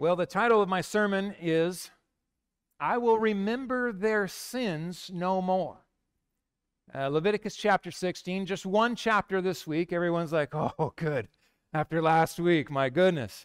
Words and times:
Well, 0.00 0.16
the 0.16 0.24
title 0.24 0.62
of 0.62 0.68
my 0.70 0.80
sermon 0.80 1.34
is 1.38 1.90
I 2.80 2.96
Will 2.96 3.18
Remember 3.18 3.92
Their 3.92 4.28
Sins 4.28 5.10
No 5.12 5.42
More. 5.42 5.84
Uh, 6.94 7.08
Leviticus 7.08 7.54
chapter 7.54 7.90
16, 7.90 8.46
just 8.46 8.64
one 8.64 8.96
chapter 8.96 9.42
this 9.42 9.66
week. 9.66 9.92
Everyone's 9.92 10.32
like, 10.32 10.54
oh, 10.54 10.94
good. 10.96 11.28
After 11.74 12.00
last 12.00 12.40
week, 12.40 12.70
my 12.70 12.88
goodness. 12.88 13.44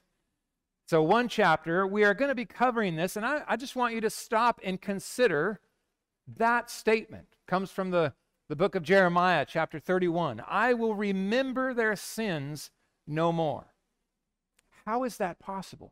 So, 0.88 1.04
one 1.04 1.28
chapter, 1.28 1.86
we 1.86 2.06
are 2.06 2.14
going 2.14 2.30
to 2.30 2.36
be 2.36 2.46
covering 2.46 2.96
this, 2.96 3.18
and 3.18 3.26
I, 3.26 3.42
I 3.50 3.58
just 3.58 3.76
want 3.76 3.94
you 3.94 4.00
to 4.00 4.10
stop 4.10 4.62
and 4.64 4.80
consider 4.80 5.60
that 6.38 6.72
statement. 6.72 7.28
It 7.34 7.52
comes 7.52 7.70
from 7.70 7.92
the, 7.92 8.14
the 8.48 8.56
book 8.56 8.76
of 8.76 8.84
Jeremiah, 8.84 9.46
chapter 9.46 9.78
31. 9.78 10.42
I 10.48 10.74
will 10.74 10.96
remember 10.96 11.74
their 11.74 11.98
sins 11.98 12.72
no 13.06 13.34
more. 13.34 13.74
How 14.86 15.04
is 15.04 15.18
that 15.18 15.38
possible? 15.38 15.92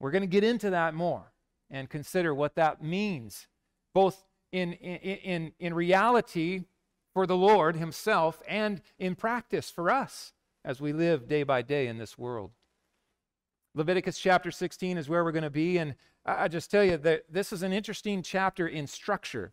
We're 0.00 0.10
going 0.10 0.22
to 0.22 0.28
get 0.28 0.44
into 0.44 0.70
that 0.70 0.94
more 0.94 1.32
and 1.70 1.88
consider 1.88 2.34
what 2.34 2.54
that 2.56 2.82
means, 2.82 3.48
both 3.94 4.24
in, 4.52 4.74
in, 4.74 4.96
in, 4.98 5.52
in 5.58 5.74
reality 5.74 6.64
for 7.12 7.26
the 7.26 7.36
Lord 7.36 7.76
Himself 7.76 8.42
and 8.46 8.82
in 8.98 9.14
practice 9.14 9.70
for 9.70 9.90
us 9.90 10.32
as 10.64 10.80
we 10.80 10.92
live 10.92 11.28
day 11.28 11.42
by 11.42 11.62
day 11.62 11.86
in 11.86 11.98
this 11.98 12.18
world. 12.18 12.50
Leviticus 13.74 14.18
chapter 14.18 14.50
16 14.50 14.98
is 14.98 15.08
where 15.08 15.22
we're 15.22 15.32
going 15.32 15.42
to 15.42 15.50
be, 15.50 15.78
and 15.78 15.94
I 16.24 16.48
just 16.48 16.70
tell 16.70 16.84
you 16.84 16.96
that 16.98 17.24
this 17.30 17.52
is 17.52 17.62
an 17.62 17.72
interesting 17.72 18.22
chapter 18.22 18.66
in 18.66 18.86
structure. 18.86 19.52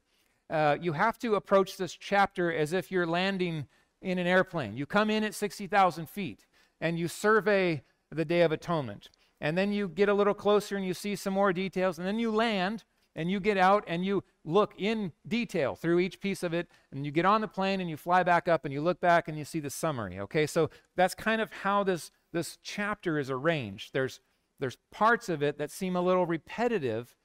Uh, 0.49 0.77
you 0.81 0.93
have 0.93 1.19
to 1.19 1.35
approach 1.35 1.77
this 1.77 1.93
chapter 1.93 2.51
as 2.53 2.73
if 2.73 2.91
you're 2.91 3.05
landing 3.05 3.67
in 4.01 4.17
an 4.17 4.27
airplane. 4.27 4.75
You 4.75 4.85
come 4.85 5.09
in 5.09 5.23
at 5.23 5.35
60,000 5.35 6.09
feet 6.09 6.45
and 6.81 6.97
you 6.97 7.07
survey 7.07 7.83
the 8.11 8.25
Day 8.25 8.41
of 8.41 8.51
Atonement. 8.51 9.09
And 9.41 9.57
then 9.57 9.71
you 9.73 9.87
get 9.87 10.09
a 10.09 10.13
little 10.13 10.33
closer 10.33 10.77
and 10.77 10.85
you 10.85 10.93
see 10.93 11.15
some 11.15 11.33
more 11.33 11.51
details. 11.51 11.97
And 11.97 12.07
then 12.07 12.19
you 12.19 12.31
land 12.31 12.83
and 13.15 13.29
you 13.29 13.39
get 13.39 13.57
out 13.57 13.83
and 13.87 14.05
you 14.05 14.23
look 14.45 14.73
in 14.77 15.11
detail 15.27 15.75
through 15.75 15.99
each 15.99 16.19
piece 16.19 16.43
of 16.43 16.53
it. 16.53 16.67
And 16.91 17.05
you 17.05 17.11
get 17.11 17.25
on 17.25 17.41
the 17.41 17.47
plane 17.47 17.81
and 17.81 17.89
you 17.89 17.97
fly 17.97 18.23
back 18.23 18.47
up 18.47 18.65
and 18.65 18.73
you 18.73 18.81
look 18.81 18.99
back 19.01 19.27
and 19.27 19.37
you 19.37 19.45
see 19.45 19.59
the 19.59 19.69
summary. 19.69 20.19
Okay, 20.19 20.47
so 20.47 20.69
that's 20.95 21.13
kind 21.13 21.41
of 21.41 21.51
how 21.51 21.83
this, 21.83 22.11
this 22.31 22.57
chapter 22.63 23.19
is 23.19 23.29
arranged. 23.29 23.93
There's, 23.93 24.19
there's 24.59 24.77
parts 24.91 25.29
of 25.29 25.43
it 25.43 25.57
that 25.57 25.71
seem 25.71 25.95
a 25.95 26.01
little 26.01 26.25
repetitive, 26.25 27.15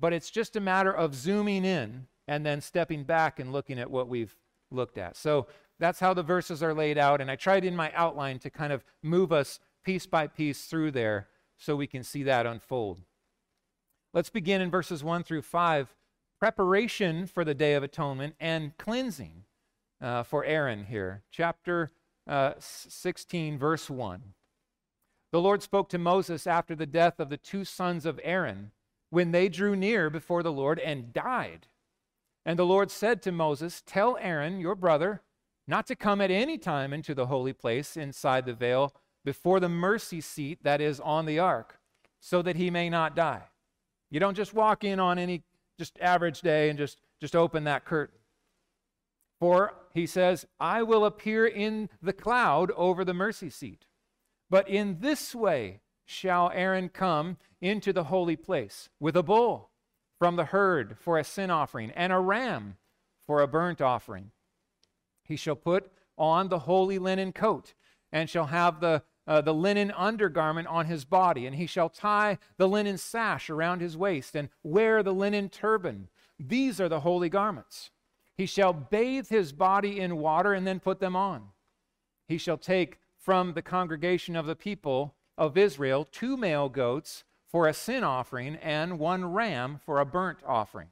but 0.00 0.12
it's 0.12 0.30
just 0.30 0.56
a 0.56 0.60
matter 0.60 0.92
of 0.92 1.14
zooming 1.14 1.64
in 1.64 2.06
and 2.26 2.44
then 2.44 2.60
stepping 2.60 3.04
back 3.04 3.38
and 3.38 3.52
looking 3.52 3.78
at 3.78 3.90
what 3.90 4.08
we've 4.08 4.34
looked 4.70 4.98
at. 4.98 5.16
So 5.16 5.46
that's 5.78 6.00
how 6.00 6.14
the 6.14 6.22
verses 6.22 6.62
are 6.62 6.74
laid 6.74 6.98
out. 6.98 7.20
And 7.20 7.30
I 7.30 7.36
tried 7.36 7.64
in 7.64 7.76
my 7.76 7.92
outline 7.94 8.38
to 8.40 8.50
kind 8.50 8.72
of 8.72 8.84
move 9.02 9.32
us 9.32 9.60
piece 9.84 10.06
by 10.06 10.26
piece 10.26 10.64
through 10.64 10.90
there 10.90 11.28
so 11.58 11.76
we 11.76 11.86
can 11.86 12.02
see 12.02 12.22
that 12.22 12.46
unfold. 12.46 13.00
Let's 14.12 14.30
begin 14.30 14.60
in 14.60 14.70
verses 14.70 15.04
1 15.04 15.24
through 15.24 15.42
5 15.42 15.94
preparation 16.38 17.26
for 17.26 17.44
the 17.44 17.54
Day 17.54 17.74
of 17.74 17.82
Atonement 17.82 18.34
and 18.38 18.76
cleansing 18.76 19.44
uh, 20.00 20.22
for 20.22 20.44
Aaron 20.44 20.84
here. 20.84 21.22
Chapter 21.30 21.92
uh, 22.26 22.52
16, 22.58 23.58
verse 23.58 23.88
1. 23.88 24.34
The 25.32 25.40
Lord 25.40 25.62
spoke 25.62 25.88
to 25.90 25.98
Moses 25.98 26.46
after 26.46 26.74
the 26.74 26.86
death 26.86 27.18
of 27.20 27.30
the 27.30 27.36
two 27.36 27.64
sons 27.64 28.06
of 28.06 28.20
Aaron 28.22 28.70
when 29.10 29.32
they 29.32 29.48
drew 29.48 29.76
near 29.76 30.10
before 30.10 30.42
the 30.42 30.52
Lord 30.52 30.78
and 30.78 31.12
died. 31.12 31.66
And 32.44 32.58
the 32.58 32.66
Lord 32.66 32.90
said 32.90 33.22
to 33.22 33.32
Moses, 33.32 33.82
Tell 33.84 34.16
Aaron, 34.20 34.60
your 34.60 34.74
brother, 34.74 35.22
not 35.66 35.86
to 35.88 35.96
come 35.96 36.20
at 36.20 36.30
any 36.30 36.58
time 36.58 36.92
into 36.92 37.14
the 37.14 37.26
holy 37.26 37.52
place 37.52 37.96
inside 37.96 38.46
the 38.46 38.54
veil 38.54 38.94
before 39.26 39.58
the 39.58 39.68
mercy 39.68 40.20
seat 40.20 40.60
that 40.62 40.80
is 40.80 41.00
on 41.00 41.26
the 41.26 41.40
ark, 41.40 41.80
so 42.20 42.40
that 42.42 42.54
he 42.54 42.70
may 42.70 42.88
not 42.88 43.16
die. 43.16 43.42
You 44.08 44.20
don't 44.20 44.36
just 44.36 44.54
walk 44.54 44.84
in 44.84 45.00
on 45.00 45.18
any 45.18 45.42
just 45.78 45.98
average 46.00 46.42
day 46.42 46.70
and 46.70 46.78
just, 46.78 47.00
just 47.20 47.34
open 47.34 47.64
that 47.64 47.84
curtain. 47.84 48.20
For 49.40 49.74
he 49.92 50.06
says, 50.06 50.46
I 50.60 50.84
will 50.84 51.04
appear 51.04 51.44
in 51.44 51.90
the 52.00 52.12
cloud 52.12 52.70
over 52.76 53.04
the 53.04 53.12
mercy 53.12 53.50
seat. 53.50 53.86
But 54.48 54.68
in 54.68 55.00
this 55.00 55.34
way 55.34 55.80
shall 56.04 56.52
Aaron 56.54 56.88
come 56.88 57.36
into 57.60 57.92
the 57.92 58.04
holy 58.04 58.36
place 58.36 58.88
with 59.00 59.16
a 59.16 59.24
bull 59.24 59.70
from 60.20 60.36
the 60.36 60.46
herd 60.46 60.98
for 61.00 61.18
a 61.18 61.24
sin 61.24 61.50
offering 61.50 61.90
and 61.90 62.12
a 62.12 62.20
ram 62.20 62.76
for 63.26 63.42
a 63.42 63.48
burnt 63.48 63.80
offering. 63.80 64.30
He 65.24 65.34
shall 65.34 65.56
put 65.56 65.90
on 66.16 66.48
the 66.48 66.60
holy 66.60 67.00
linen 67.00 67.32
coat 67.32 67.74
and 68.12 68.30
shall 68.30 68.46
have 68.46 68.78
the 68.78 69.02
uh, 69.26 69.40
the 69.40 69.54
linen 69.54 69.90
undergarment 69.90 70.68
on 70.68 70.86
his 70.86 71.04
body, 71.04 71.46
and 71.46 71.56
he 71.56 71.66
shall 71.66 71.88
tie 71.88 72.38
the 72.56 72.68
linen 72.68 72.96
sash 72.98 73.50
around 73.50 73.80
his 73.80 73.96
waist, 73.96 74.34
and 74.34 74.48
wear 74.62 75.02
the 75.02 75.14
linen 75.14 75.48
turban. 75.48 76.08
These 76.38 76.80
are 76.80 76.88
the 76.88 77.00
holy 77.00 77.28
garments. 77.28 77.90
He 78.36 78.46
shall 78.46 78.72
bathe 78.72 79.28
his 79.28 79.52
body 79.52 79.98
in 79.98 80.18
water 80.18 80.52
and 80.52 80.66
then 80.66 80.78
put 80.78 81.00
them 81.00 81.16
on. 81.16 81.48
He 82.28 82.38
shall 82.38 82.58
take 82.58 82.98
from 83.16 83.54
the 83.54 83.62
congregation 83.62 84.36
of 84.36 84.46
the 84.46 84.56
people 84.56 85.14
of 85.38 85.56
Israel 85.56 86.04
two 86.04 86.36
male 86.36 86.68
goats 86.68 87.24
for 87.48 87.66
a 87.66 87.74
sin 87.74 88.04
offering 88.04 88.56
and 88.56 88.98
one 88.98 89.24
ram 89.32 89.80
for 89.84 90.00
a 90.00 90.06
burnt 90.06 90.38
offering. 90.46 90.88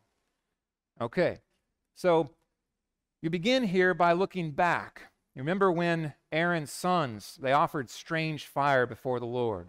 Okay, 1.00 1.39
so 1.94 2.31
you 3.21 3.31
begin 3.31 3.65
here 3.65 3.94
by 3.94 4.12
looking 4.12 4.53
back 4.53 5.11
you 5.34 5.41
remember 5.41 5.72
when 5.72 6.15
Aaron's 6.31 6.71
sons, 6.71 7.39
they 7.41 7.53
offered 7.53 7.91
strange 7.91 8.47
fire 8.47 8.87
before 8.87 9.19
the 9.19 9.27
Lord, 9.27 9.69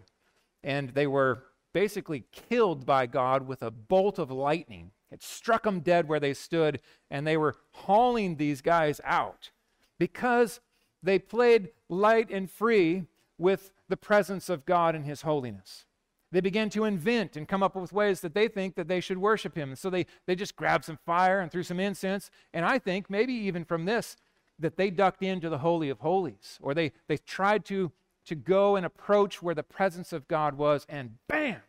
and 0.63 0.89
they 0.89 1.07
were 1.07 1.43
basically 1.73 2.25
killed 2.31 2.85
by 2.85 3.07
God 3.07 3.47
with 3.47 3.63
a 3.63 3.71
bolt 3.71 4.19
of 4.19 4.31
lightning. 4.31 4.91
It 5.11 5.23
struck 5.23 5.63
them 5.63 5.79
dead 5.79 6.07
where 6.07 6.19
they 6.19 6.33
stood, 6.33 6.79
and 7.09 7.25
they 7.25 7.37
were 7.37 7.55
hauling 7.71 8.35
these 8.35 8.61
guys 8.61 9.01
out 9.03 9.51
because 9.97 10.59
they 11.01 11.19
played 11.19 11.69
light 11.89 12.29
and 12.29 12.49
free 12.49 13.05
with 13.37 13.71
the 13.89 13.97
presence 13.97 14.49
of 14.49 14.65
God 14.65 14.95
and 14.95 15.05
his 15.05 15.23
holiness. 15.23 15.85
They 16.31 16.41
began 16.41 16.69
to 16.71 16.85
invent 16.85 17.37
and 17.37 17.47
come 17.47 17.63
up 17.63 17.75
with 17.75 17.93
ways 17.93 18.21
that 18.21 18.33
they 18.33 18.47
think 18.47 18.75
that 18.75 18.87
they 18.87 18.99
should 18.99 19.17
worship 19.17 19.55
him. 19.55 19.69
And 19.69 19.77
so 19.77 19.89
they, 19.89 20.05
they 20.25 20.35
just 20.35 20.55
grabbed 20.55 20.85
some 20.85 20.99
fire 21.05 21.39
and 21.39 21.51
threw 21.51 21.63
some 21.63 21.79
incense. 21.79 22.29
And 22.53 22.65
I 22.65 22.77
think 22.79 23.09
maybe 23.09 23.33
even 23.33 23.63
from 23.63 23.85
this, 23.85 24.17
that 24.59 24.77
they 24.77 24.89
ducked 24.89 25.23
into 25.23 25.49
the 25.49 25.59
Holy 25.59 25.89
of 25.89 25.99
Holies, 25.99 26.59
or 26.61 26.73
they, 26.73 26.91
they 27.07 27.17
tried 27.17 27.65
to, 27.65 27.91
to 28.25 28.35
go 28.35 28.75
and 28.75 28.85
approach 28.85 29.41
where 29.41 29.55
the 29.55 29.63
presence 29.63 30.13
of 30.13 30.27
God 30.27 30.57
was, 30.57 30.85
and 30.87 31.15
bam, 31.27 31.61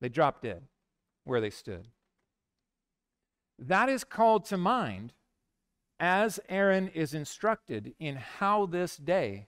they 0.00 0.08
dropped 0.08 0.42
dead 0.42 0.62
where 1.24 1.40
they 1.40 1.50
stood. 1.50 1.88
That 3.58 3.88
is 3.88 4.04
called 4.04 4.44
to 4.46 4.56
mind 4.56 5.12
as 6.00 6.40
Aaron 6.48 6.88
is 6.88 7.14
instructed 7.14 7.94
in 7.98 8.16
how 8.16 8.66
this 8.66 8.96
day 8.96 9.46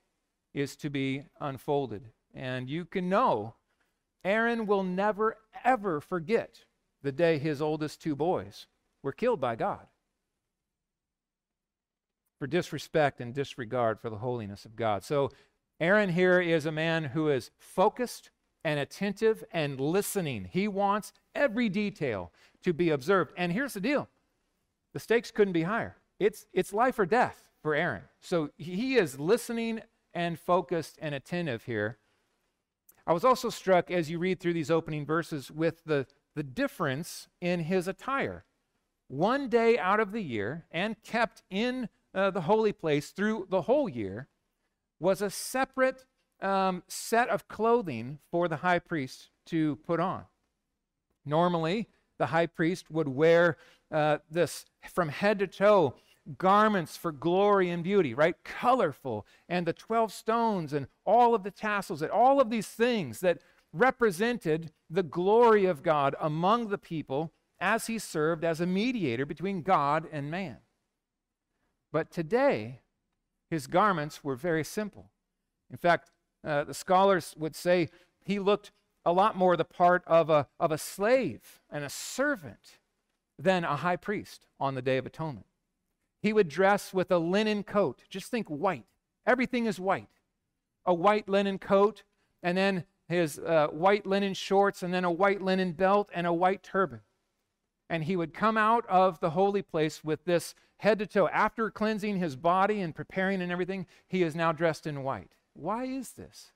is 0.55 0.77
to 0.77 0.91
be 0.91 1.25
unfolded. 1.41 2.11
And 2.33 2.71
you 2.71 2.85
can 2.85 3.09
know 3.09 3.55
Aaron 4.25 4.67
will 4.67 4.83
never, 4.83 5.37
ever 5.65 6.01
forget 6.01 6.65
the 7.03 7.13
day 7.13 7.39
his 7.39 7.61
oldest 7.61 8.01
two 8.01 8.15
boys 8.15 8.67
were 9.03 9.13
killed 9.13 9.41
by 9.41 9.57
God 9.57 9.87
for 12.39 12.47
disrespect 12.47 13.21
and 13.21 13.35
disregard 13.35 14.01
for 14.01 14.11
the 14.11 14.19
holiness 14.19 14.65
of 14.65 14.77
God. 14.77 15.05
So, 15.05 15.31
Aaron 15.79 16.11
here 16.11 16.41
is 16.41 16.65
a 16.65 16.73
man 16.73 17.05
who 17.05 17.29
is 17.29 17.51
focused 17.59 18.31
and 18.65 18.81
attentive 18.81 19.45
and 19.53 19.79
listening. 19.79 20.49
He 20.51 20.69
wants 20.69 21.13
every 21.35 21.69
detail 21.69 22.33
to 22.63 22.73
be 22.73 22.91
observed. 22.91 23.33
And 23.37 23.53
here's 23.53 23.75
the 23.75 23.81
deal 23.81 24.09
the 24.93 25.01
stakes 25.01 25.31
couldn't 25.31 25.53
be 25.53 25.63
higher. 25.63 25.97
It's, 26.19 26.47
it's 26.53 26.73
life 26.73 26.99
or 26.99 27.07
death 27.07 27.51
for 27.63 27.75
Aaron. 27.75 28.03
So, 28.21 28.51
he 28.57 28.97
is 28.97 29.19
listening 29.19 29.83
and 30.15 30.39
focused 30.39 30.99
and 31.03 31.15
attentive 31.15 31.65
here. 31.65 31.99
I 33.07 33.13
was 33.13 33.25
also 33.25 33.51
struck 33.51 33.91
as 33.91 34.11
you 34.11 34.19
read 34.19 34.41
through 34.41 34.55
these 34.55 34.71
opening 34.71 35.07
verses 35.07 35.51
with 35.51 35.85
the, 35.85 36.07
the 36.35 36.43
difference 36.43 37.29
in 37.41 37.61
his 37.61 37.87
attire. 37.87 38.45
One 39.09 39.49
day 39.49 39.79
out 39.79 40.01
of 40.01 40.13
the 40.13 40.23
year 40.23 40.67
and 40.71 41.01
kept 41.03 41.43
in 41.51 41.89
uh, 42.15 42.31
the 42.31 42.43
holy 42.43 42.73
place 42.73 43.11
through 43.11 43.47
the 43.51 43.63
whole 43.63 43.89
year 43.89 44.29
was 44.99 45.23
a 45.23 45.31
separate 45.31 46.05
um, 46.41 46.83
set 46.89 47.29
of 47.29 47.49
clothing 47.49 48.19
for 48.31 48.49
the 48.49 48.57
high 48.57 48.79
priest 48.79 49.31
to 49.47 49.77
put 49.77 50.01
on. 50.01 50.25
Normally, 51.25 51.89
the 52.19 52.27
high 52.27 52.47
priest 52.47 52.91
would 52.91 53.09
wear 53.09 53.57
uh, 53.91 54.19
this 54.31 54.65
from 54.93 55.09
head 55.09 55.39
to 55.39 55.47
toe 55.47 55.95
garments 56.39 56.97
for 56.97 57.13
glory 57.13 57.71
and 57.71 57.85
beauty, 57.85 58.13
right? 58.13 58.35
Colorful, 58.43 59.27
and 59.49 59.67
the 59.67 59.73
12 59.73 60.13
stones 60.13 60.73
and 60.73 60.89
all 61.05 61.35
of 61.35 61.45
the 61.45 61.51
tassels 61.51 62.03
and 62.03 62.11
all 62.11 62.41
of 62.41 62.51
these 62.51 62.67
things 62.67 63.21
that 63.21 63.39
represented 63.73 64.73
the 64.91 65.03
glory 65.05 65.67
of 65.67 65.83
God 65.83 66.17
among 66.21 66.69
the 66.69 66.79
people 66.79 67.33
as 67.61 67.87
he 67.87 67.99
served 67.99 68.45
as 68.45 68.61
a 68.61 68.67
mediator 68.67 69.27
between 69.27 69.63
God 69.63 70.07
and 70.11 70.31
man. 70.31 70.59
But 71.93 72.11
today, 72.11 72.81
his 73.51 73.67
garments 73.67 74.23
were 74.23 74.37
very 74.37 74.65
simple. 74.65 75.11
In 75.71 75.77
fact, 75.77 76.11
uh, 76.45 76.65
the 76.65 76.75
scholars 76.75 77.35
would 77.37 77.57
say 77.57 77.89
he 78.25 78.39
looked 78.39 78.73
a 79.05 79.13
lot 79.13 79.37
more 79.37 79.57
the 79.57 79.65
part 79.65 80.03
of 80.07 80.29
a, 80.29 80.49
of 80.59 80.73
a 80.73 80.79
slave 80.79 81.61
and 81.71 81.85
a 81.85 81.89
servant 81.89 82.79
than 83.39 83.65
a 83.65 83.77
high 83.77 83.97
priest 83.97 84.47
on 84.59 84.75
the 84.75 84.83
Day 84.83 84.97
of 84.97 85.07
Atonement. 85.07 85.47
He 86.21 86.33
would 86.33 86.49
dress 86.49 86.93
with 86.93 87.11
a 87.11 87.19
linen 87.19 87.63
coat. 87.63 88.03
Just 88.09 88.31
think 88.31 88.49
white. 88.49 88.87
Everything 89.27 89.67
is 89.67 89.79
white. 89.79 90.09
A 90.85 90.95
white 90.95 91.29
linen 91.29 91.59
coat, 91.59 92.03
and 92.43 92.57
then 92.57 92.85
his 93.09 93.39
uh, 93.39 93.69
white 93.69 94.07
linen 94.07 94.35
shorts, 94.35 94.83
and 94.83 94.93
then 94.93 95.05
a 95.05 95.11
white 95.11 95.43
linen 95.43 95.73
belt, 95.73 96.11
and 96.15 96.27
a 96.27 96.33
white 96.33 96.63
turban. 96.63 97.01
And 97.89 98.05
he 98.05 98.17
would 98.17 98.35
come 98.35 98.57
out 98.57 98.85
of 98.89 99.21
the 99.21 99.31
holy 99.31 99.63
place 99.63 100.03
with 100.03 100.25
this 100.25 100.55
head 100.79 100.99
to 100.99 101.07
toe. 101.07 101.29
After 101.29 101.71
cleansing 101.71 102.19
his 102.19 102.37
body 102.37 102.81
and 102.81 102.95
preparing 102.95 103.41
and 103.41 103.53
everything, 103.53 103.87
he 104.09 104.23
is 104.23 104.35
now 104.35 104.53
dressed 104.53 104.87
in 104.87 105.05
white. 105.05 105.33
Why 105.55 105.85
is 105.85 106.13
this? 106.13 106.53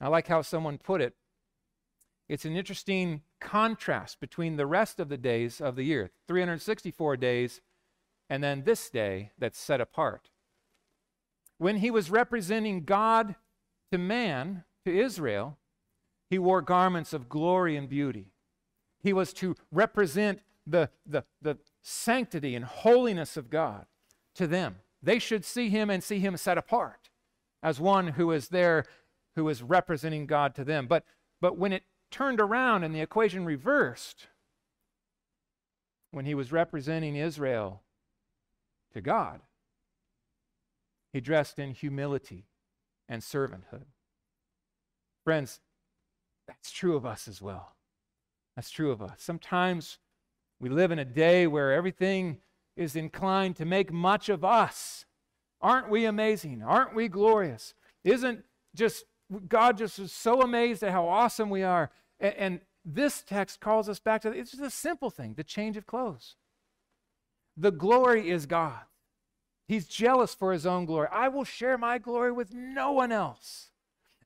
I 0.00 0.08
like 0.08 0.26
how 0.26 0.42
someone 0.42 0.78
put 0.78 1.00
it. 1.00 1.14
It's 2.28 2.44
an 2.44 2.56
interesting 2.56 3.22
contrast 3.40 4.18
between 4.20 4.56
the 4.56 4.66
rest 4.66 4.98
of 4.98 5.08
the 5.08 5.18
days 5.18 5.60
of 5.60 5.76
the 5.76 5.84
year 5.84 6.10
364 6.26 7.16
days 7.16 7.60
and 8.30 8.42
then 8.42 8.64
this 8.64 8.88
day 8.90 9.30
that's 9.38 9.58
set 9.58 9.80
apart. 9.80 10.30
When 11.58 11.76
he 11.76 11.90
was 11.90 12.10
representing 12.10 12.84
God 12.84 13.36
to 13.92 13.98
man, 13.98 14.64
to 14.84 14.96
Israel, 14.96 15.58
he 16.30 16.38
wore 16.38 16.62
garments 16.62 17.12
of 17.12 17.28
glory 17.28 17.76
and 17.76 17.88
beauty. 17.88 18.33
He 19.04 19.12
was 19.12 19.34
to 19.34 19.54
represent 19.70 20.40
the, 20.66 20.88
the, 21.06 21.24
the 21.42 21.58
sanctity 21.82 22.56
and 22.56 22.64
holiness 22.64 23.36
of 23.36 23.50
God 23.50 23.84
to 24.34 24.46
them. 24.46 24.76
They 25.02 25.18
should 25.18 25.44
see 25.44 25.68
him 25.68 25.90
and 25.90 26.02
see 26.02 26.20
him 26.20 26.38
set 26.38 26.56
apart 26.56 27.10
as 27.62 27.78
one 27.78 28.08
who 28.08 28.32
is 28.32 28.48
there, 28.48 28.86
who 29.36 29.46
is 29.50 29.62
representing 29.62 30.24
God 30.24 30.54
to 30.54 30.64
them. 30.64 30.86
But, 30.86 31.04
but 31.42 31.58
when 31.58 31.70
it 31.74 31.82
turned 32.10 32.40
around 32.40 32.82
and 32.82 32.94
the 32.94 33.02
equation 33.02 33.44
reversed, 33.44 34.26
when 36.10 36.24
he 36.24 36.34
was 36.34 36.50
representing 36.50 37.14
Israel 37.14 37.82
to 38.94 39.02
God, 39.02 39.42
he 41.12 41.20
dressed 41.20 41.58
in 41.58 41.72
humility 41.72 42.46
and 43.06 43.20
servanthood. 43.20 43.84
Friends, 45.24 45.60
that's 46.48 46.70
true 46.70 46.96
of 46.96 47.04
us 47.04 47.28
as 47.28 47.42
well. 47.42 47.74
That's 48.56 48.70
true 48.70 48.90
of 48.90 49.02
us. 49.02 49.16
Sometimes 49.18 49.98
we 50.60 50.68
live 50.68 50.90
in 50.92 50.98
a 50.98 51.04
day 51.04 51.46
where 51.46 51.72
everything 51.72 52.38
is 52.76 52.96
inclined 52.96 53.56
to 53.56 53.64
make 53.64 53.92
much 53.92 54.28
of 54.28 54.44
us. 54.44 55.04
Aren't 55.60 55.90
we 55.90 56.04
amazing? 56.04 56.62
Aren't 56.62 56.94
we 56.94 57.08
glorious? 57.08 57.74
Isn't 58.04 58.44
just 58.74 59.04
God 59.48 59.78
just 59.78 59.98
is 59.98 60.12
so 60.12 60.42
amazed 60.42 60.82
at 60.82 60.92
how 60.92 61.08
awesome 61.08 61.50
we 61.50 61.62
are? 61.62 61.90
And, 62.20 62.34
and 62.34 62.60
this 62.84 63.22
text 63.22 63.60
calls 63.60 63.88
us 63.88 63.98
back 63.98 64.22
to 64.22 64.30
it's 64.30 64.50
just 64.50 64.62
a 64.62 64.70
simple 64.70 65.10
thing 65.10 65.34
the 65.34 65.44
change 65.44 65.76
of 65.76 65.86
clothes. 65.86 66.36
The 67.56 67.72
glory 67.72 68.30
is 68.30 68.46
God. 68.46 68.80
He's 69.66 69.86
jealous 69.86 70.34
for 70.34 70.52
his 70.52 70.66
own 70.66 70.84
glory. 70.84 71.08
I 71.10 71.28
will 71.28 71.44
share 71.44 71.78
my 71.78 71.98
glory 71.98 72.32
with 72.32 72.52
no 72.52 72.92
one 72.92 73.12
else. 73.12 73.70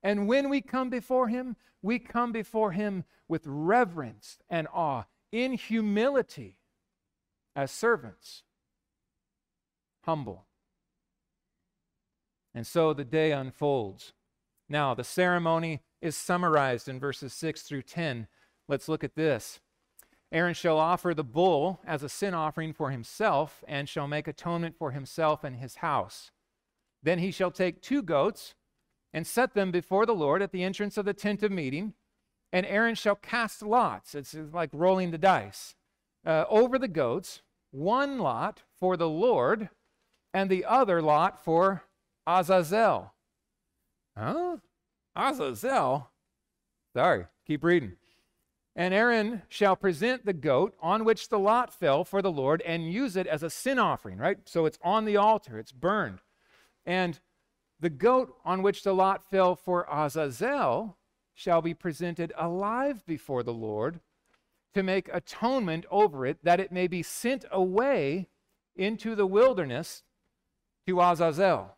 And 0.03 0.29
when 0.29 0.49
we 0.49 0.61
come 0.61 0.91
before 0.91 1.29
him, 1.29 1.57
we 1.83 1.99
come 1.99 2.33
before 2.33 2.73
him 2.73 3.05
with 3.29 3.43
reverence 3.47 4.39
and 4.49 4.67
awe, 4.73 5.05
in 5.31 5.53
humility, 5.53 6.57
as 7.55 7.71
servants, 7.71 8.43
humble. 10.05 10.47
And 12.55 12.67
so 12.67 12.93
the 12.93 13.05
day 13.05 13.33
unfolds. 13.33 14.13
Now, 14.69 14.95
the 14.95 15.05
ceremony 15.05 15.81
is 16.01 16.17
summarized 16.17 16.89
in 16.89 16.99
verses 16.99 17.33
6 17.35 17.63
through 17.63 17.83
10. 17.83 18.27
Let's 18.69 18.89
look 18.89 19.05
at 19.05 19.15
this. 19.15 19.61
Aaron 20.31 20.55
shall 20.55 20.79
offer 20.79 21.15
the 21.15 21.25
bull 21.25 21.81
as 21.87 22.03
a 22.03 22.09
sin 22.09 22.35
offering 22.35 22.73
for 22.73 22.91
himself, 22.91 23.65
and 23.67 23.89
shall 23.89 24.07
make 24.07 24.29
atonement 24.29 24.77
for 24.77 24.91
himself 24.91 25.43
and 25.43 25.57
his 25.57 25.77
house. 25.77 26.31
Then 27.03 27.19
he 27.19 27.31
shall 27.31 27.51
take 27.51 27.81
two 27.81 28.03
goats 28.03 28.55
and 29.19 29.27
set 29.27 29.53
them 29.53 29.73
before 29.73 30.07
the 30.07 30.15
Lord 30.15 30.43
at 30.43 30.53
the 30.53 30.63
entrance 30.63 30.97
of 30.97 31.05
the 31.05 31.13
tent 31.13 31.43
of 31.43 31.51
meeting. 31.51 31.95
And 32.53 32.65
Aaron 32.65 32.95
shall 32.95 33.17
cast 33.17 33.63
lots. 33.63 34.15
It's 34.15 34.33
like 34.53 34.71
rolling 34.73 35.11
the 35.11 35.19
dice 35.19 35.75
uh, 36.25 36.45
over 36.49 36.79
the 36.79 36.87
goats, 36.87 37.43
one 37.73 38.21
lot 38.21 38.63
for 38.79 38.97
the 38.97 39.09
Lord, 39.09 39.71
and 40.33 40.49
the 40.49 40.65
other 40.65 41.03
lot 41.03 41.45
for 41.45 41.83
Azazel. 42.29 43.13
Huh? 44.17 44.59
Azazel? 45.17 46.11
Sorry, 46.95 47.27
keep 47.45 47.65
reading. 47.65 47.95
And 48.77 48.95
Aaron 48.95 49.43
shall 49.49 49.75
present 49.75 50.27
the 50.27 50.33
goat 50.33 50.77
on 50.81 51.05
which 51.05 51.29
the 51.29 51.41
lot 51.41 51.75
fell 51.75 52.05
for 52.05 52.23
the 52.23 52.31
Lord 52.31 52.63
and 52.63 52.93
use 52.93 53.17
it 53.17 53.27
as 53.27 53.43
a 53.43 53.51
sin 53.51 53.81
offering, 53.81 54.19
right? 54.19 54.39
So 54.45 54.65
it's 54.65 54.79
on 54.81 55.07
the 55.07 55.17
altar, 55.17 55.59
it's 55.59 55.73
burned. 55.73 56.21
And 56.87 57.19
the 57.81 57.91
goat 57.91 58.35
on 58.45 58.63
which 58.63 58.83
the 58.83 58.95
lot 58.95 59.23
fell 59.31 59.55
for 59.55 59.87
Azazel 59.91 60.97
shall 61.35 61.63
be 61.63 61.75
presented 61.75 62.33
alive 62.37 63.07
before 63.07 63.43
the 63.43 63.53
Lord 63.53 64.01
to 64.75 64.83
make 64.83 65.09
atonement 65.13 65.87
over 65.91 66.27
it, 66.27 66.39
that 66.43 66.61
it 66.61 66.73
may 66.73 66.87
be 66.87 67.03
sent 67.03 67.45
away 67.51 68.29
into 68.77 69.15
the 69.15 69.27
wilderness 69.27 70.03
to 70.87 71.01
Azazel. 71.01 71.77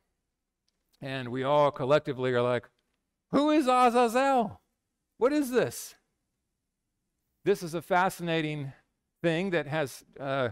And 1.01 1.29
we 1.29 1.43
all 1.43 1.71
collectively 1.71 2.33
are 2.33 2.43
like, 2.43 2.69
Who 3.31 3.51
is 3.51 3.67
Azazel? 3.67 4.61
What 5.19 5.33
is 5.33 5.51
this? 5.51 5.95
This 7.45 7.63
is 7.63 7.75
a 7.75 7.83
fascinating 7.83 8.73
thing 9.23 9.51
that 9.51 9.67
has 9.67 10.05
uh, 10.19 10.51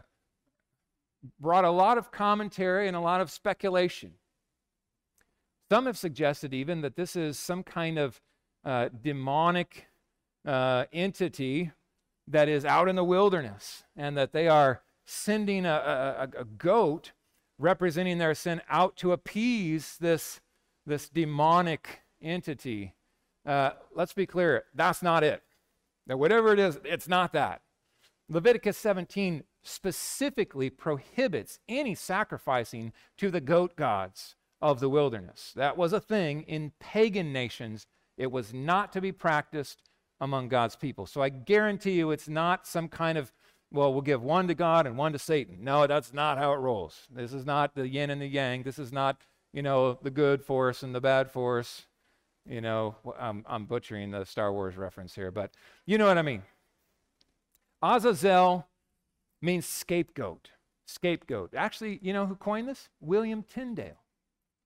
brought 1.40 1.64
a 1.64 1.70
lot 1.70 1.98
of 1.98 2.10
commentary 2.10 2.86
and 2.86 2.96
a 2.96 3.00
lot 3.00 3.20
of 3.20 3.30
speculation. 3.30 4.12
Some 5.70 5.86
have 5.86 5.98
suggested 5.98 6.54
even 6.54 6.80
that 6.80 6.96
this 6.96 7.14
is 7.14 7.38
some 7.38 7.62
kind 7.62 7.98
of 7.98 8.20
uh, 8.64 8.88
demonic 9.02 9.86
uh, 10.46 10.86
entity 10.92 11.72
that 12.26 12.48
is 12.48 12.64
out 12.64 12.88
in 12.88 12.96
the 12.96 13.04
wilderness 13.04 13.84
and 13.96 14.16
that 14.16 14.32
they 14.32 14.48
are 14.48 14.82
sending 15.04 15.66
a, 15.66 16.28
a, 16.34 16.40
a 16.40 16.44
goat 16.44 17.12
representing 17.58 18.18
their 18.18 18.34
sin 18.34 18.62
out 18.70 18.96
to 18.96 19.12
appease 19.12 19.96
this, 20.00 20.40
this 20.86 21.08
demonic 21.08 22.02
entity. 22.22 22.94
Uh, 23.44 23.70
let's 23.94 24.12
be 24.12 24.26
clear, 24.26 24.64
that's 24.74 25.02
not 25.02 25.22
it. 25.22 25.42
Now, 26.06 26.16
whatever 26.16 26.52
it 26.52 26.58
is, 26.58 26.78
it's 26.84 27.08
not 27.08 27.32
that. 27.32 27.60
Leviticus 28.30 28.78
17 28.78 29.44
specifically 29.62 30.70
prohibits 30.70 31.58
any 31.68 31.94
sacrificing 31.94 32.92
to 33.18 33.30
the 33.30 33.40
goat 33.40 33.76
gods 33.76 34.36
of 34.60 34.80
the 34.80 34.88
wilderness. 34.88 35.52
That 35.56 35.76
was 35.76 35.92
a 35.92 36.00
thing 36.00 36.42
in 36.42 36.72
pagan 36.80 37.32
nations. 37.32 37.86
It 38.16 38.32
was 38.32 38.52
not 38.52 38.92
to 38.92 39.00
be 39.00 39.12
practiced 39.12 39.82
among 40.20 40.48
God's 40.48 40.76
people. 40.76 41.06
So 41.06 41.22
I 41.22 41.28
guarantee 41.28 41.92
you 41.92 42.10
it's 42.10 42.28
not 42.28 42.66
some 42.66 42.88
kind 42.88 43.16
of, 43.16 43.32
well, 43.70 43.92
we'll 43.92 44.02
give 44.02 44.22
one 44.22 44.48
to 44.48 44.54
God 44.54 44.86
and 44.86 44.96
one 44.98 45.12
to 45.12 45.18
Satan. 45.18 45.58
No, 45.60 45.86
that's 45.86 46.12
not 46.12 46.38
how 46.38 46.52
it 46.52 46.56
rolls. 46.56 47.06
This 47.10 47.32
is 47.32 47.46
not 47.46 47.74
the 47.74 47.88
yin 47.88 48.10
and 48.10 48.20
the 48.20 48.26
yang. 48.26 48.64
This 48.64 48.78
is 48.78 48.92
not, 48.92 49.22
you 49.52 49.62
know, 49.62 49.98
the 50.02 50.10
good 50.10 50.42
force 50.42 50.82
and 50.82 50.94
the 50.94 51.00
bad 51.00 51.30
force. 51.30 51.86
You 52.44 52.60
know, 52.60 52.96
I'm, 53.18 53.44
I'm 53.46 53.66
butchering 53.66 54.10
the 54.10 54.24
Star 54.24 54.52
Wars 54.52 54.76
reference 54.76 55.14
here, 55.14 55.30
but 55.30 55.52
you 55.86 55.98
know 55.98 56.06
what 56.06 56.18
I 56.18 56.22
mean. 56.22 56.42
Azazel 57.82 58.66
means 59.40 59.66
scapegoat. 59.66 60.50
Scapegoat. 60.86 61.54
Actually, 61.54 62.00
you 62.02 62.12
know 62.12 62.26
who 62.26 62.34
coined 62.34 62.66
this? 62.66 62.88
William 63.00 63.44
Tyndale 63.44 63.98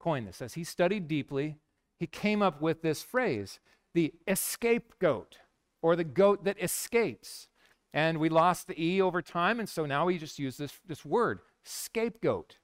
coined 0.02 0.26
this. 0.26 0.42
As 0.42 0.54
he 0.54 0.64
studied 0.64 1.08
deeply, 1.08 1.58
he 1.98 2.06
came 2.06 2.42
up 2.42 2.60
with 2.60 2.82
this 2.82 3.02
phrase 3.02 3.60
the 3.94 4.12
escape 4.26 4.94
goat, 4.98 5.38
or 5.82 5.96
the 5.96 6.04
goat 6.04 6.44
that 6.44 6.62
escapes. 6.62 7.48
And 7.92 8.18
we 8.18 8.30
lost 8.30 8.66
the 8.66 8.82
E 8.82 9.02
over 9.02 9.20
time, 9.20 9.60
and 9.60 9.68
so 9.68 9.84
now 9.84 10.06
we 10.06 10.16
just 10.16 10.38
use 10.38 10.56
this, 10.56 10.72
this 10.86 11.04
word, 11.04 11.40
scapegoat. 11.62 12.56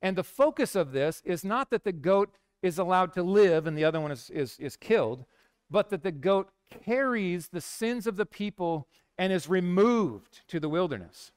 And 0.00 0.16
the 0.16 0.24
focus 0.24 0.74
of 0.74 0.90
this 0.90 1.22
is 1.24 1.44
not 1.44 1.70
that 1.70 1.84
the 1.84 1.92
goat 1.92 2.34
is 2.60 2.78
allowed 2.78 3.12
to 3.14 3.22
live 3.22 3.66
and 3.66 3.78
the 3.78 3.84
other 3.84 4.00
one 4.00 4.10
is, 4.10 4.30
is, 4.30 4.58
is 4.58 4.76
killed, 4.76 5.24
but 5.70 5.90
that 5.90 6.02
the 6.02 6.12
goat 6.12 6.50
carries 6.84 7.48
the 7.48 7.60
sins 7.60 8.06
of 8.06 8.16
the 8.16 8.26
people 8.26 8.88
and 9.16 9.32
is 9.32 9.48
removed 9.48 10.40
to 10.48 10.58
the 10.58 10.68
wilderness. 10.68 11.32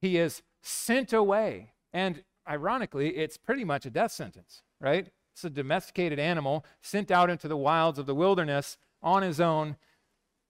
He 0.00 0.16
is 0.16 0.42
sent 0.62 1.12
away. 1.12 1.72
And 1.92 2.24
ironically, 2.48 3.16
it's 3.16 3.36
pretty 3.36 3.64
much 3.64 3.86
a 3.86 3.90
death 3.90 4.12
sentence, 4.12 4.62
right? 4.80 5.08
It's 5.32 5.44
a 5.44 5.50
domesticated 5.50 6.18
animal 6.18 6.64
sent 6.80 7.10
out 7.10 7.30
into 7.30 7.48
the 7.48 7.56
wilds 7.56 7.98
of 7.98 8.06
the 8.06 8.14
wilderness 8.14 8.76
on 9.02 9.22
his 9.22 9.40
own. 9.40 9.76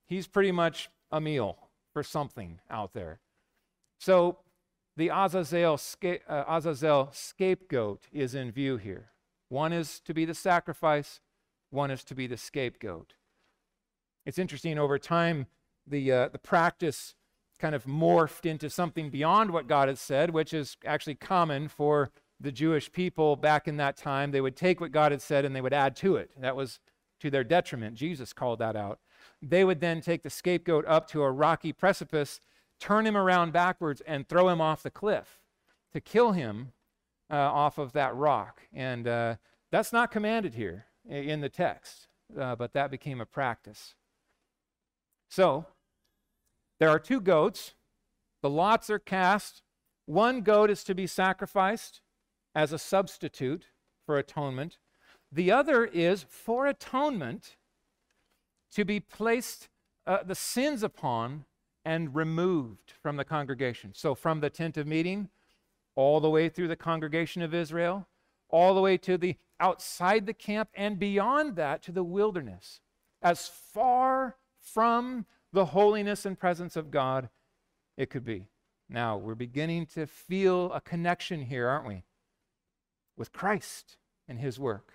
He's 0.07 0.27
pretty 0.27 0.53
much 0.53 0.91
a 1.11 1.21
meal 1.21 1.57
for 1.93 2.03
something 2.03 2.61
out 2.71 2.93
there. 2.93 3.21
So 3.99 4.39
the 4.97 5.09
Azazel, 5.09 5.79
sca- 5.79 6.29
uh, 6.29 6.45
Azazel 6.49 7.09
scapegoat 7.13 8.05
is 8.13 8.35
in 8.35 8.53
view 8.53 8.77
here. 8.77 9.11
One 9.49 9.73
is 9.73 10.01
to 10.01 10.13
be 10.13 10.25
the 10.25 10.35
sacrifice, 10.35 11.21
one 11.71 11.91
is 11.91 12.05
to 12.05 12.15
be 12.15 12.27
the 12.27 12.37
scapegoat. 12.37 13.15
It's 14.27 14.39
interesting 14.39 14.79
over 14.79 14.99
time, 14.99 15.47
the, 15.87 16.13
uh, 16.13 16.29
the 16.29 16.39
practice 16.39 17.15
kind 17.59 17.75
of 17.75 17.85
morphed 17.85 18.47
into 18.47 18.69
something 18.69 19.11
beyond 19.11 19.51
what 19.51 19.67
God 19.67 19.89
had 19.89 19.99
said, 19.99 20.31
which 20.31 20.53
is 20.53 20.77
actually 20.85 21.15
common 21.15 21.69
for 21.69 22.11
the 22.41 22.53
Jewish 22.53 22.91
people 22.93 23.37
back 23.37 23.69
in 23.69 23.77
that 23.77 23.97
time. 23.97 24.31
They 24.31 24.41
would 24.41 24.57
take 24.57 24.81
what 24.81 24.93
God 24.93 25.13
had 25.13 25.23
said 25.23 25.45
and 25.45 25.55
they 25.55 25.61
would 25.61 25.73
add 25.73 25.97
to 25.97 26.17
it. 26.17 26.31
That 26.39 26.57
was 26.57 26.81
to 27.21 27.31
their 27.31 27.45
detriment. 27.45 27.95
Jesus 27.95 28.33
called 28.33 28.59
that 28.59 28.77
out. 28.77 28.99
They 29.41 29.65
would 29.65 29.81
then 29.81 30.01
take 30.01 30.23
the 30.23 30.31
scapegoat 30.31 30.85
up 30.87 31.09
to 31.09 31.23
a 31.23 31.31
rocky 31.31 31.73
precipice, 31.73 32.41
turn 32.81 33.07
him 33.07 33.17
around 33.17 33.53
backwards, 33.53 34.03
and 34.07 34.29
throw 34.29 34.49
him 34.49 34.61
off 34.61 34.83
the 34.83 34.91
cliff 34.91 35.41
to 35.93 36.01
kill 36.01 36.33
him 36.33 36.73
uh, 37.31 37.37
off 37.37 37.79
of 37.79 37.93
that 37.93 38.15
rock. 38.15 38.63
And 38.73 39.07
uh, 39.07 39.37
that's 39.71 39.93
not 39.93 40.11
commanded 40.11 40.55
here 40.55 40.87
in 41.09 41.41
the 41.41 41.49
text, 41.49 42.09
uh, 42.39 42.57
but 42.57 42.73
that 42.73 42.91
became 42.91 43.21
a 43.21 43.27
practice. 43.27 43.95
So, 45.29 45.67
there 46.85 46.91
are 46.91 46.99
two 46.99 47.23
goats. 47.23 47.73
The 48.43 48.51
lots 48.51 48.91
are 48.91 48.99
cast. 48.99 49.63
One 50.05 50.43
goat 50.43 50.69
is 50.69 50.85
to 50.85 50.95
be 50.95 51.07
sacrificed 51.07 52.03
as 52.55 52.75
a 52.75 52.79
substitute 52.79 53.69
for 54.05 54.19
atonement. 54.19 54.77
The 55.33 55.51
other 55.51 55.87
is 55.87 56.27
for 56.29 56.67
atonement 56.67 57.57
to 58.73 58.85
be 58.85 59.01
placed 59.01 59.71
uh, 60.07 60.25
the 60.25 60.35
sins 60.35 60.83
upon 60.83 61.47
and 61.87 62.15
removed 62.15 62.93
from 63.03 63.17
the 63.17 63.25
congregation. 63.25 63.93
So, 63.95 64.15
from 64.15 64.41
the 64.41 64.51
tent 64.51 64.77
of 64.77 64.87
meeting 64.87 65.31
all 65.95 66.21
the 66.21 66.29
way 66.29 66.51
through 66.51 66.69
the 66.69 66.77
congregation 66.77 67.41
of 67.41 67.55
Israel, 67.55 68.07
all 68.51 68.75
the 68.75 68.83
way 68.83 68.99
to 68.99 69.17
the 69.17 69.37
outside 69.59 70.27
the 70.27 70.35
camp, 70.35 70.69
and 70.75 70.99
beyond 70.99 71.57
that 71.57 71.81
to 71.85 71.93
the 71.93 72.05
wilderness, 72.05 72.83
as 73.23 73.49
far 73.49 74.37
from 74.61 75.25
the 75.55 75.67
holiness 75.67 76.27
and 76.27 76.39
presence 76.39 76.75
of 76.75 76.91
God 76.91 77.29
it 77.97 78.11
could 78.11 78.25
be. 78.25 78.49
Now, 78.89 79.17
we're 79.17 79.37
beginning 79.37 79.87
to 79.95 80.07
feel 80.07 80.73
a 80.73 80.81
connection 80.81 81.43
here, 81.43 81.69
aren't 81.69 81.87
we? 81.87 82.03
With 83.17 83.33
Christ 83.33 83.97
and 84.29 84.41
his 84.41 84.59
work. 84.59 84.95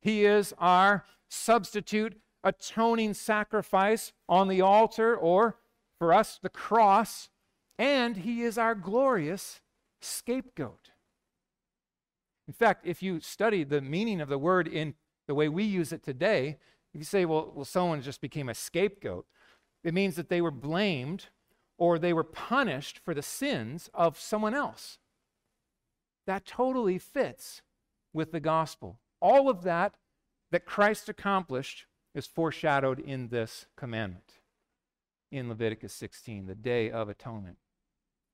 He 0.00 0.24
is 0.24 0.54
our 0.58 1.04
substitute 1.28 2.18
atoning 2.42 3.12
sacrifice 3.12 4.12
on 4.26 4.48
the 4.48 4.62
altar, 4.62 5.14
or 5.14 5.56
for 5.98 6.14
us, 6.14 6.38
the 6.42 6.48
cross, 6.48 7.28
and 7.78 8.16
he 8.16 8.42
is 8.42 8.56
our 8.56 8.74
glorious 8.74 9.60
scapegoat. 10.00 10.92
In 12.46 12.54
fact, 12.54 12.86
if 12.86 13.02
you 13.02 13.20
study 13.20 13.64
the 13.64 13.82
meaning 13.82 14.22
of 14.22 14.30
the 14.30 14.38
word 14.38 14.66
in 14.66 14.94
the 15.26 15.34
way 15.34 15.50
we 15.50 15.64
use 15.64 15.92
it 15.92 16.02
today, 16.02 16.56
if 16.94 16.98
you 17.00 17.04
say, 17.04 17.26
well, 17.26 17.52
well 17.54 17.66
someone 17.66 18.00
just 18.00 18.22
became 18.22 18.48
a 18.48 18.54
scapegoat, 18.54 19.26
it 19.84 19.94
means 19.94 20.16
that 20.16 20.28
they 20.28 20.40
were 20.40 20.50
blamed 20.50 21.26
or 21.76 21.98
they 21.98 22.12
were 22.12 22.24
punished 22.24 22.98
for 22.98 23.14
the 23.14 23.22
sins 23.22 23.88
of 23.94 24.18
someone 24.18 24.54
else. 24.54 24.98
That 26.26 26.44
totally 26.44 26.98
fits 26.98 27.62
with 28.12 28.32
the 28.32 28.40
gospel. 28.40 28.98
All 29.20 29.48
of 29.48 29.62
that 29.62 29.94
that 30.50 30.66
Christ 30.66 31.08
accomplished 31.08 31.86
is 32.14 32.26
foreshadowed 32.26 32.98
in 32.98 33.28
this 33.28 33.66
commandment 33.76 34.34
in 35.30 35.48
Leviticus 35.48 35.92
16, 35.92 36.46
the 36.46 36.54
Day 36.54 36.90
of 36.90 37.08
Atonement. 37.08 37.58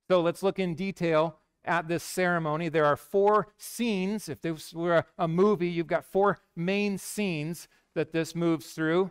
So 0.09 0.21
let's 0.21 0.43
look 0.43 0.59
in 0.59 0.75
detail 0.75 1.39
at 1.65 1.89
this 1.89 2.03
ceremony. 2.03 2.69
There 2.69 2.85
are 2.85 2.97
four 2.97 3.49
scenes. 3.57 4.29
If 4.29 4.41
this 4.41 4.73
were 4.73 5.05
a 5.19 5.27
movie, 5.27 5.69
you've 5.69 5.87
got 5.87 6.05
four 6.05 6.41
main 6.55 6.99
scenes 6.99 7.69
that 7.95 8.13
this 8.13 8.35
moves 8.35 8.73
through. 8.73 9.11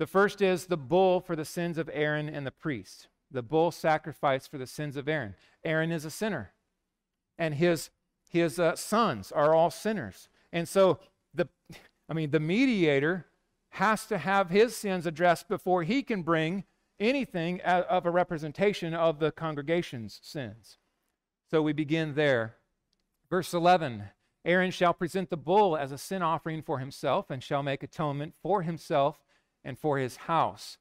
The 0.00 0.06
first 0.06 0.40
is 0.40 0.64
the 0.64 0.78
bull 0.78 1.20
for 1.20 1.36
the 1.36 1.44
sins 1.44 1.76
of 1.76 1.90
Aaron 1.92 2.30
and 2.30 2.46
the 2.46 2.50
priest. 2.50 3.08
The 3.30 3.42
bull 3.42 3.70
sacrifice 3.70 4.46
for 4.46 4.56
the 4.56 4.66
sins 4.66 4.96
of 4.96 5.06
Aaron. 5.06 5.34
Aaron 5.62 5.92
is 5.92 6.06
a 6.06 6.10
sinner, 6.10 6.54
and 7.38 7.52
his, 7.52 7.90
his 8.30 8.58
uh, 8.58 8.76
sons 8.76 9.30
are 9.30 9.54
all 9.54 9.70
sinners. 9.70 10.30
And 10.54 10.66
so, 10.66 11.00
the, 11.34 11.50
I 12.08 12.14
mean, 12.14 12.30
the 12.30 12.40
mediator 12.40 13.26
has 13.72 14.06
to 14.06 14.16
have 14.16 14.48
his 14.48 14.74
sins 14.74 15.04
addressed 15.04 15.50
before 15.50 15.82
he 15.82 16.02
can 16.02 16.22
bring 16.22 16.64
anything 16.98 17.60
of 17.60 18.06
a 18.06 18.10
representation 18.10 18.94
of 18.94 19.18
the 19.18 19.30
congregation's 19.30 20.18
sins. 20.22 20.78
So 21.50 21.60
we 21.60 21.74
begin 21.74 22.14
there. 22.14 22.56
Verse 23.28 23.52
11 23.52 24.04
Aaron 24.46 24.70
shall 24.70 24.94
present 24.94 25.28
the 25.28 25.36
bull 25.36 25.76
as 25.76 25.92
a 25.92 25.98
sin 25.98 26.22
offering 26.22 26.62
for 26.62 26.78
himself 26.78 27.28
and 27.28 27.42
shall 27.42 27.62
make 27.62 27.82
atonement 27.82 28.32
for 28.42 28.62
himself 28.62 29.20
and 29.64 29.78
for 29.78 29.98
his 29.98 30.16
house. 30.16 30.78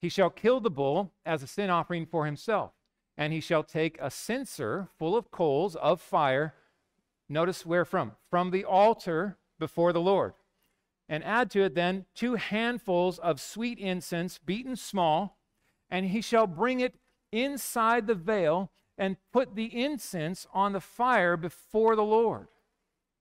He 0.00 0.08
shall 0.08 0.30
kill 0.30 0.60
the 0.60 0.70
bull 0.70 1.12
as 1.26 1.42
a 1.42 1.46
sin 1.46 1.70
offering 1.70 2.06
for 2.06 2.26
himself, 2.26 2.72
and 3.16 3.32
he 3.32 3.40
shall 3.40 3.62
take 3.62 3.98
a 4.00 4.10
censer 4.10 4.88
full 4.98 5.16
of 5.16 5.30
coals 5.30 5.76
of 5.76 6.00
fire. 6.00 6.54
Notice 7.28 7.66
where 7.66 7.84
from? 7.84 8.12
From 8.30 8.50
the 8.50 8.64
altar 8.64 9.36
before 9.58 9.92
the 9.92 10.00
Lord. 10.00 10.32
And 11.08 11.22
add 11.24 11.50
to 11.50 11.62
it 11.62 11.74
then 11.74 12.06
two 12.14 12.36
handfuls 12.36 13.18
of 13.18 13.40
sweet 13.40 13.78
incense, 13.78 14.38
beaten 14.38 14.76
small, 14.76 15.38
and 15.90 16.06
he 16.06 16.22
shall 16.22 16.46
bring 16.46 16.80
it 16.80 16.94
inside 17.32 18.06
the 18.06 18.14
veil 18.14 18.70
and 18.96 19.16
put 19.32 19.54
the 19.54 19.82
incense 19.82 20.46
on 20.52 20.72
the 20.72 20.80
fire 20.80 21.36
before 21.36 21.96
the 21.96 22.04
Lord. 22.04 22.48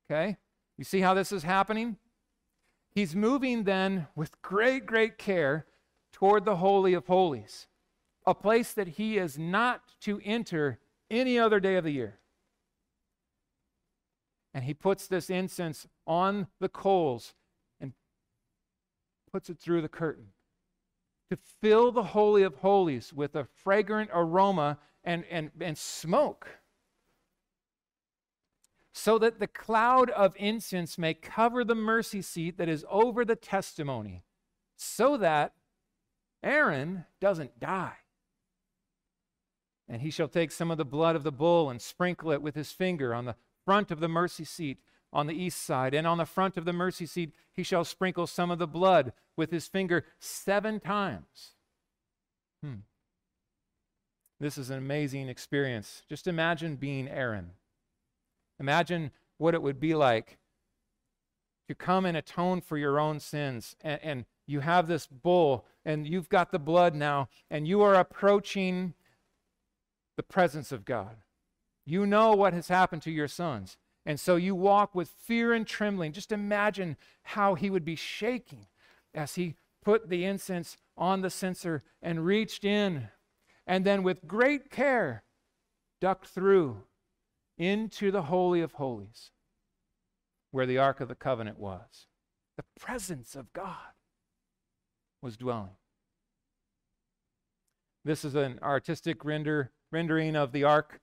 Okay? 0.10 0.38
You 0.78 0.84
see 0.84 1.02
how 1.02 1.14
this 1.14 1.32
is 1.32 1.44
happening? 1.44 1.98
He's 2.92 3.16
moving 3.16 3.64
then 3.64 4.08
with 4.16 4.42
great, 4.42 4.86
great 4.86 5.18
care 5.18 5.66
toward 6.12 6.46
the 6.46 6.58
Holy 6.58 6.94
of 6.94 7.08
Holies, 7.08 7.68
a 8.26 8.34
place 8.34 8.74
that 8.74 8.90
he 8.90 9.18
is 9.18 9.38
not 9.38 9.82
to 10.02 10.20
enter 10.24 10.80
any 11.10 11.38
other 11.40 11.60
day 11.60 11.76
of 11.76 11.84
the 11.84 11.92
year. 11.92 12.20
And 14.54 14.64
he 14.64 14.74
puts 14.74 15.08
this 15.08 15.30
incense 15.30 15.88
on 16.08 16.48
the 16.60 16.70
coals 16.70 17.36
and 17.80 17.94
puts 19.32 19.50
it 19.50 19.60
through 19.60 19.82
the 19.82 19.88
curtain 19.88 20.30
to 21.30 21.38
fill 21.62 21.92
the 21.92 22.04
Holy 22.04 22.42
of 22.44 22.56
Holies 22.56 23.14
with 23.14 23.36
a 23.36 23.46
fragrant 23.64 24.10
aroma 24.12 24.80
and, 25.04 25.24
and, 25.30 25.52
and 25.62 25.78
smoke 25.78 26.59
so 29.00 29.18
that 29.18 29.40
the 29.40 29.48
cloud 29.48 30.10
of 30.10 30.36
incense 30.38 30.98
may 30.98 31.14
cover 31.14 31.64
the 31.64 31.74
mercy 31.74 32.22
seat 32.22 32.58
that 32.58 32.68
is 32.68 32.86
over 32.90 33.24
the 33.24 33.36
testimony, 33.36 34.24
so 34.76 35.16
that 35.16 35.54
Aaron 36.44 37.06
doesn't 37.22 37.62
die. 37.62 37.96
And 39.88 40.02
he 40.02 40.12
shall 40.12 40.28
take 40.28 40.52
some 40.52 40.70
of 40.70 40.78
the 40.78 40.86
blood 40.86 41.16
of 41.16 41.24
the 41.24 41.32
bull 41.32 41.70
and 41.70 41.82
sprinkle 41.82 42.32
it 42.32 42.42
with 42.42 42.56
his 42.56 42.74
finger 42.74 43.16
on 43.16 43.24
the 43.24 43.36
front 43.66 43.90
of 43.90 44.02
the 44.02 44.10
mercy 44.10 44.44
seat 44.44 44.80
on 45.14 45.28
the 45.28 45.34
east 45.34 45.64
side. 45.64 45.94
And 45.94 46.06
on 46.06 46.18
the 46.18 46.26
front 46.26 46.58
of 46.58 46.66
the 46.66 46.74
mercy 46.74 47.06
seat, 47.06 47.32
he 47.54 47.64
shall 47.64 47.86
sprinkle 47.86 48.28
some 48.28 48.52
of 48.52 48.60
the 48.60 48.68
blood 48.68 49.14
with 49.38 49.50
his 49.50 49.68
finger 49.68 50.06
seven 50.20 50.80
times. 50.80 51.54
Hmm. 52.62 52.82
This 54.42 54.58
is 54.58 54.70
an 54.70 54.78
amazing 54.78 55.30
experience. 55.30 56.04
Just 56.08 56.28
imagine 56.28 56.76
being 56.76 57.08
Aaron. 57.08 57.52
Imagine 58.60 59.12
what 59.38 59.54
it 59.54 59.62
would 59.62 59.80
be 59.80 59.96
like 59.96 60.38
to 61.68 61.76
come 61.76 62.06
and 62.06 62.18
atone 62.18 62.62
for 62.62 62.78
your 62.78 63.00
own 63.00 63.20
sins. 63.20 63.76
And, 63.82 64.00
and, 64.04 64.26
you 64.50 64.62
have 64.62 64.88
this 64.88 65.06
bull, 65.06 65.68
and 65.86 66.08
you've 66.08 66.28
got 66.28 66.52
the 66.52 66.58
blood 66.58 66.96
now, 66.96 67.30
and 67.52 67.68
you 67.68 67.84
are 67.84 67.94
approaching 67.94 68.96
the 70.18 70.24
presence 70.24 70.72
of 70.72 70.86
God. 70.86 71.18
You 71.86 72.08
know 72.08 72.34
what 72.34 72.54
has 72.54 72.68
happened 72.68 73.04
to 73.04 73.12
your 73.12 73.28
sons. 73.28 73.78
And 74.08 74.20
so 74.20 74.38
you 74.38 74.56
walk 74.56 74.96
with 74.96 75.10
fear 75.10 75.54
and 75.54 75.68
trembling. 75.68 76.14
Just 76.14 76.32
imagine 76.32 76.98
how 77.22 77.54
he 77.54 77.70
would 77.70 77.86
be 77.86 77.96
shaking 77.96 78.66
as 79.14 79.36
he 79.36 79.56
put 79.84 80.10
the 80.10 80.26
incense 80.26 80.78
on 80.98 81.22
the 81.22 81.30
censer 81.30 81.84
and 82.02 82.26
reached 82.26 82.66
in, 82.66 83.10
and 83.68 83.86
then 83.86 84.02
with 84.02 84.28
great 84.28 84.72
care 84.72 85.24
ducked 86.02 86.26
through 86.26 86.84
into 87.60 88.10
the 88.10 88.24
Holy 88.24 88.62
of 88.62 88.74
Holies, 88.74 89.32
where 90.52 90.66
the 90.66 90.80
Ark 90.80 91.02
of 91.02 91.10
the 91.10 91.16
Covenant 91.16 91.60
was. 91.60 92.08
The 92.58 92.64
presence 92.80 93.36
of 93.36 93.54
God 93.54 93.94
was 95.22 95.38
dwelling. 95.38 95.76
This 98.06 98.24
is 98.24 98.34
an 98.34 98.60
artistic 98.64 99.24
render, 99.26 99.72
rendering 99.92 100.36
of 100.36 100.52
the 100.54 100.64
ark, 100.64 101.02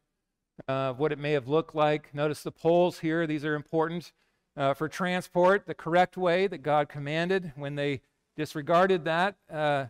uh, 0.67 0.95
what 0.95 1.13
it 1.13 1.19
may 1.19 1.33
have 1.33 1.47
looked 1.47 1.75
like. 1.75 2.15
Notice 2.15 2.43
the 2.43 2.51
poles 2.51 2.99
here, 3.01 3.27
these 3.27 3.45
are 3.45 3.55
important 3.55 4.13
uh, 4.57 4.73
for 4.73 4.89
transport, 4.89 5.67
the 5.67 5.75
correct 5.75 6.17
way 6.17 6.47
that 6.47 6.63
God 6.63 6.89
commanded. 6.89 7.53
When 7.55 7.75
they 7.75 8.01
disregarded 8.37 9.05
that, 9.05 9.37
uh, 9.53 9.87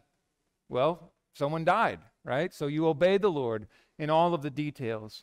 well, 0.69 1.13
someone 1.35 1.65
died, 1.65 2.01
right? 2.25 2.53
So 2.53 2.67
you 2.67 2.89
obey 2.89 3.19
the 3.19 3.31
Lord 3.31 3.69
in 3.99 4.11
all 4.11 4.35
of 4.35 4.43
the 4.43 4.51
details. 4.51 5.23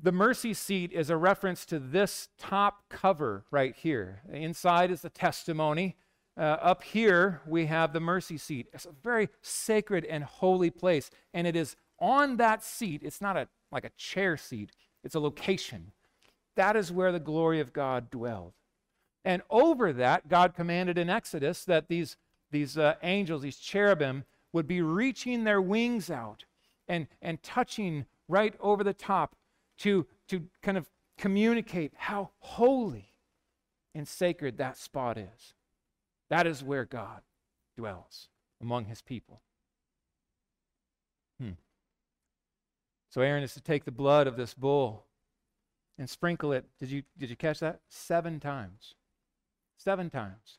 The 0.00 0.12
mercy 0.12 0.54
seat 0.54 0.92
is 0.92 1.10
a 1.10 1.16
reference 1.16 1.66
to 1.66 1.78
this 1.78 2.28
top 2.38 2.88
cover 2.88 3.44
right 3.50 3.74
here. 3.74 4.22
Inside 4.32 4.90
is 4.90 5.02
the 5.02 5.10
testimony, 5.10 5.96
uh, 6.38 6.56
up 6.62 6.84
here 6.84 7.40
we 7.46 7.66
have 7.66 7.92
the 7.92 8.00
mercy 8.00 8.38
seat. 8.38 8.68
It's 8.72 8.84
a 8.84 8.92
very 9.02 9.28
sacred 9.42 10.04
and 10.04 10.22
holy 10.22 10.70
place. 10.70 11.10
And 11.34 11.48
it 11.48 11.56
is 11.56 11.74
on 11.98 12.36
that 12.36 12.62
seat, 12.62 13.02
it's 13.02 13.20
not 13.20 13.36
a, 13.36 13.48
like 13.72 13.84
a 13.84 13.90
chair 13.96 14.36
seat, 14.36 14.70
it's 15.02 15.16
a 15.16 15.20
location. 15.20 15.90
That 16.54 16.76
is 16.76 16.92
where 16.92 17.10
the 17.10 17.18
glory 17.18 17.58
of 17.58 17.72
God 17.72 18.08
dwelled. 18.08 18.52
And 19.24 19.42
over 19.50 19.92
that, 19.92 20.28
God 20.28 20.54
commanded 20.54 20.96
in 20.96 21.10
Exodus 21.10 21.64
that 21.64 21.88
these, 21.88 22.16
these 22.52 22.78
uh, 22.78 22.94
angels, 23.02 23.42
these 23.42 23.58
cherubim, 23.58 24.24
would 24.52 24.68
be 24.68 24.80
reaching 24.80 25.42
their 25.42 25.60
wings 25.60 26.08
out 26.08 26.44
and, 26.86 27.08
and 27.20 27.42
touching 27.42 28.06
right 28.28 28.54
over 28.60 28.84
the 28.84 28.94
top 28.94 29.34
to, 29.78 30.06
to 30.28 30.44
kind 30.62 30.76
of 30.76 30.88
communicate 31.16 31.92
how 31.96 32.30
holy 32.38 33.14
and 33.94 34.06
sacred 34.06 34.58
that 34.58 34.76
spot 34.76 35.18
is. 35.18 35.54
That 36.30 36.46
is 36.46 36.62
where 36.62 36.84
God 36.84 37.22
dwells 37.76 38.28
among 38.60 38.86
his 38.86 39.02
people. 39.02 39.40
Hmm. 41.40 41.52
So 43.10 43.22
Aaron 43.22 43.42
is 43.42 43.54
to 43.54 43.60
take 43.60 43.84
the 43.84 43.92
blood 43.92 44.26
of 44.26 44.36
this 44.36 44.54
bull 44.54 45.06
and 45.98 46.08
sprinkle 46.08 46.52
it. 46.52 46.66
Did 46.78 46.90
you, 46.90 47.02
did 47.18 47.30
you 47.30 47.36
catch 47.36 47.60
that? 47.60 47.80
Seven 47.88 48.40
times. 48.40 48.94
Seven 49.76 50.10
times. 50.10 50.58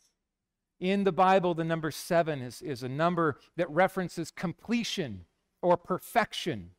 In 0.79 1.03
the 1.03 1.11
Bible, 1.11 1.53
the 1.53 1.63
number 1.63 1.91
seven 1.91 2.41
is, 2.41 2.61
is 2.61 2.83
a 2.83 2.89
number 2.89 3.37
that 3.57 3.69
references 3.69 4.31
completion 4.31 5.25
or 5.61 5.75
perfection. 5.75 6.71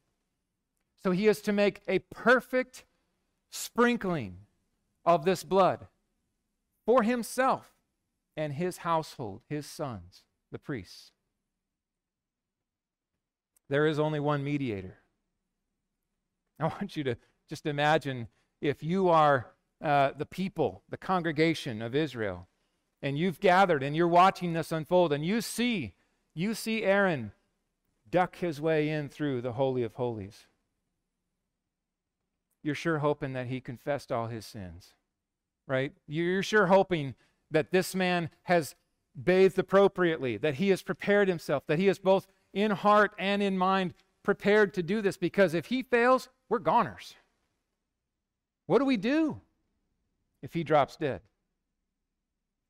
So 1.02 1.12
he 1.12 1.28
is 1.28 1.40
to 1.42 1.52
make 1.52 1.80
a 1.88 2.00
perfect 2.00 2.84
sprinkling 3.50 4.38
of 5.04 5.24
this 5.24 5.44
blood 5.44 5.86
for 6.84 7.02
himself 7.02 7.72
and 8.36 8.52
his 8.52 8.78
household, 8.78 9.42
his 9.48 9.66
sons, 9.66 10.24
the 10.52 10.58
priests. 10.58 11.12
There 13.68 13.86
is 13.86 13.98
only 13.98 14.20
one 14.20 14.44
mediator. 14.44 14.98
I 16.58 16.66
want 16.66 16.96
you 16.96 17.04
to 17.04 17.16
just 17.48 17.66
imagine 17.66 18.28
if 18.60 18.82
you 18.82 19.08
are 19.08 19.46
uh, 19.82 20.10
the 20.16 20.26
people, 20.26 20.82
the 20.90 20.96
congregation 20.96 21.80
of 21.80 21.94
Israel, 21.94 22.48
and 23.00 23.18
you've 23.18 23.40
gathered 23.40 23.82
and 23.82 23.96
you're 23.96 24.08
watching 24.08 24.52
this 24.52 24.72
unfold, 24.72 25.12
and 25.12 25.24
you 25.24 25.40
see, 25.40 25.94
you 26.34 26.52
see 26.54 26.82
Aaron 26.82 27.32
duck 28.10 28.36
his 28.36 28.60
way 28.60 28.90
in 28.90 29.08
through 29.08 29.40
the 29.40 29.52
Holy 29.52 29.82
of 29.82 29.94
Holies. 29.94 30.46
You're 32.62 32.74
sure 32.74 32.98
hoping 32.98 33.32
that 33.32 33.46
he 33.46 33.60
confessed 33.60 34.12
all 34.12 34.26
his 34.26 34.44
sins, 34.44 34.94
right? 35.66 35.92
You're 36.06 36.42
sure 36.42 36.66
hoping 36.66 37.14
that 37.50 37.72
this 37.72 37.94
man 37.94 38.30
has 38.44 38.74
bathed 39.20 39.58
appropriately, 39.58 40.36
that 40.36 40.54
he 40.54 40.68
has 40.68 40.82
prepared 40.82 41.28
himself, 41.28 41.66
that 41.66 41.78
he 41.78 41.88
is 41.88 41.98
both 41.98 42.26
in 42.52 42.70
heart 42.70 43.12
and 43.18 43.42
in 43.42 43.56
mind 43.56 43.94
prepared 44.22 44.74
to 44.74 44.82
do 44.82 45.00
this, 45.00 45.16
because 45.16 45.54
if 45.54 45.66
he 45.66 45.82
fails, 45.82 46.28
we're 46.48 46.58
goners. 46.58 47.14
What 48.66 48.78
do 48.78 48.84
we 48.84 48.96
do 48.96 49.40
if 50.42 50.52
he 50.52 50.62
drops 50.62 50.96
dead? 50.96 51.22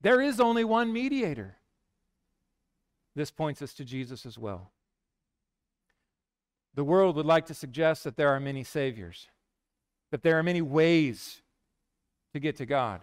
There 0.00 0.20
is 0.20 0.40
only 0.40 0.64
one 0.64 0.92
mediator. 0.92 1.56
This 3.14 3.30
points 3.30 3.60
us 3.60 3.74
to 3.74 3.84
Jesus 3.84 4.24
as 4.24 4.38
well. 4.38 4.70
The 6.74 6.84
world 6.84 7.16
would 7.16 7.26
like 7.26 7.46
to 7.46 7.54
suggest 7.54 8.04
that 8.04 8.16
there 8.16 8.30
are 8.30 8.40
many 8.40 8.62
saviors, 8.62 9.26
that 10.10 10.22
there 10.22 10.38
are 10.38 10.42
many 10.42 10.62
ways 10.62 11.42
to 12.32 12.40
get 12.40 12.56
to 12.56 12.66
God. 12.66 13.00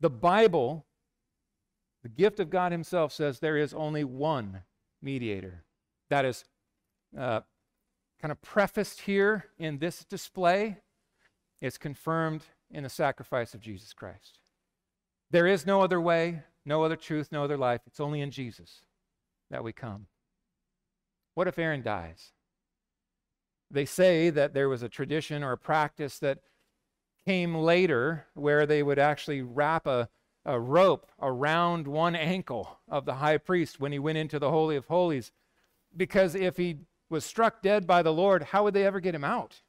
The 0.00 0.10
Bible, 0.10 0.86
the 2.02 2.08
gift 2.08 2.40
of 2.40 2.50
God 2.50 2.72
Himself, 2.72 3.12
says 3.12 3.38
there 3.38 3.56
is 3.56 3.74
only 3.74 4.04
one 4.04 4.62
mediator. 5.02 5.64
That 6.08 6.24
is 6.24 6.44
uh, 7.18 7.40
kind 8.20 8.32
of 8.32 8.40
prefaced 8.42 9.02
here 9.02 9.46
in 9.58 9.78
this 9.78 10.04
display. 10.04 10.78
It's 11.60 11.78
confirmed 11.78 12.42
in 12.70 12.84
the 12.84 12.88
sacrifice 12.88 13.54
of 13.54 13.60
Jesus 13.60 13.92
Christ. 13.92 14.38
There 15.30 15.46
is 15.46 15.66
no 15.66 15.80
other 15.82 16.00
way, 16.00 16.42
no 16.64 16.82
other 16.82 16.96
truth, 16.96 17.30
no 17.30 17.44
other 17.44 17.56
life. 17.56 17.82
It's 17.86 18.00
only 18.00 18.20
in 18.20 18.30
Jesus 18.30 18.82
that 19.50 19.64
we 19.64 19.72
come. 19.72 20.06
What 21.34 21.48
if 21.48 21.58
Aaron 21.58 21.82
dies? 21.82 22.32
They 23.70 23.84
say 23.84 24.30
that 24.30 24.52
there 24.52 24.68
was 24.68 24.82
a 24.82 24.88
tradition 24.88 25.42
or 25.42 25.52
a 25.52 25.58
practice 25.58 26.18
that 26.18 26.38
came 27.26 27.54
later 27.54 28.26
where 28.34 28.66
they 28.66 28.82
would 28.82 28.98
actually 28.98 29.42
wrap 29.42 29.86
a, 29.86 30.08
a 30.44 30.58
rope 30.58 31.10
around 31.20 31.86
one 31.86 32.16
ankle 32.16 32.78
of 32.88 33.04
the 33.04 33.14
high 33.14 33.38
priest 33.38 33.78
when 33.78 33.92
he 33.92 33.98
went 33.98 34.18
into 34.18 34.38
the 34.38 34.50
Holy 34.50 34.76
of 34.76 34.86
Holies. 34.86 35.30
Because 35.96 36.34
if 36.34 36.56
he 36.56 36.78
was 37.08 37.24
struck 37.24 37.62
dead 37.62 37.86
by 37.86 38.02
the 38.02 38.12
Lord, 38.12 38.44
how 38.44 38.64
would 38.64 38.74
they 38.74 38.86
ever 38.86 39.00
get 39.00 39.14
him 39.14 39.24
out? 39.24 39.62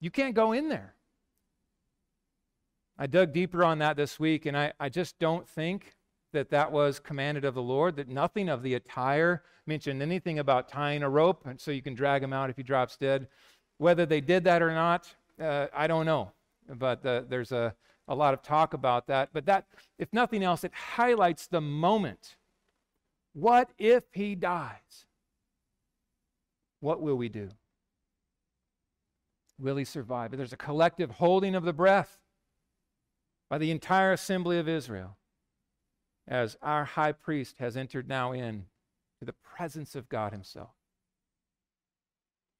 You 0.00 0.10
can't 0.10 0.34
go 0.34 0.52
in 0.52 0.68
there. 0.68 0.94
I 2.98 3.06
dug 3.06 3.32
deeper 3.32 3.64
on 3.64 3.78
that 3.78 3.96
this 3.96 4.20
week, 4.20 4.46
and 4.46 4.56
I, 4.56 4.72
I 4.78 4.88
just 4.88 5.18
don't 5.18 5.48
think 5.48 5.96
that 6.32 6.50
that 6.50 6.72
was 6.72 6.98
commanded 6.98 7.44
of 7.44 7.54
the 7.54 7.62
Lord, 7.62 7.96
that 7.96 8.08
nothing 8.08 8.48
of 8.48 8.62
the 8.62 8.74
attire 8.74 9.42
mentioned 9.66 10.02
anything 10.02 10.38
about 10.38 10.68
tying 10.68 11.02
a 11.02 11.08
rope 11.08 11.46
so 11.56 11.70
you 11.70 11.82
can 11.82 11.94
drag 11.94 12.22
him 12.22 12.32
out 12.32 12.50
if 12.50 12.56
he 12.56 12.62
drops 12.62 12.96
dead. 12.96 13.28
Whether 13.78 14.06
they 14.06 14.20
did 14.20 14.44
that 14.44 14.62
or 14.62 14.72
not, 14.72 15.14
uh, 15.40 15.66
I 15.74 15.86
don't 15.86 16.06
know. 16.06 16.32
But 16.68 17.04
uh, 17.04 17.22
there's 17.28 17.52
a, 17.52 17.74
a 18.08 18.14
lot 18.14 18.34
of 18.34 18.42
talk 18.42 18.74
about 18.74 19.06
that. 19.08 19.30
But 19.32 19.46
that, 19.46 19.66
if 19.98 20.12
nothing 20.12 20.42
else, 20.42 20.64
it 20.64 20.72
highlights 20.74 21.46
the 21.46 21.60
moment. 21.60 22.36
What 23.34 23.70
if 23.78 24.04
he 24.12 24.34
dies? 24.34 25.06
What 26.80 27.00
will 27.00 27.16
we 27.16 27.28
do? 27.28 27.48
Will 29.58 29.76
he 29.76 29.84
survive? 29.84 30.36
There's 30.36 30.52
a 30.52 30.56
collective 30.56 31.10
holding 31.10 31.54
of 31.54 31.64
the 31.64 31.72
breath 31.72 32.18
by 33.48 33.58
the 33.58 33.70
entire 33.70 34.12
assembly 34.12 34.58
of 34.58 34.68
Israel 34.68 35.16
as 36.26 36.56
our 36.62 36.84
high 36.84 37.12
priest 37.12 37.56
has 37.58 37.76
entered 37.76 38.08
now 38.08 38.32
in 38.32 38.66
to 39.18 39.24
the 39.24 39.32
presence 39.32 39.94
of 39.94 40.08
God 40.08 40.32
himself. 40.32 40.70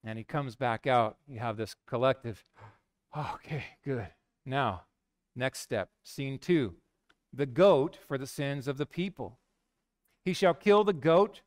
And 0.03 0.17
he 0.17 0.23
comes 0.23 0.55
back 0.55 0.85
out. 0.85 1.17
You 1.27 1.39
have 1.39 1.57
this 1.57 1.75
collective, 1.87 2.43
okay, 3.17 3.63
good. 3.83 4.07
Now, 4.45 4.83
next 5.35 5.59
step, 5.59 5.89
scene 6.03 6.37
two 6.37 6.75
the 7.35 7.45
goat 7.47 7.97
for 8.07 8.17
the 8.17 8.27
sins 8.27 8.67
of 8.67 8.77
the 8.77 8.85
people. 8.85 9.39
He 10.23 10.33
shall 10.33 10.53
kill 10.53 10.83
the 10.83 10.93
goat 10.93 11.41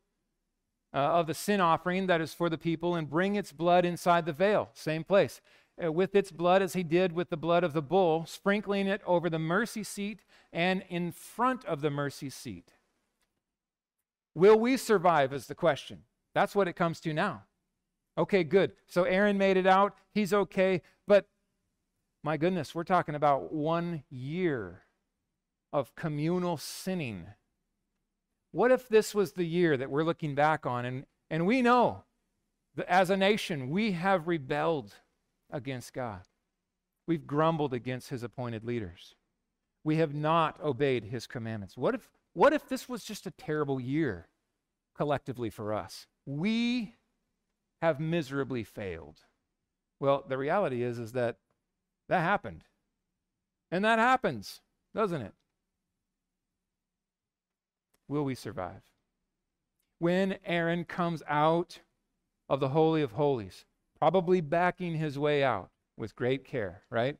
uh, 0.92 0.98
of 0.98 1.28
the 1.28 1.34
sin 1.34 1.60
offering 1.60 2.08
that 2.08 2.20
is 2.20 2.34
for 2.34 2.50
the 2.50 2.58
people 2.58 2.96
and 2.96 3.08
bring 3.08 3.36
its 3.36 3.52
blood 3.52 3.84
inside 3.84 4.26
the 4.26 4.32
veil. 4.32 4.68
Same 4.74 5.04
place. 5.04 5.40
Uh, 5.82 5.92
with 5.92 6.14
its 6.14 6.32
blood, 6.32 6.62
as 6.62 6.72
he 6.72 6.82
did 6.82 7.12
with 7.12 7.30
the 7.30 7.36
blood 7.36 7.62
of 7.62 7.72
the 7.72 7.82
bull, 7.82 8.24
sprinkling 8.26 8.86
it 8.86 9.02
over 9.06 9.30
the 9.30 9.38
mercy 9.38 9.84
seat 9.84 10.20
and 10.56 10.82
in 10.88 11.12
front 11.12 11.66
of 11.66 11.82
the 11.82 11.90
mercy 11.90 12.30
seat. 12.30 12.72
Will 14.34 14.58
we 14.58 14.78
survive? 14.78 15.34
Is 15.34 15.48
the 15.48 15.54
question. 15.54 16.04
That's 16.34 16.56
what 16.56 16.66
it 16.66 16.72
comes 16.72 16.98
to 17.00 17.12
now. 17.12 17.42
Okay, 18.16 18.42
good. 18.42 18.72
So 18.86 19.04
Aaron 19.04 19.36
made 19.36 19.58
it 19.58 19.66
out. 19.66 19.94
He's 20.14 20.32
okay. 20.32 20.80
But 21.06 21.26
my 22.24 22.38
goodness, 22.38 22.74
we're 22.74 22.84
talking 22.84 23.14
about 23.14 23.52
one 23.52 24.02
year 24.08 24.84
of 25.74 25.94
communal 25.94 26.56
sinning. 26.56 27.26
What 28.50 28.70
if 28.70 28.88
this 28.88 29.14
was 29.14 29.32
the 29.32 29.44
year 29.44 29.76
that 29.76 29.90
we're 29.90 30.04
looking 30.04 30.34
back 30.34 30.64
on 30.64 30.86
and, 30.86 31.04
and 31.28 31.46
we 31.46 31.60
know 31.60 32.04
that 32.76 32.88
as 32.88 33.10
a 33.10 33.16
nation 33.16 33.68
we 33.68 33.92
have 33.92 34.26
rebelled 34.26 34.94
against 35.50 35.92
God? 35.92 36.22
We've 37.06 37.26
grumbled 37.26 37.74
against 37.74 38.08
his 38.08 38.22
appointed 38.22 38.64
leaders 38.64 39.16
we 39.86 39.98
have 39.98 40.12
not 40.12 40.60
obeyed 40.60 41.04
his 41.04 41.28
commandments. 41.28 41.76
What 41.76 41.94
if, 41.94 42.10
what 42.32 42.52
if 42.52 42.68
this 42.68 42.88
was 42.88 43.04
just 43.04 43.24
a 43.24 43.30
terrible 43.30 43.78
year 43.78 44.26
collectively 44.96 45.48
for 45.48 45.72
us? 45.72 46.08
We 46.26 46.94
have 47.80 48.00
miserably 48.00 48.64
failed. 48.64 49.20
Well, 50.00 50.24
the 50.28 50.38
reality 50.38 50.82
is, 50.82 50.98
is 50.98 51.12
that 51.12 51.36
that 52.08 52.18
happened. 52.18 52.64
And 53.70 53.84
that 53.84 54.00
happens, 54.00 54.60
doesn't 54.92 55.22
it? 55.22 55.34
Will 58.08 58.24
we 58.24 58.34
survive? 58.34 58.82
When 60.00 60.38
Aaron 60.44 60.84
comes 60.84 61.22
out 61.28 61.78
of 62.48 62.58
the 62.58 62.70
Holy 62.70 63.02
of 63.02 63.12
Holies, 63.12 63.64
probably 64.00 64.40
backing 64.40 64.96
his 64.96 65.16
way 65.16 65.44
out 65.44 65.70
with 65.96 66.16
great 66.16 66.44
care, 66.44 66.82
right? 66.90 67.18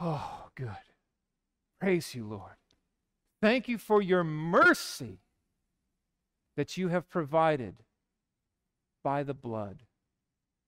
Oh, 0.00 0.41
good. 0.56 0.70
Praise 1.80 2.14
you, 2.14 2.26
Lord. 2.26 2.56
Thank 3.40 3.68
you 3.68 3.78
for 3.78 4.00
your 4.00 4.22
mercy 4.22 5.18
that 6.56 6.76
you 6.76 6.88
have 6.88 7.10
provided 7.10 7.76
by 9.02 9.22
the 9.22 9.34
blood 9.34 9.82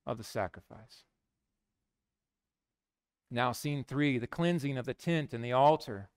of 0.07 0.19
the 0.19 0.25
sacrifice. 0.25 1.05
Now, 3.31 3.53
scene 3.53 3.85
three 3.85 4.19
the 4.19 4.27
cleansing 4.27 4.77
of 4.77 4.87
the 4.87 4.95
tent 4.95 5.33
and 5.33 5.45
the 5.45 5.53
altar. 5.53 6.09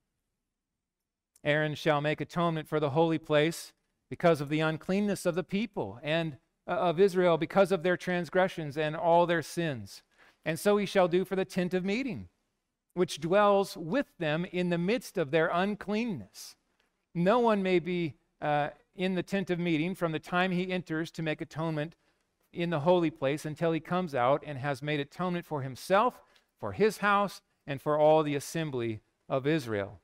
Aaron 1.44 1.76
shall 1.76 2.02
make 2.02 2.20
atonement 2.20 2.68
for 2.68 2.80
the 2.80 2.92
holy 2.92 3.18
place 3.18 3.74
because 4.10 4.42
of 4.42 4.50
the 4.50 4.60
uncleanness 4.60 5.26
of 5.26 5.36
the 5.36 5.44
people 5.44 6.00
and 6.02 6.38
uh, 6.68 6.72
of 6.72 7.00
Israel, 7.00 7.38
because 7.38 7.72
of 7.72 7.84
their 7.84 7.98
transgressions 7.98 8.78
and 8.78 8.96
all 8.96 9.26
their 9.26 9.42
sins. 9.42 10.04
And 10.44 10.60
so 10.60 10.78
he 10.78 10.86
shall 10.86 11.08
do 11.08 11.24
for 11.24 11.36
the 11.36 11.46
tent 11.46 11.74
of 11.74 11.86
meeting, 11.86 12.30
which 12.98 13.20
dwells 13.20 13.78
with 13.78 14.08
them 14.18 14.46
in 14.52 14.70
the 14.70 14.78
midst 14.78 15.18
of 15.18 15.32
their 15.32 15.50
uncleanness. 15.54 16.56
No 17.14 17.40
one 17.40 17.62
may 17.62 17.80
be 17.80 18.16
uh, 18.42 18.70
in 18.96 19.16
the 19.16 19.24
tent 19.24 19.50
of 19.50 19.60
meeting 19.60 19.96
from 19.96 20.12
the 20.12 20.20
time 20.20 20.52
he 20.52 20.72
enters 20.72 21.12
to 21.12 21.22
make 21.22 21.40
atonement 21.40 21.96
in 22.52 22.70
the 22.72 22.82
holy 22.82 23.12
place 23.12 23.46
until 23.46 23.72
he 23.72 23.80
comes 23.80 24.16
out 24.16 24.44
and 24.46 24.58
has 24.58 24.82
made 24.82 25.00
atonement 25.00 25.46
for 25.46 25.62
himself, 25.62 26.22
for 26.60 26.72
his 26.72 26.98
house, 26.98 27.42
and 27.68 27.82
for 27.82 27.98
all 27.98 28.24
the 28.24 28.36
assembly 28.36 29.02
of 29.30 29.46
Israel. 29.46 30.00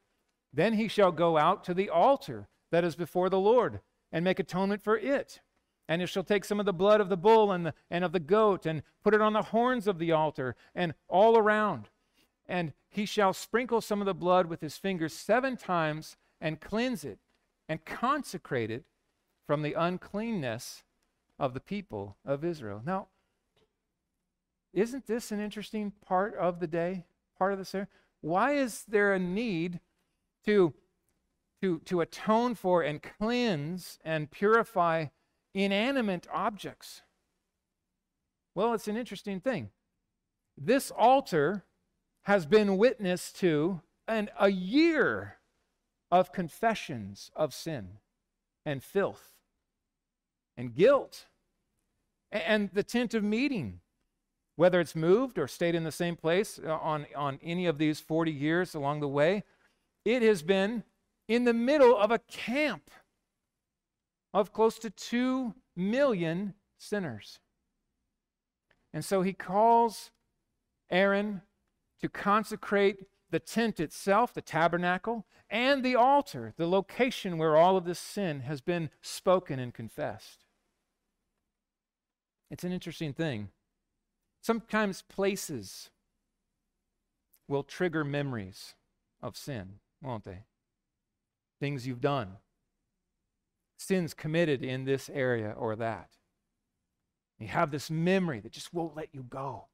Then 0.53 0.73
he 0.73 0.88
shall 0.88 1.12
go 1.12 1.38
out 1.38 1.63
to 1.63 1.73
the 1.73 1.89
altar 1.89 2.47
that 2.71 2.84
is 2.84 2.95
before 2.95 3.29
the 3.29 3.39
Lord 3.39 3.79
and 4.12 4.23
make 4.23 4.39
atonement 4.39 4.84
for 4.84 4.97
it. 4.97 5.41
And 5.88 6.01
it 6.01 6.08
shall 6.08 6.23
take 6.23 6.45
some 6.45 6.60
of 6.60 6.65
the 6.65 6.73
blood 6.73 7.01
of 7.01 7.10
the 7.10 7.17
bull 7.17 7.51
and, 7.51 7.65
the, 7.65 7.73
and 7.89 8.03
of 8.03 8.12
the 8.12 8.19
goat 8.19 8.65
and 8.65 8.84
put 9.03 9.13
it 9.13 9.21
on 9.21 9.34
the 9.34 9.41
horns 9.41 9.88
of 9.88 9.97
the 9.97 10.12
altar 10.12 10.56
and 10.75 10.93
all 11.10 11.38
around. 11.38 11.89
And 12.53 12.73
he 12.87 13.07
shall 13.07 13.33
sprinkle 13.33 13.81
some 13.81 13.99
of 13.99 14.05
the 14.05 14.13
blood 14.13 14.45
with 14.45 14.61
his 14.61 14.77
fingers 14.77 15.11
seven 15.11 15.57
times 15.57 16.17
and 16.39 16.61
cleanse 16.61 17.03
it 17.03 17.17
and 17.67 17.83
consecrate 17.83 18.69
it 18.69 18.83
from 19.47 19.63
the 19.63 19.73
uncleanness 19.73 20.83
of 21.39 21.55
the 21.55 21.59
people 21.59 22.15
of 22.23 22.45
Israel. 22.45 22.83
Now, 22.85 23.07
isn't 24.71 25.07
this 25.07 25.31
an 25.31 25.39
interesting 25.39 25.93
part 26.05 26.35
of 26.35 26.59
the 26.59 26.67
day, 26.67 27.05
part 27.39 27.53
of 27.53 27.57
the 27.57 27.65
ceremony? 27.65 27.89
Why 28.21 28.53
is 28.53 28.83
there 28.87 29.13
a 29.13 29.19
need 29.19 29.79
to, 30.45 30.75
to, 31.59 31.79
to 31.85 32.01
atone 32.01 32.53
for 32.53 32.83
and 32.83 33.01
cleanse 33.01 33.97
and 34.05 34.29
purify 34.29 35.07
inanimate 35.55 36.27
objects? 36.31 37.01
Well, 38.53 38.75
it's 38.75 38.87
an 38.87 38.95
interesting 38.95 39.39
thing. 39.39 39.71
This 40.55 40.91
altar 40.91 41.63
has 42.23 42.45
been 42.45 42.77
witness 42.77 43.31
to 43.33 43.81
and 44.07 44.29
a 44.39 44.49
year 44.49 45.38
of 46.12 46.31
confessions 46.31 47.31
of 47.36 47.53
sin 47.53 47.97
and 48.65 48.83
filth 48.83 49.33
and 50.57 50.75
guilt. 50.75 51.25
And 52.31 52.69
the 52.73 52.83
tent 52.83 53.13
of 53.13 53.23
meeting, 53.23 53.79
whether 54.55 54.79
it's 54.79 54.95
moved 54.95 55.38
or 55.38 55.47
stayed 55.47 55.75
in 55.75 55.83
the 55.83 55.91
same 55.91 56.15
place 56.15 56.59
uh, 56.63 56.71
on, 56.77 57.05
on 57.15 57.39
any 57.43 57.65
of 57.65 57.77
these 57.77 57.99
40 57.99 58.31
years 58.31 58.75
along 58.75 58.99
the 58.99 59.07
way, 59.07 59.43
it 60.05 60.21
has 60.21 60.41
been 60.41 60.83
in 61.27 61.45
the 61.45 61.53
middle 61.53 61.95
of 61.95 62.12
a 62.12 62.19
camp 62.19 62.89
of 64.33 64.51
close 64.51 64.79
to 64.79 64.89
2 64.89 65.53
million 65.75 66.53
sinners. 66.77 67.39
And 68.93 69.03
so 69.03 69.21
he 69.21 69.33
calls 69.33 70.12
Aaron 70.89 71.41
to 72.03 72.09
consecrate 72.09 73.05
the 73.31 73.39
tent 73.39 73.79
itself, 73.79 74.33
the 74.33 74.41
tabernacle, 74.41 75.25
and 75.49 75.85
the 75.85 75.95
altar, 75.95 76.53
the 76.57 76.67
location 76.67 77.37
where 77.37 77.55
all 77.55 77.77
of 77.77 77.85
this 77.85 77.97
sin 77.97 78.41
has 78.41 78.59
been 78.59 78.89
spoken 79.01 79.57
and 79.57 79.73
confessed. 79.73 80.43
It's 82.51 82.65
an 82.65 82.73
interesting 82.73 83.13
thing. 83.13 83.51
Sometimes 84.41 85.01
places 85.03 85.91
will 87.47 87.63
trigger 87.63 88.03
memories 88.03 88.75
of 89.21 89.37
sin, 89.37 89.75
won't 90.01 90.25
they? 90.25 90.43
Things 91.61 91.87
you've 91.87 92.01
done, 92.01 92.33
sins 93.77 94.13
committed 94.13 94.61
in 94.61 94.83
this 94.83 95.09
area 95.09 95.55
or 95.57 95.77
that. 95.77 96.09
You 97.39 97.47
have 97.47 97.71
this 97.71 97.89
memory 97.89 98.41
that 98.41 98.51
just 98.51 98.73
won't 98.73 98.93
let 98.93 99.07
you 99.13 99.23
go. 99.23 99.67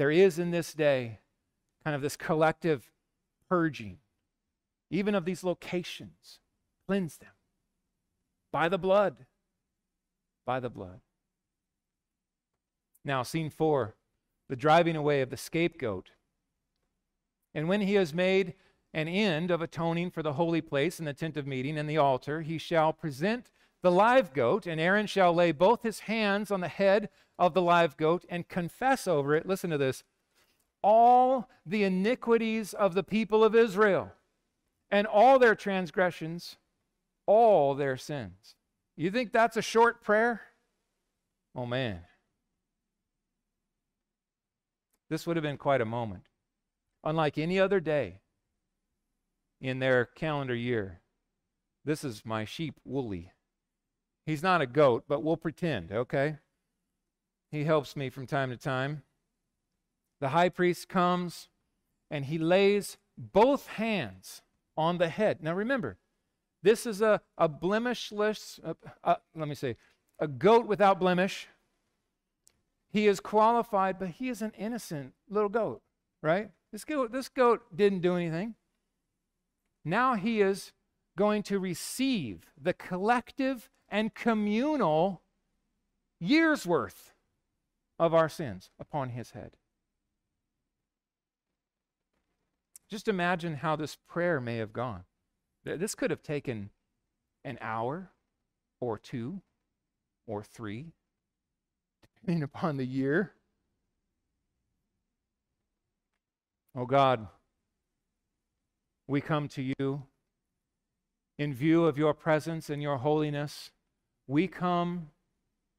There 0.00 0.10
is 0.10 0.38
in 0.38 0.50
this 0.50 0.72
day 0.72 1.18
kind 1.84 1.94
of 1.94 2.00
this 2.00 2.16
collective 2.16 2.90
purging, 3.50 3.98
even 4.90 5.14
of 5.14 5.26
these 5.26 5.44
locations. 5.44 6.38
Cleanse 6.88 7.18
them 7.18 7.34
by 8.50 8.70
the 8.70 8.78
blood. 8.78 9.26
By 10.46 10.58
the 10.58 10.70
blood. 10.70 11.02
Now, 13.04 13.22
scene 13.22 13.50
four 13.50 13.94
the 14.48 14.56
driving 14.56 14.96
away 14.96 15.20
of 15.20 15.28
the 15.28 15.36
scapegoat. 15.36 16.12
And 17.54 17.68
when 17.68 17.82
he 17.82 17.92
has 17.96 18.14
made 18.14 18.54
an 18.94 19.06
end 19.06 19.50
of 19.50 19.60
atoning 19.60 20.12
for 20.12 20.22
the 20.22 20.32
holy 20.32 20.62
place 20.62 20.98
and 20.98 21.06
the 21.06 21.12
tent 21.12 21.36
of 21.36 21.46
meeting 21.46 21.76
and 21.76 21.86
the 21.86 21.98
altar, 21.98 22.40
he 22.40 22.56
shall 22.56 22.94
present 22.94 23.50
the 23.82 23.90
live 23.90 24.32
goat, 24.32 24.66
and 24.66 24.80
Aaron 24.80 25.06
shall 25.06 25.34
lay 25.34 25.52
both 25.52 25.82
his 25.82 26.00
hands 26.00 26.50
on 26.50 26.60
the 26.60 26.68
head 26.68 27.08
of 27.38 27.54
the 27.54 27.62
live 27.62 27.96
goat 27.96 28.24
and 28.28 28.48
confess 28.48 29.06
over 29.08 29.34
it. 29.34 29.46
Listen 29.46 29.70
to 29.70 29.78
this 29.78 30.02
all 30.82 31.48
the 31.66 31.84
iniquities 31.84 32.72
of 32.72 32.94
the 32.94 33.02
people 33.02 33.44
of 33.44 33.54
Israel 33.54 34.12
and 34.90 35.06
all 35.06 35.38
their 35.38 35.54
transgressions, 35.54 36.56
all 37.26 37.74
their 37.74 37.96
sins. 37.96 38.54
You 38.96 39.10
think 39.10 39.32
that's 39.32 39.56
a 39.56 39.62
short 39.62 40.02
prayer? 40.02 40.40
Oh, 41.54 41.66
man. 41.66 42.00
This 45.08 45.26
would 45.26 45.36
have 45.36 45.42
been 45.42 45.58
quite 45.58 45.80
a 45.80 45.86
moment. 45.86 46.24
Unlike 47.02 47.38
any 47.38 47.58
other 47.58 47.80
day 47.80 48.20
in 49.60 49.78
their 49.78 50.04
calendar 50.04 50.54
year, 50.54 51.00
this 51.84 52.04
is 52.04 52.24
my 52.24 52.44
sheep, 52.44 52.74
Wooly. 52.84 53.32
He's 54.26 54.42
not 54.42 54.60
a 54.60 54.66
goat, 54.66 55.04
but 55.08 55.22
we'll 55.22 55.36
pretend, 55.36 55.92
okay? 55.92 56.36
He 57.50 57.64
helps 57.64 57.96
me 57.96 58.10
from 58.10 58.26
time 58.26 58.50
to 58.50 58.56
time. 58.56 59.02
The 60.20 60.28
high 60.28 60.50
priest 60.50 60.88
comes 60.88 61.48
and 62.10 62.26
he 62.26 62.38
lays 62.38 62.98
both 63.16 63.66
hands 63.66 64.42
on 64.76 64.98
the 64.98 65.08
head. 65.08 65.42
Now 65.42 65.54
remember, 65.54 65.98
this 66.62 66.86
is 66.86 67.00
a, 67.00 67.20
a 67.38 67.48
blemishless, 67.48 68.60
uh, 68.64 68.74
uh, 69.02 69.16
let 69.34 69.48
me 69.48 69.54
say, 69.54 69.76
a 70.18 70.28
goat 70.28 70.66
without 70.66 71.00
blemish. 71.00 71.48
He 72.92 73.06
is 73.06 73.20
qualified, 73.20 73.98
but 73.98 74.08
he 74.08 74.28
is 74.28 74.42
an 74.42 74.52
innocent 74.58 75.14
little 75.28 75.48
goat, 75.48 75.80
right? 76.22 76.50
This 76.72 76.84
goat, 76.84 77.12
this 77.12 77.28
goat 77.28 77.62
didn't 77.74 78.00
do 78.00 78.16
anything. 78.16 78.54
Now 79.84 80.14
he 80.14 80.40
is 80.40 80.72
going 81.16 81.42
to 81.44 81.58
receive 81.58 82.50
the 82.60 82.72
collective 82.72 83.70
and 83.90 84.14
communal 84.14 85.22
years 86.20 86.66
worth 86.66 87.12
of 87.98 88.14
our 88.14 88.28
sins 88.28 88.70
upon 88.78 89.10
his 89.10 89.32
head. 89.32 89.52
Just 92.88 93.08
imagine 93.08 93.56
how 93.56 93.76
this 93.76 93.96
prayer 94.08 94.40
may 94.40 94.56
have 94.56 94.72
gone. 94.72 95.04
This 95.64 95.94
could 95.94 96.10
have 96.10 96.22
taken 96.22 96.70
an 97.44 97.58
hour 97.60 98.10
or 98.80 98.98
two 98.98 99.42
or 100.26 100.42
three 100.42 100.92
depending 102.02 102.42
upon 102.42 102.76
the 102.76 102.84
year. 102.84 103.32
Oh 106.76 106.86
God, 106.86 107.26
we 109.06 109.20
come 109.20 109.48
to 109.48 109.62
you 109.62 110.04
in 111.38 111.54
view 111.54 111.84
of 111.84 111.98
your 111.98 112.14
presence 112.14 112.70
and 112.70 112.82
your 112.82 112.98
holiness. 112.98 113.70
We 114.30 114.46
come 114.46 115.08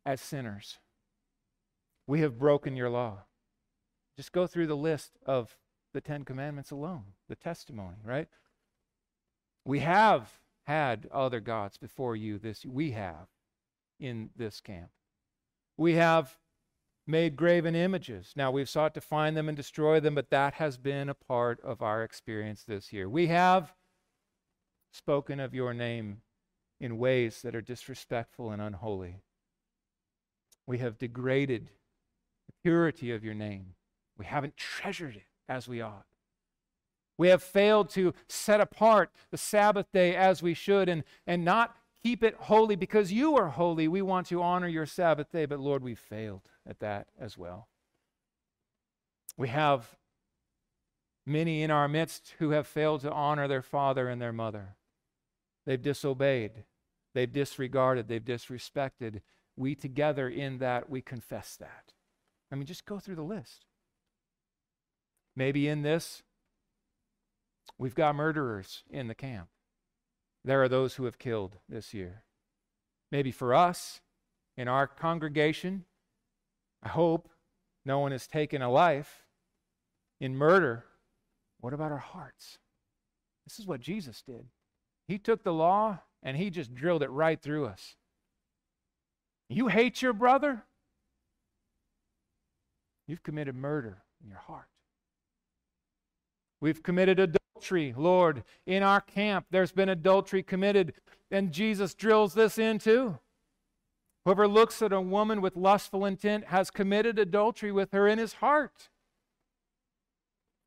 as 0.06 0.20
sinners. 0.20 0.80
We 2.06 2.20
have 2.20 2.38
broken 2.38 2.76
your 2.76 2.90
law. 2.90 3.20
Just 4.18 4.34
go 4.34 4.46
through 4.46 4.68
the 4.68 4.76
list 4.76 5.14
of 5.26 5.56
the 5.94 6.02
Ten 6.02 6.26
Commandments 6.26 6.70
alone, 6.70 7.14
the 7.30 7.38
testimony, 7.38 7.96
right? 8.04 8.28
We 9.64 9.80
have 9.80 10.42
had 10.68 11.08
other 11.14 11.40
gods 11.40 11.78
before 11.78 12.18
you 12.18 12.38
this 12.38 12.66
we 12.66 12.92
have 12.92 13.30
in 14.02 14.32
this 14.36 14.60
camp. 14.60 14.90
We 15.78 15.94
have 15.94 16.38
made 17.08 17.38
graven 17.38 17.74
images. 17.74 18.34
Now, 18.36 18.52
we've 18.52 18.68
sought 18.68 18.94
to 18.96 19.02
find 19.02 19.38
them 19.38 19.48
and 19.48 19.56
destroy 19.56 20.02
them, 20.02 20.16
but 20.16 20.30
that 20.30 20.56
has 20.56 20.76
been 20.76 21.08
a 21.08 21.14
part 21.14 21.62
of 21.62 21.82
our 21.82 22.04
experience 22.04 22.66
this 22.66 22.92
year. 22.92 23.08
We 23.08 23.28
have 23.28 23.74
spoken 24.92 25.40
of 25.40 25.54
your 25.54 25.74
name 25.74 26.24
in 26.82 26.98
ways 26.98 27.42
that 27.44 27.56
are 27.56 27.62
disrespectful 27.62 28.52
and 28.52 28.62
unholy. 28.62 29.22
We 30.68 30.80
have 30.80 30.98
degraded 30.98 31.70
the 32.48 32.54
purity 32.62 33.12
of 33.12 33.24
your 33.24 33.34
name. 33.34 33.76
We 34.18 34.26
haven't 34.26 34.58
treasured 34.58 35.16
it 35.16 35.28
as 35.48 35.68
we 35.68 35.80
ought. 35.82 36.06
We 37.18 37.30
have 37.30 37.42
failed 37.42 37.90
to 37.92 38.14
set 38.28 38.60
apart 38.60 39.12
the 39.30 39.38
Sabbath 39.38 39.92
day 39.94 40.16
as 40.16 40.42
we 40.42 40.54
should 40.54 40.90
and, 40.90 41.04
and 41.26 41.46
not 41.46 41.76
keep 42.04 42.24
it 42.24 42.36
holy 42.36 42.76
because 42.76 43.14
you 43.14 43.38
are 43.38 43.50
holy. 43.50 43.88
We 43.88 44.02
want 44.02 44.28
to 44.28 44.42
honor 44.42 44.68
your 44.68 44.86
Sabbath 44.86 45.32
day, 45.32 45.46
but 45.46 45.60
Lord, 45.60 45.84
we 45.84 45.96
failed 45.96 46.42
at 46.68 46.80
that 46.80 47.08
as 47.20 47.38
well. 47.38 47.68
We 49.38 49.50
have 49.50 49.96
Many 51.26 51.62
in 51.62 51.70
our 51.70 51.88
midst 51.88 52.36
who 52.40 52.52
have 52.52 52.66
failed 52.66 53.02
to 53.02 53.12
honor 53.12 53.48
their 53.48 53.62
father 53.62 54.10
and 54.10 54.22
their 54.22 54.34
mother. 54.34 54.76
They've 55.66 55.82
disobeyed, 55.82 56.64
they've 57.14 57.32
disregarded, 57.32 58.08
they've 58.08 58.24
disrespected. 58.24 59.22
We 59.56 59.76
together 59.76 60.30
in 60.30 60.60
that, 60.60 60.90
we 60.90 61.02
confess 61.02 61.56
that. 61.58 61.94
I 62.52 62.56
mean, 62.56 62.66
just 62.66 62.86
go 62.86 63.00
through 63.00 63.16
the 63.16 63.22
list. 63.22 63.66
Maybe 65.36 65.68
in 65.68 65.82
this, 65.82 66.24
we've 67.78 67.96
got 67.96 68.16
murderers 68.16 68.84
in 68.90 69.08
the 69.08 69.16
camp. 69.16 69.48
There 70.44 70.62
are 70.62 70.70
those 70.70 70.96
who 70.96 71.06
have 71.06 71.20
killed 71.20 71.58
this 71.70 71.94
year. 71.94 72.24
Maybe 73.12 73.32
for 73.32 73.54
us, 73.54 74.02
in 74.58 74.68
our 74.68 74.88
congregation, 74.88 75.86
I 76.84 76.90
hope 76.90 77.30
no 77.86 78.00
one 78.00 78.12
has 78.12 78.28
taken 78.28 78.62
a 78.62 78.72
life 78.72 79.26
in 80.20 80.36
murder. 80.36 80.86
What 81.60 81.74
about 81.74 81.92
our 81.92 81.98
hearts? 81.98 82.58
This 83.46 83.60
is 83.60 83.68
what 83.68 83.82
Jesus 83.82 84.22
did. 84.22 84.48
He 85.08 85.18
took 85.18 85.44
the 85.44 85.54
law 85.54 86.00
and 86.24 86.38
he 86.38 86.50
just 86.50 86.74
drilled 86.74 87.04
it 87.04 87.10
right 87.10 87.42
through 87.42 87.66
us. 87.66 87.96
You 89.50 89.68
hate 89.68 90.02
your 90.02 90.14
brother? 90.14 90.64
You've 93.08 93.24
committed 93.24 93.56
murder 93.56 94.04
in 94.24 94.30
your 94.30 94.40
heart. 94.40 94.68
We've 96.62 96.82
committed 96.82 97.20
adultery, 97.20 97.94
Lord. 97.98 98.44
In 98.66 98.84
our 98.84 99.02
camp, 99.02 99.48
there's 99.50 99.72
been 99.72 99.90
adultery 99.90 100.44
committed, 100.44 100.94
and 101.30 101.52
Jesus 101.52 101.94
drills 101.94 102.34
this 102.34 102.58
in 102.58 102.80
too. 102.80 103.18
Whoever 104.24 104.48
looks 104.48 104.82
at 104.82 104.94
a 104.94 105.02
woman 105.02 105.42
with 105.42 105.56
lustful 105.56 106.06
intent 106.06 106.46
has 106.46 106.70
committed 106.70 107.18
adultery 107.18 107.72
with 107.72 107.92
her 107.92 108.08
in 108.08 108.20
his 108.20 108.34
heart. 108.34 108.90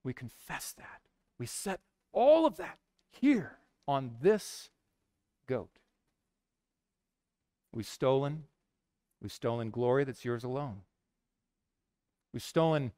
We 0.03 0.13
confess 0.13 0.75
that. 0.77 1.01
We 1.39 1.47
set 1.47 1.81
all 2.13 2.47
of 2.47 2.57
that 2.57 2.79
here 3.11 3.59
on 3.87 4.17
this 4.21 4.71
goat. 5.47 5.71
We've 7.73 7.87
stolen. 7.87 8.45
We've 9.21 9.33
stolen 9.33 9.71
glory 9.71 10.05
that's 10.05 10.25
yours 10.25 10.45
alone. 10.45 10.83
We've 12.33 12.43
stolen 12.43 12.93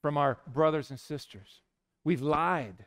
from 0.00 0.16
our 0.16 0.38
brothers 0.46 0.90
and 0.90 0.98
sisters. 0.98 1.60
We've 2.04 2.22
lied. 2.22 2.86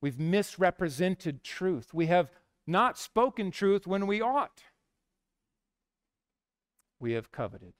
We've 0.00 0.18
misrepresented 0.18 1.44
truth. 1.44 1.94
We 1.94 2.06
have 2.06 2.30
not 2.66 2.98
spoken 2.98 3.50
truth 3.50 3.86
when 3.86 4.06
we 4.06 4.20
ought 4.20 4.62
we 6.98 7.12
have 7.12 7.32
coveted. 7.32 7.74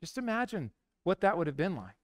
Just 0.00 0.18
imagine 0.18 0.70
what 1.04 1.20
that 1.20 1.36
would 1.38 1.46
have 1.46 1.56
been 1.56 1.76
like. 1.76 1.94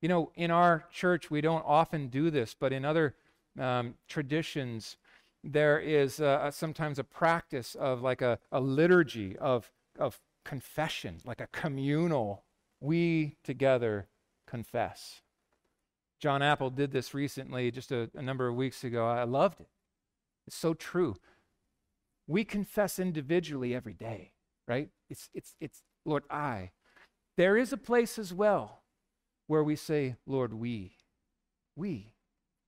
You 0.00 0.08
know, 0.08 0.30
in 0.34 0.50
our 0.50 0.84
church, 0.92 1.30
we 1.30 1.40
don't 1.40 1.64
often 1.66 2.08
do 2.08 2.30
this, 2.30 2.54
but 2.58 2.72
in 2.72 2.84
other 2.84 3.16
um, 3.58 3.94
traditions, 4.08 4.96
there 5.44 5.78
is 5.78 6.20
uh, 6.20 6.50
sometimes 6.50 6.98
a 6.98 7.04
practice 7.04 7.74
of 7.74 8.02
like 8.02 8.22
a, 8.22 8.38
a 8.52 8.60
liturgy 8.60 9.36
of, 9.38 9.70
of 9.98 10.20
confession, 10.44 11.20
like 11.24 11.40
a 11.40 11.48
communal, 11.48 12.44
we 12.80 13.36
together 13.44 14.06
confess. 14.46 15.22
John 16.20 16.42
Apple 16.42 16.70
did 16.70 16.90
this 16.90 17.14
recently, 17.14 17.70
just 17.70 17.92
a, 17.92 18.10
a 18.14 18.22
number 18.22 18.48
of 18.48 18.54
weeks 18.54 18.82
ago. 18.82 19.06
I 19.06 19.24
loved 19.24 19.60
it. 19.60 19.68
It's 20.46 20.56
so 20.56 20.74
true 20.74 21.16
we 22.28 22.44
confess 22.44 22.98
individually 22.98 23.74
every 23.74 23.94
day, 23.94 24.32
right? 24.68 24.90
It's, 25.10 25.30
it's, 25.34 25.56
it's, 25.60 25.82
Lord, 26.04 26.24
I. 26.30 26.70
There 27.36 27.56
is 27.56 27.72
a 27.72 27.78
place 27.78 28.18
as 28.18 28.32
well 28.34 28.82
where 29.46 29.64
we 29.64 29.74
say, 29.74 30.16
Lord, 30.26 30.52
we. 30.52 30.92
We. 31.74 32.12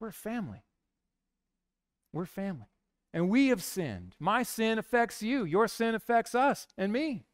We're 0.01 0.09
a 0.09 0.13
family. 0.13 0.65
We're 2.13 2.27
family. 2.27 2.67
And 3.13 3.29
we 3.29 3.49
have 3.49 3.63
sinned. 3.63 4.15
My 4.19 4.43
sin 4.43 4.79
affects 4.79 5.23
you. 5.23 5.45
Your 5.45 5.67
sin 5.67 5.95
affects 5.95 6.35
us 6.35 6.67
and 6.79 6.93
me. 6.93 7.25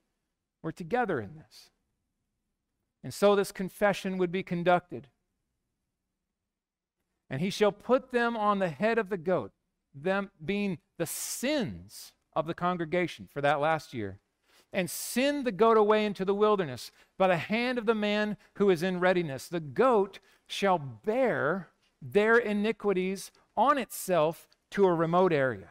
We're 0.63 0.73
together 0.73 1.21
in 1.21 1.35
this. 1.35 1.71
And 3.05 3.13
so 3.13 3.37
this 3.37 3.53
confession 3.53 4.19
would 4.19 4.33
be 4.33 4.43
conducted. 4.43 5.09
And 7.29 7.41
he 7.41 7.51
shall 7.51 7.73
put 7.73 8.11
them 8.11 8.37
on 8.37 8.59
the 8.59 8.69
head 8.69 8.99
of 8.99 9.11
the 9.11 9.19
goat, 9.19 9.53
them 9.95 10.31
being 10.45 10.79
the 10.99 11.07
sins 11.07 12.13
of 12.35 12.47
the 12.47 12.55
congregation 12.55 13.29
for 13.33 13.41
that 13.41 13.61
last 13.61 13.93
year 13.93 14.21
and 14.73 14.91
send 14.91 15.47
the 15.47 15.53
goat 15.53 15.77
away 15.77 16.05
into 16.05 16.25
the 16.25 16.35
wilderness 16.35 16.91
by 17.19 17.27
the 17.29 17.37
hand 17.37 17.79
of 17.79 17.87
the 17.87 17.95
man 17.95 18.37
who 18.57 18.71
is 18.71 18.83
in 18.83 19.01
readiness. 19.01 19.49
The 19.49 19.61
goat 19.61 20.19
shall 20.47 20.79
bear 20.79 21.69
their 22.03 22.37
iniquities 22.37 23.31
on 23.57 23.79
itself 23.79 24.49
to 24.77 24.85
a 24.85 24.95
remote 24.95 25.33
area. 25.33 25.71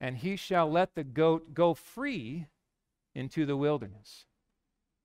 And 0.00 0.16
he 0.16 0.34
shall 0.34 0.70
let 0.70 0.94
the 0.94 1.04
goat 1.04 1.52
go 1.52 1.74
free 1.74 2.46
into 3.14 3.44
the 3.44 3.56
wilderness. 3.56 4.24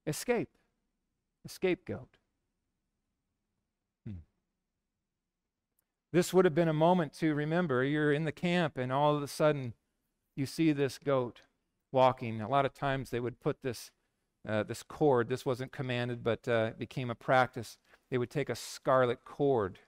Escape. 0.08 0.48
A 1.46 1.50
scapegoat. 1.50 2.18
Hmm. 4.08 4.20
This 6.14 6.34
would 6.34 6.46
have 6.46 6.56
been 6.56 6.70
a 6.70 6.74
moment 6.74 7.12
to 7.16 7.36
remember 7.36 7.84
you're 7.84 8.14
in 8.14 8.24
the 8.24 8.32
camp, 8.32 8.78
and 8.78 8.90
all 8.90 9.18
of 9.18 9.22
a 9.22 9.28
sudden, 9.28 9.74
you 10.38 10.46
see 10.46 10.72
this 10.72 10.98
goat 10.98 11.42
walking. 11.92 12.40
A 12.40 12.48
lot 12.48 12.66
of 12.66 12.74
times 12.74 13.10
they 13.10 13.20
would 13.20 13.42
put 13.42 13.64
this, 13.64 13.92
uh, 14.48 14.64
this 14.64 14.82
cord, 14.82 15.28
this 15.28 15.46
wasn't 15.46 15.74
commanded, 15.74 16.24
but 16.24 16.48
uh, 16.48 16.70
it 16.70 16.80
became 16.80 17.10
a 17.10 17.16
practice. 17.16 17.78
They 18.10 18.18
would 18.18 18.30
take 18.30 18.50
a 18.50 18.56
scarlet 18.56 19.26
cord 19.26 19.80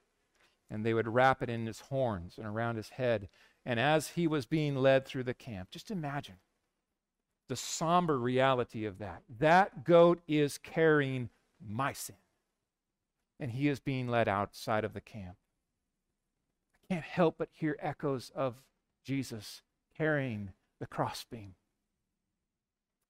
and 0.73 0.83
they 0.83 0.95
would 0.95 1.07
wrap 1.07 1.43
it 1.43 1.51
in 1.51 1.67
his 1.67 1.81
horns 1.81 2.39
and 2.39 2.47
around 2.47 2.77
his 2.77 2.89
head. 2.89 3.29
And 3.63 3.79
as 3.79 4.09
he 4.09 4.25
was 4.25 4.47
being 4.47 4.75
led 4.75 5.05
through 5.05 5.23
the 5.23 5.36
camp, 5.36 5.69
just 5.69 5.91
imagine 5.91 6.38
the 7.47 7.55
somber 7.55 8.17
reality 8.17 8.83
of 8.83 8.97
that. 8.97 9.21
That 9.29 9.83
goat 9.83 10.21
is 10.27 10.57
carrying 10.57 11.29
my 11.63 11.93
sin, 11.93 12.15
and 13.39 13.51
he 13.51 13.67
is 13.67 13.79
being 13.79 14.07
led 14.07 14.27
outside 14.27 14.83
of 14.83 14.93
the 14.93 15.01
camp. 15.01 15.36
I 16.73 16.93
can't 16.95 17.05
help 17.05 17.36
but 17.38 17.49
hear 17.51 17.77
echoes 17.79 18.31
of 18.36 18.63
Jesus 19.05 19.62
carrying 19.95 20.53
the 20.79 20.88
crossbeam. 20.88 21.53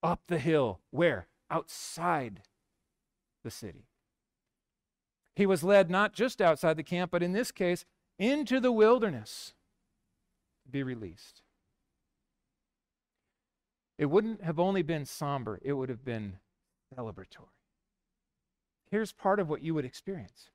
Up 0.04 0.22
the 0.28 0.38
hill. 0.38 0.82
Where? 0.92 1.28
Outside 1.50 2.42
the 3.42 3.52
city. 3.52 3.88
He 5.36 5.46
was 5.46 5.64
led 5.64 5.90
not 5.90 6.14
just 6.14 6.42
outside 6.42 6.78
the 6.78 6.84
camp, 6.84 7.12
but 7.12 7.24
in 7.24 7.34
this 7.34 7.52
case, 7.52 7.86
into 8.20 8.60
the 8.60 8.72
wilderness 8.72 9.54
to 10.64 10.70
be 10.70 10.84
released. 10.84 11.42
It 13.98 14.06
wouldn't 14.06 14.44
have 14.44 14.60
only 14.60 14.82
been 14.82 15.06
somber, 15.06 15.60
it 15.64 15.74
would 15.74 15.90
have 15.90 16.06
been 16.06 16.38
celebratory. 16.96 17.50
Here's 18.92 19.12
part 19.12 19.40
of 19.40 19.50
what 19.50 19.64
you 19.64 19.74
would 19.74 19.86
experience. 19.86 20.50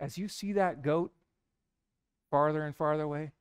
As 0.00 0.16
you 0.16 0.28
see 0.28 0.52
that 0.52 0.80
goat 0.80 1.12
farther 2.30 2.64
and 2.64 2.74
farther 2.74 3.02
away, 3.02 3.32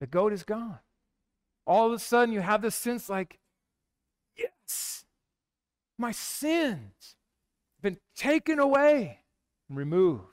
the 0.00 0.06
goat 0.06 0.32
is 0.32 0.42
gone. 0.42 0.78
All 1.66 1.86
of 1.86 1.92
a 1.92 1.98
sudden, 1.98 2.32
you 2.32 2.40
have 2.40 2.62
this 2.62 2.76
sense 2.76 3.10
like, 3.10 3.38
yes, 4.36 5.04
my 5.98 6.12
sins 6.12 7.15
been 7.86 7.98
taken 8.16 8.58
away 8.58 9.20
and 9.68 9.78
removed. 9.78 10.24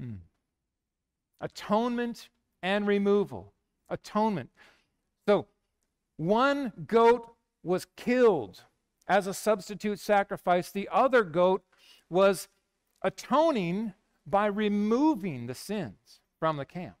Mm. 0.00 0.18
Atonement 1.40 2.28
and 2.62 2.86
removal. 2.86 3.52
Atonement. 3.90 4.50
So, 5.26 5.48
one 6.16 6.72
goat 6.86 7.34
was 7.64 7.88
killed 7.96 8.62
as 9.08 9.26
a 9.26 9.34
substitute 9.34 9.98
sacrifice, 9.98 10.70
the 10.70 10.88
other 10.92 11.24
goat 11.24 11.64
was 12.08 12.46
atoning 13.02 13.94
by 14.26 14.46
removing 14.46 15.46
the 15.46 15.54
sins 15.54 16.20
from 16.38 16.56
the 16.56 16.66
camp. 16.66 16.98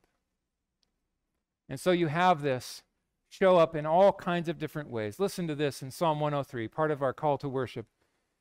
And 1.68 1.78
so 1.78 1.92
you 1.92 2.08
have 2.08 2.42
this 2.42 2.82
show 3.28 3.56
up 3.56 3.76
in 3.76 3.86
all 3.86 4.12
kinds 4.12 4.48
of 4.48 4.58
different 4.58 4.90
ways. 4.90 5.20
Listen 5.20 5.46
to 5.46 5.54
this 5.54 5.80
in 5.80 5.92
Psalm 5.92 6.18
103, 6.18 6.66
part 6.66 6.90
of 6.90 7.02
our 7.02 7.12
call 7.12 7.38
to 7.38 7.48
worship. 7.48 7.86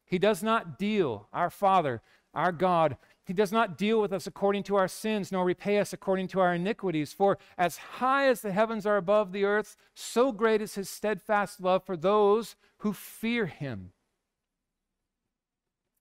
He 0.08 0.18
does 0.18 0.42
not 0.42 0.80
deal, 0.80 1.28
our 1.34 1.50
Father, 1.50 2.02
our 2.34 2.52
God, 2.52 2.98
He 3.26 3.34
does 3.34 3.52
not 3.52 3.78
deal 3.78 4.00
with 4.00 4.14
us 4.14 4.26
according 4.26 4.64
to 4.64 4.78
our 4.78 4.88
sins, 4.88 5.32
nor 5.32 5.44
repay 5.44 5.80
us 5.80 5.92
according 5.92 6.30
to 6.30 6.40
our 6.40 6.56
iniquities. 6.56 7.12
For 7.12 7.38
as 7.58 7.78
high 7.78 8.28
as 8.28 8.42
the 8.42 8.54
heavens 8.54 8.86
are 8.86 8.98
above 8.98 9.34
the 9.34 9.44
earth, 9.44 9.76
so 9.94 10.32
great 10.32 10.62
is 10.62 10.76
His 10.76 10.90
steadfast 10.90 11.60
love 11.60 11.84
for 11.84 11.98
those 11.98 12.56
who 12.80 12.94
fear 12.94 13.48
Him. 13.48 13.92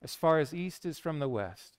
As 0.03 0.15
far 0.15 0.39
as 0.39 0.55
east 0.55 0.87
is 0.87 1.01
from 1.01 1.19
the 1.19 1.29
west, 1.29 1.79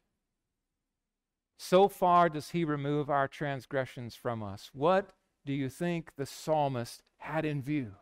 so 1.58 1.88
far 1.88 2.28
does 2.28 2.50
He 2.50 2.66
remove 2.66 3.10
our 3.10 3.28
transgressions 3.28 4.16
from 4.16 4.44
us. 4.44 4.70
What 4.74 5.12
do 5.46 5.54
you 5.54 5.70
think 5.70 6.12
the 6.18 6.26
psalmist 6.26 7.04
had 7.20 7.46
in 7.46 7.62
view 7.62 7.94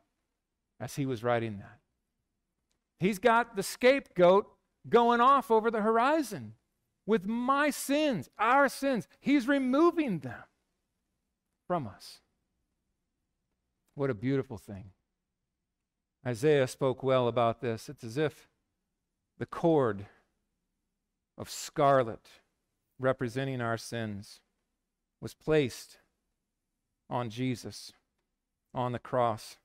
as 0.80 0.96
he 0.96 1.06
was 1.06 1.24
writing 1.24 1.60
that? 1.60 1.80
He's 2.99 3.19
got 3.19 3.55
the 3.55 3.63
scapegoat 3.63 4.47
going 4.88 5.21
off 5.21 5.51
over 5.51 5.69
the 5.69 5.81
horizon 5.81 6.53
with 7.05 7.25
my 7.25 7.69
sins, 7.69 8.29
our 8.38 8.69
sins. 8.69 9.08
He's 9.19 9.47
removing 9.47 10.19
them 10.19 10.43
from 11.67 11.88
us. 11.88 12.19
What 13.95 14.10
a 14.10 14.15
beautiful 14.15 14.58
thing. 14.58 14.91
Isaiah 16.25 16.67
spoke 16.67 17.03
well 17.03 17.27
about 17.27 17.62
this. 17.62 17.88
It's 17.88 18.03
as 18.03 18.17
if 18.17 18.49
the 19.38 19.45
cord 19.45 20.08
of 21.38 21.49
scarlet 21.49 22.29
representing 22.99 23.62
our 23.62 23.77
sins 23.77 24.39
was 25.21 25.34
placed 25.34 25.97
on 27.10 27.29
Jesus 27.29 27.93
on 28.73 28.91
the 28.91 28.99
cross 28.99 29.58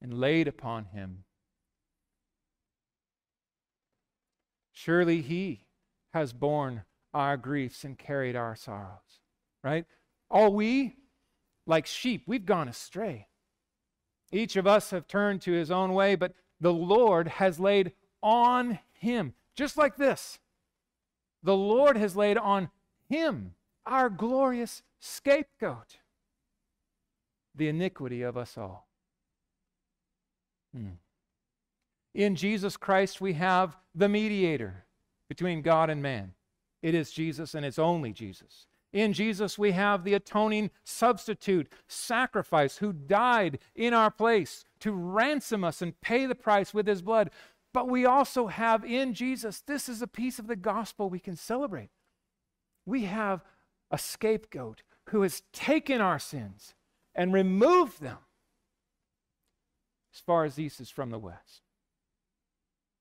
and 0.00 0.18
laid 0.20 0.48
upon 0.48 0.86
him. 0.86 1.24
Surely 4.76 5.22
he 5.22 5.64
has 6.12 6.34
borne 6.34 6.82
our 7.14 7.38
griefs 7.38 7.82
and 7.82 7.98
carried 7.98 8.36
our 8.36 8.54
sorrows, 8.54 9.22
right? 9.64 9.86
All 10.30 10.52
we, 10.52 10.96
like 11.66 11.86
sheep, 11.86 12.24
we've 12.26 12.44
gone 12.44 12.68
astray. 12.68 13.28
Each 14.30 14.54
of 14.54 14.66
us 14.66 14.90
have 14.90 15.08
turned 15.08 15.40
to 15.42 15.52
his 15.52 15.70
own 15.70 15.94
way, 15.94 16.14
but 16.14 16.34
the 16.60 16.74
Lord 16.74 17.26
has 17.26 17.58
laid 17.58 17.92
on 18.22 18.78
him, 18.92 19.32
just 19.54 19.78
like 19.78 19.96
this. 19.96 20.40
The 21.42 21.56
Lord 21.56 21.96
has 21.96 22.14
laid 22.14 22.36
on 22.36 22.68
him, 23.08 23.54
our 23.86 24.10
glorious 24.10 24.82
scapegoat, 25.00 25.96
the 27.54 27.68
iniquity 27.68 28.20
of 28.20 28.36
us 28.36 28.58
all. 28.58 28.86
Hmm. 30.76 30.96
In 32.16 32.34
Jesus 32.34 32.78
Christ, 32.78 33.20
we 33.20 33.34
have 33.34 33.76
the 33.94 34.08
mediator 34.08 34.86
between 35.28 35.60
God 35.60 35.90
and 35.90 36.00
man. 36.00 36.32
It 36.80 36.94
is 36.94 37.12
Jesus, 37.12 37.54
and 37.54 37.62
it's 37.62 37.78
only 37.78 38.14
Jesus. 38.14 38.64
In 38.94 39.12
Jesus, 39.12 39.58
we 39.58 39.72
have 39.72 40.02
the 40.02 40.14
atoning 40.14 40.70
substitute, 40.82 41.70
sacrifice, 41.88 42.78
who 42.78 42.94
died 42.94 43.58
in 43.74 43.92
our 43.92 44.10
place 44.10 44.64
to 44.80 44.92
ransom 44.92 45.62
us 45.62 45.82
and 45.82 46.00
pay 46.00 46.24
the 46.24 46.34
price 46.34 46.72
with 46.72 46.86
his 46.86 47.02
blood. 47.02 47.30
But 47.74 47.86
we 47.86 48.06
also 48.06 48.46
have 48.46 48.82
in 48.82 49.12
Jesus, 49.12 49.60
this 49.60 49.86
is 49.86 50.00
a 50.00 50.06
piece 50.06 50.38
of 50.38 50.46
the 50.46 50.56
gospel 50.56 51.10
we 51.10 51.20
can 51.20 51.36
celebrate. 51.36 51.90
We 52.86 53.02
have 53.04 53.44
a 53.90 53.98
scapegoat 53.98 54.82
who 55.10 55.20
has 55.20 55.42
taken 55.52 56.00
our 56.00 56.18
sins 56.18 56.72
and 57.14 57.34
removed 57.34 58.00
them 58.00 58.18
as 60.14 60.20
far 60.20 60.46
as 60.46 60.58
east 60.58 60.80
is 60.80 60.88
from 60.88 61.10
the 61.10 61.18
west. 61.18 61.60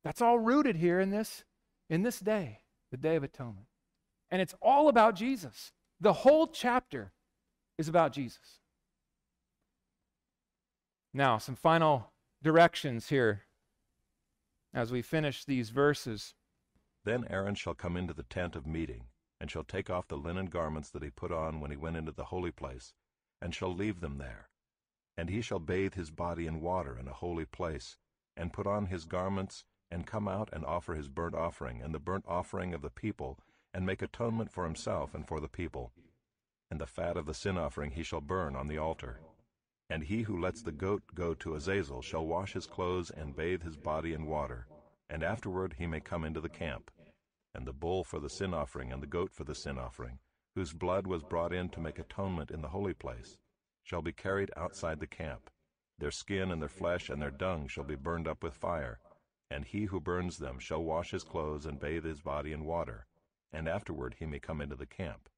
That's 0.05 0.21
all 0.21 0.37
rooted 0.37 0.77
here 0.77 0.99
in 0.99 1.09
this, 1.09 1.43
in 1.89 2.03
this 2.03 2.19
day, 2.19 2.59
the 2.91 2.97
Day 2.97 3.15
of 3.15 3.23
Atonement. 3.23 3.65
And 4.29 4.39
it's 4.39 4.53
all 4.61 4.87
about 4.87 5.15
Jesus. 5.15 5.71
The 5.99 6.13
whole 6.13 6.47
chapter 6.47 7.11
is 7.79 7.87
about 7.87 8.13
Jesus. 8.13 8.59
Now, 11.11 11.39
some 11.39 11.55
final 11.55 12.11
directions 12.43 13.09
here 13.09 13.45
as 14.75 14.91
we 14.91 15.01
finish 15.01 15.43
these 15.43 15.71
verses. 15.71 16.35
Then 17.03 17.25
Aaron 17.29 17.55
shall 17.55 17.73
come 17.73 17.97
into 17.97 18.13
the 18.13 18.23
tent 18.23 18.55
of 18.55 18.67
meeting, 18.67 19.05
and 19.41 19.49
shall 19.49 19.63
take 19.63 19.89
off 19.89 20.07
the 20.07 20.17
linen 20.17 20.47
garments 20.47 20.91
that 20.91 21.01
he 21.01 21.09
put 21.09 21.31
on 21.31 21.59
when 21.59 21.71
he 21.71 21.77
went 21.77 21.97
into 21.97 22.11
the 22.11 22.25
holy 22.25 22.51
place, 22.51 22.93
and 23.41 23.55
shall 23.55 23.73
leave 23.73 24.01
them 24.01 24.17
there. 24.19 24.49
And 25.17 25.29
he 25.29 25.41
shall 25.41 25.59
bathe 25.59 25.95
his 25.95 26.11
body 26.11 26.45
in 26.45 26.61
water 26.61 26.95
in 26.99 27.07
a 27.07 27.13
holy 27.13 27.45
place, 27.45 27.97
and 28.37 28.53
put 28.53 28.67
on 28.67 28.87
his 28.87 29.05
garments, 29.05 29.63
and 29.91 30.07
come 30.07 30.27
out 30.27 30.49
and 30.51 30.65
offer 30.65 30.95
his 30.95 31.07
burnt 31.07 31.35
offering 31.35 31.81
and 31.81 31.93
the 31.93 31.99
burnt 31.99 32.25
offering 32.27 32.73
of 32.73 32.81
the 32.81 32.89
people, 32.89 33.39
and 33.73 33.85
make 33.85 34.01
atonement 34.01 34.51
for 34.51 34.63
himself 34.63 35.13
and 35.13 35.27
for 35.27 35.39
the 35.39 35.47
people. 35.47 35.91
And 36.71 36.79
the 36.79 36.87
fat 36.87 37.17
of 37.17 37.25
the 37.25 37.33
sin 37.33 37.57
offering 37.57 37.91
he 37.91 38.03
shall 38.03 38.21
burn 38.21 38.55
on 38.55 38.67
the 38.67 38.77
altar. 38.77 39.19
And 39.89 40.03
he 40.03 40.23
who 40.23 40.41
lets 40.41 40.61
the 40.61 40.71
goat 40.71 41.03
go 41.13 41.33
to 41.35 41.55
Azazel 41.55 42.01
shall 42.01 42.25
wash 42.25 42.53
his 42.53 42.65
clothes 42.65 43.11
and 43.11 43.35
bathe 43.35 43.63
his 43.63 43.77
body 43.77 44.13
in 44.13 44.25
water, 44.25 44.67
and 45.09 45.23
afterward 45.23 45.75
he 45.77 45.85
may 45.85 45.99
come 45.99 46.23
into 46.23 46.41
the 46.41 46.49
camp. 46.49 46.89
And 47.53 47.67
the 47.67 47.73
bull 47.73 48.03
for 48.03 48.19
the 48.19 48.29
sin 48.29 48.53
offering 48.53 48.91
and 48.91 49.01
the 49.01 49.07
goat 49.07 49.31
for 49.31 49.43
the 49.43 49.55
sin 49.55 49.77
offering, 49.77 50.19
whose 50.55 50.73
blood 50.73 51.05
was 51.05 51.23
brought 51.23 51.53
in 51.53 51.69
to 51.69 51.79
make 51.79 51.99
atonement 51.99 52.49
in 52.49 52.61
the 52.61 52.69
holy 52.69 52.93
place, 52.93 53.37
shall 53.83 54.01
be 54.01 54.11
carried 54.11 54.51
outside 54.57 54.99
the 54.99 55.07
camp. 55.07 55.49
Their 55.99 56.11
skin 56.11 56.51
and 56.51 56.61
their 56.61 56.69
flesh 56.69 57.09
and 57.09 57.21
their 57.21 57.31
dung 57.31 57.67
shall 57.67 57.83
be 57.83 57.95
burned 57.95 58.27
up 58.27 58.43
with 58.43 58.55
fire, 58.55 58.99
and 59.49 59.65
he 59.65 59.85
who 59.85 59.99
burns 59.99 60.37
them 60.37 60.59
shall 60.59 60.83
wash 60.83 61.11
his 61.11 61.23
clothes 61.23 61.65
and 61.65 61.79
bathe 61.79 62.03
his 62.03 62.21
body 62.21 62.51
in 62.51 62.65
water, 62.65 63.05
and 63.53 63.67
afterward 63.67 64.15
he 64.19 64.25
may 64.25 64.39
come 64.39 64.61
into 64.61 64.75
the 64.75 64.85
camp. 64.85 65.29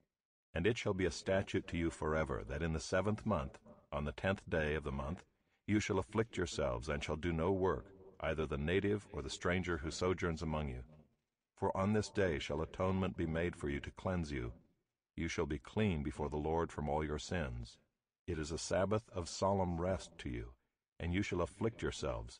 And 0.54 0.66
it 0.66 0.78
shall 0.78 0.94
be 0.94 1.06
a 1.06 1.12
statute 1.12 1.68
to 1.68 1.78
you 1.78 1.90
forever, 1.90 2.44
that 2.48 2.64
in 2.64 2.74
the 2.74 2.80
seventh 2.80 3.26
month, 3.26 3.60
on 3.92 4.06
the 4.06 4.12
tenth 4.12 4.42
day 4.50 4.76
of 4.76 4.84
the 4.84 4.92
month, 4.92 5.24
you 5.68 5.80
shall 5.80 6.00
afflict 6.00 6.38
yourselves, 6.38 6.90
and 6.90 7.04
shall 7.04 7.18
do 7.18 7.34
no 7.34 7.52
work, 7.52 7.86
either 8.22 8.46
the 8.46 8.58
native 8.58 9.06
or 9.12 9.22
the 9.22 9.30
stranger 9.30 9.78
who 9.78 9.92
sojourns 9.92 10.42
among 10.42 10.70
you. 10.70 10.84
For 11.56 11.76
on 11.76 11.94
this 11.94 12.10
day 12.10 12.40
shall 12.40 12.62
atonement 12.62 13.18
be 13.18 13.26
made 13.26 13.56
for 13.56 13.70
you 13.70 13.80
to 13.82 13.92
cleanse 13.92 14.32
you. 14.32 14.54
You 15.16 15.28
shall 15.28 15.46
be 15.46 15.60
clean 15.60 16.04
before 16.04 16.30
the 16.30 16.38
Lord 16.38 16.72
from 16.72 16.88
all 16.88 17.04
your 17.04 17.20
sins. 17.20 17.78
It 18.26 18.40
is 18.40 18.52
a 18.52 18.58
Sabbath 18.58 19.10
of 19.14 19.28
solemn 19.28 19.80
rest 19.80 20.12
to 20.20 20.30
you, 20.30 20.54
and 21.00 21.14
you 21.14 21.22
shall 21.22 21.42
afflict 21.42 21.82
yourselves. 21.82 22.40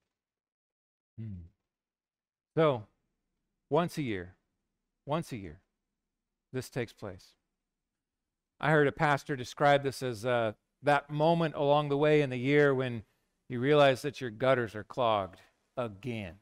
Hmm. 1.21 1.43
So, 2.55 2.83
once 3.69 3.97
a 3.97 4.01
year, 4.01 4.35
once 5.05 5.31
a 5.31 5.37
year, 5.37 5.61
this 6.51 6.69
takes 6.69 6.93
place. 6.93 7.33
I 8.59 8.71
heard 8.71 8.87
a 8.87 8.91
pastor 8.91 9.35
describe 9.35 9.83
this 9.83 10.01
as 10.01 10.25
uh, 10.25 10.53
that 10.83 11.09
moment 11.09 11.55
along 11.55 11.89
the 11.89 11.97
way 11.97 12.21
in 12.21 12.29
the 12.29 12.37
year 12.37 12.73
when 12.73 13.03
you 13.49 13.59
realize 13.59 14.01
that 14.01 14.19
your 14.19 14.29
gutters 14.29 14.75
are 14.75 14.83
clogged 14.83 15.41
again, 15.77 16.35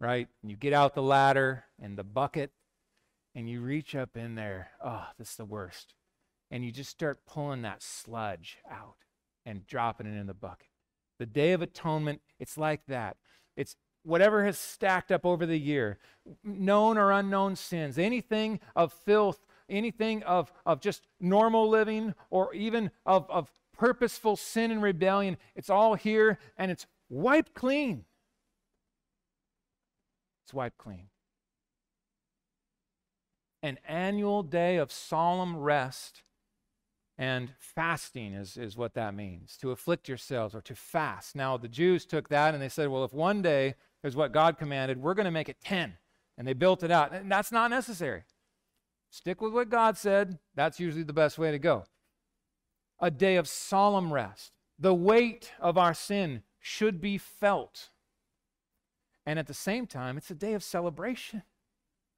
right? 0.00 0.28
And 0.42 0.50
you 0.50 0.56
get 0.56 0.72
out 0.72 0.94
the 0.94 1.02
ladder 1.02 1.64
and 1.80 1.96
the 1.96 2.04
bucket 2.04 2.50
and 3.34 3.48
you 3.48 3.60
reach 3.60 3.94
up 3.94 4.16
in 4.16 4.34
there. 4.34 4.68
Oh, 4.84 5.06
this 5.18 5.30
is 5.30 5.36
the 5.36 5.44
worst. 5.44 5.94
And 6.50 6.64
you 6.64 6.72
just 6.72 6.90
start 6.90 7.26
pulling 7.26 7.62
that 7.62 7.82
sludge 7.82 8.58
out 8.70 8.96
and 9.44 9.66
dropping 9.66 10.06
it 10.06 10.18
in 10.18 10.26
the 10.26 10.34
bucket. 10.34 10.68
The 11.18 11.26
Day 11.26 11.52
of 11.52 11.62
Atonement, 11.62 12.20
it's 12.38 12.58
like 12.58 12.82
that. 12.86 13.16
It's 13.56 13.76
whatever 14.04 14.44
has 14.44 14.58
stacked 14.58 15.10
up 15.10 15.26
over 15.26 15.46
the 15.46 15.58
year, 15.58 15.98
known 16.44 16.96
or 16.96 17.10
unknown 17.10 17.56
sins, 17.56 17.98
anything 17.98 18.60
of 18.76 18.92
filth, 18.92 19.46
anything 19.68 20.22
of, 20.22 20.52
of 20.64 20.80
just 20.80 21.06
normal 21.20 21.68
living, 21.68 22.14
or 22.30 22.54
even 22.54 22.90
of, 23.04 23.28
of 23.30 23.50
purposeful 23.76 24.36
sin 24.36 24.70
and 24.70 24.82
rebellion, 24.82 25.36
it's 25.56 25.70
all 25.70 25.94
here 25.94 26.38
and 26.56 26.70
it's 26.70 26.86
wiped 27.08 27.54
clean. 27.54 28.04
It's 30.44 30.54
wiped 30.54 30.78
clean. 30.78 31.08
An 33.62 33.78
annual 33.88 34.42
day 34.42 34.76
of 34.76 34.92
solemn 34.92 35.56
rest 35.56 36.22
and 37.16 37.52
fasting 37.58 38.34
is, 38.34 38.56
is 38.56 38.76
what 38.76 38.94
that 38.94 39.14
means 39.14 39.56
to 39.58 39.70
afflict 39.70 40.08
yourselves 40.08 40.54
or 40.54 40.60
to 40.62 40.74
fast. 40.74 41.34
Now, 41.34 41.56
the 41.56 41.68
Jews 41.68 42.04
took 42.04 42.28
that 42.28 42.52
and 42.52 42.62
they 42.62 42.68
said, 42.68 42.88
well, 42.88 43.04
if 43.04 43.14
one 43.14 43.40
day 43.40 43.74
is 44.04 44.14
what 44.14 44.32
God 44.32 44.58
commanded. 44.58 45.02
We're 45.02 45.14
going 45.14 45.24
to 45.24 45.30
make 45.30 45.48
it 45.48 45.56
10. 45.64 45.94
And 46.36 46.46
they 46.46 46.52
built 46.52 46.82
it 46.82 46.90
out. 46.90 47.12
And 47.12 47.30
that's 47.30 47.50
not 47.50 47.70
necessary. 47.70 48.22
Stick 49.10 49.40
with 49.40 49.52
what 49.52 49.70
God 49.70 49.96
said. 49.96 50.38
That's 50.54 50.78
usually 50.78 51.04
the 51.04 51.12
best 51.12 51.38
way 51.38 51.50
to 51.50 51.58
go. 51.58 51.84
A 53.00 53.10
day 53.10 53.36
of 53.36 53.48
solemn 53.48 54.12
rest. 54.12 54.52
The 54.78 54.94
weight 54.94 55.52
of 55.60 55.78
our 55.78 55.94
sin 55.94 56.42
should 56.60 57.00
be 57.00 57.18
felt. 57.18 57.90
And 59.26 59.38
at 59.38 59.46
the 59.46 59.54
same 59.54 59.86
time, 59.86 60.16
it's 60.16 60.30
a 60.30 60.34
day 60.34 60.54
of 60.54 60.62
celebration, 60.62 61.42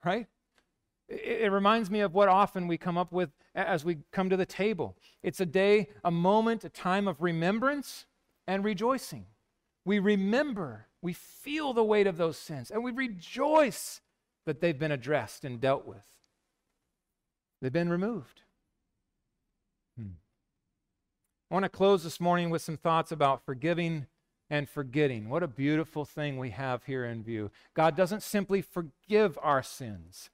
right? 0.04 0.26
It, 1.08 1.42
it, 1.42 1.52
reminds 1.52 1.90
me 1.90 2.00
of 2.00 2.14
what 2.14 2.28
often 2.28 2.66
we 2.66 2.78
come 2.78 2.98
up 2.98 3.12
with 3.12 3.30
as 3.54 3.84
we 3.84 3.98
come 4.10 4.28
to 4.30 4.36
the 4.36 4.46
table. 4.46 4.96
It's 5.22 5.40
a 5.40 5.46
day, 5.46 5.90
a 6.02 6.10
moment, 6.10 6.64
a 6.64 6.68
time 6.68 7.06
of 7.06 7.20
remembrance 7.20 8.06
and 8.46 8.64
rejoicing. 8.64 9.26
We 9.84 9.98
remember 9.98 10.86
We 11.06 11.12
feel 11.12 11.72
the 11.72 11.84
weight 11.84 12.08
of 12.08 12.16
those 12.16 12.36
sins 12.36 12.72
and 12.72 12.82
we 12.82 12.90
rejoice 12.90 14.00
that 14.44 14.60
they've 14.60 14.76
been 14.76 14.90
addressed 14.90 15.44
and 15.44 15.60
dealt 15.60 15.86
with. 15.86 16.04
They've 17.62 17.72
been 17.72 17.88
removed. 17.88 18.42
Hmm. 19.96 20.16
I 21.48 21.54
want 21.54 21.62
to 21.62 21.68
close 21.68 22.02
this 22.02 22.18
morning 22.18 22.50
with 22.50 22.60
some 22.60 22.76
thoughts 22.76 23.12
about 23.12 23.44
forgiving 23.46 24.08
and 24.50 24.68
forgetting. 24.68 25.28
What 25.28 25.44
a 25.44 25.46
beautiful 25.46 26.04
thing 26.04 26.38
we 26.38 26.50
have 26.50 26.82
here 26.82 27.04
in 27.04 27.22
view. 27.22 27.52
God 27.72 27.96
doesn't 27.96 28.24
simply 28.24 28.60
forgive 28.60 29.38
our 29.40 29.62
sins 29.62 30.30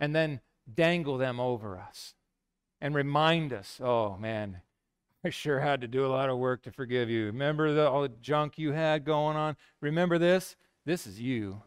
and 0.00 0.12
then 0.12 0.40
dangle 0.74 1.18
them 1.18 1.38
over 1.38 1.78
us 1.78 2.14
and 2.80 2.96
remind 2.96 3.52
us, 3.52 3.80
oh 3.80 4.16
man, 4.16 4.60
I 5.24 5.30
sure 5.30 5.58
had 5.58 5.80
to 5.80 5.88
do 5.88 6.04
a 6.04 6.08
lot 6.08 6.28
of 6.28 6.38
work 6.38 6.62
to 6.64 6.70
forgive 6.70 7.08
you. 7.08 7.26
Remember 7.26 7.72
the, 7.72 7.88
all 7.88 8.02
the 8.02 8.10
junk 8.20 8.58
you 8.58 8.72
had 8.72 9.04
going 9.04 9.36
on? 9.36 9.56
Remember 9.80 10.18
this? 10.18 10.54
This 10.84 11.06
is 11.06 11.18
you. 11.18 11.62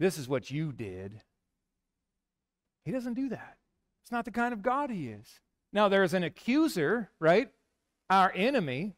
This 0.00 0.16
is 0.16 0.26
what 0.26 0.50
you 0.50 0.72
did. 0.72 1.20
He 2.84 2.90
doesn't 2.90 3.14
do 3.14 3.28
that. 3.28 3.58
It's 4.02 4.10
not 4.10 4.24
the 4.24 4.30
kind 4.30 4.52
of 4.52 4.62
God 4.62 4.90
he 4.90 5.08
is. 5.08 5.40
Now, 5.72 5.88
there's 5.88 6.14
an 6.14 6.24
accuser, 6.24 7.10
right? 7.20 7.50
Our 8.08 8.32
enemy, 8.34 8.94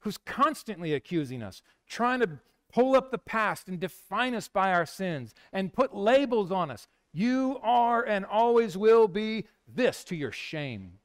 who's 0.00 0.18
constantly 0.18 0.94
accusing 0.94 1.42
us, 1.42 1.62
trying 1.86 2.20
to 2.20 2.38
pull 2.72 2.96
up 2.96 3.10
the 3.10 3.18
past 3.18 3.68
and 3.68 3.78
define 3.78 4.34
us 4.34 4.48
by 4.48 4.72
our 4.72 4.86
sins 4.86 5.34
and 5.52 5.72
put 5.72 5.94
labels 5.94 6.50
on 6.50 6.70
us. 6.70 6.88
You 7.12 7.58
are 7.62 8.02
and 8.02 8.24
always 8.24 8.76
will 8.76 9.08
be 9.08 9.46
this 9.66 10.04
to 10.04 10.16
your 10.16 10.32
shame. 10.32 10.98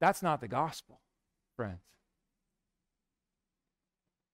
That's 0.00 0.22
not 0.22 0.40
the 0.40 0.48
gospel, 0.48 1.00
friends. 1.56 1.80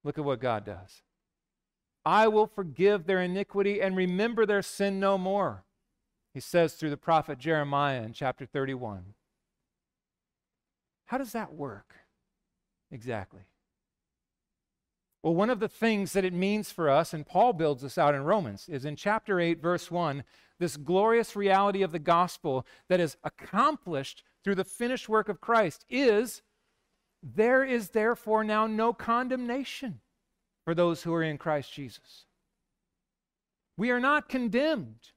Look 0.04 0.18
at 0.18 0.24
what 0.24 0.40
God 0.40 0.64
does. 0.64 1.02
I 2.04 2.28
will 2.28 2.46
forgive 2.46 3.06
their 3.06 3.20
iniquity 3.20 3.80
and 3.80 3.96
remember 3.96 4.46
their 4.46 4.62
sin 4.62 4.98
no 4.98 5.18
more. 5.18 5.64
He 6.32 6.40
says 6.40 6.74
through 6.74 6.90
the 6.90 6.96
prophet 6.96 7.38
Jeremiah 7.38 8.02
in 8.02 8.12
chapter 8.12 8.46
31. 8.46 9.14
How 11.06 11.18
does 11.18 11.32
that 11.32 11.54
work 11.54 11.94
exactly? 12.90 13.42
Well, 15.22 15.34
one 15.34 15.50
of 15.50 15.60
the 15.60 15.68
things 15.68 16.14
that 16.14 16.24
it 16.24 16.32
means 16.32 16.70
for 16.70 16.88
us, 16.88 17.12
and 17.12 17.26
Paul 17.26 17.52
builds 17.52 17.82
this 17.82 17.98
out 17.98 18.14
in 18.14 18.22
Romans, 18.22 18.68
is 18.68 18.86
in 18.86 18.96
chapter 18.96 19.38
8, 19.38 19.60
verse 19.60 19.90
1, 19.90 20.24
this 20.58 20.78
glorious 20.78 21.36
reality 21.36 21.82
of 21.82 21.92
the 21.92 21.98
gospel 21.98 22.64
that 22.88 23.00
is 23.00 23.16
accomplished 23.22 24.22
through 24.42 24.54
the 24.54 24.64
finished 24.64 25.08
work 25.08 25.28
of 25.28 25.40
Christ 25.40 25.84
is 25.90 26.42
there 27.22 27.64
is 27.64 27.90
therefore 27.90 28.44
now 28.44 28.66
no 28.66 28.92
condemnation 28.92 30.00
for 30.64 30.74
those 30.74 31.02
who 31.02 31.12
are 31.14 31.22
in 31.22 31.38
Christ 31.38 31.72
Jesus. 31.72 32.26
We 33.76 33.90
are 33.90 34.00
not 34.00 34.28
condemned. 34.28 35.12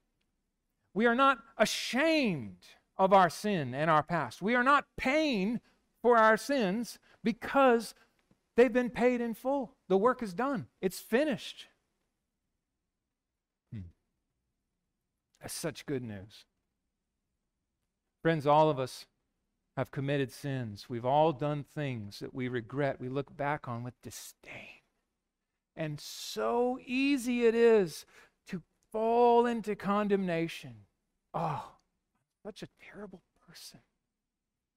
We 0.94 1.06
are 1.06 1.14
not 1.14 1.38
ashamed 1.58 2.66
of 2.96 3.12
our 3.12 3.28
sin 3.28 3.74
and 3.74 3.90
our 3.90 4.02
past. 4.02 4.40
We 4.40 4.54
are 4.54 4.62
not 4.62 4.86
paying 4.96 5.60
for 6.02 6.16
our 6.16 6.36
sins 6.36 6.98
because 7.22 7.94
They've 8.56 8.72
been 8.72 8.90
paid 8.90 9.20
in 9.20 9.34
full. 9.34 9.74
The 9.88 9.96
work 9.96 10.22
is 10.22 10.32
done, 10.32 10.68
it's 10.80 11.00
finished. 11.00 11.66
Hmm. 13.72 13.88
That's 15.40 15.54
such 15.54 15.86
good 15.86 16.02
news. 16.02 16.44
Friends, 18.22 18.46
all 18.46 18.70
of 18.70 18.78
us 18.78 19.06
have 19.76 19.90
committed 19.90 20.30
sins. 20.32 20.86
We've 20.88 21.04
all 21.04 21.32
done 21.32 21.64
things 21.64 22.20
that 22.20 22.34
we 22.34 22.48
regret, 22.48 23.00
we 23.00 23.08
look 23.08 23.36
back 23.36 23.66
on 23.66 23.82
with 23.82 24.00
disdain. 24.02 24.82
And 25.76 26.00
so 26.00 26.78
easy 26.84 27.46
it 27.46 27.54
is 27.54 28.06
to 28.48 28.62
fall 28.92 29.46
into 29.46 29.74
condemnation. 29.74 30.86
Oh, 31.32 31.72
such 32.44 32.62
a 32.62 32.68
terrible 32.92 33.22
person. 33.48 33.80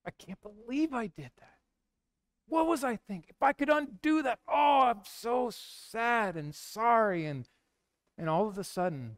I 0.06 0.12
can't 0.12 0.40
believe 0.42 0.94
I 0.94 1.08
did 1.08 1.32
that. 1.40 1.58
What 2.48 2.66
was 2.66 2.84
I 2.84 2.96
thinking? 2.96 3.30
If 3.30 3.44
I 3.44 3.52
could 3.54 3.70
undo 3.70 4.24
that, 4.24 4.40
oh, 4.48 4.82
I'm 4.84 5.02
so 5.04 5.52
sad 5.52 6.36
and 6.36 6.56
sorry. 6.56 7.26
And, 7.26 7.48
and 8.18 8.30
all 8.30 8.48
of 8.48 8.58
a 8.58 8.64
sudden, 8.64 9.18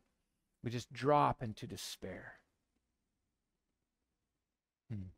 we 0.63 0.71
just 0.71 0.91
drop 0.91 1.43
into 1.43 1.67
despair. 1.67 2.33
Hmm. 4.91 5.09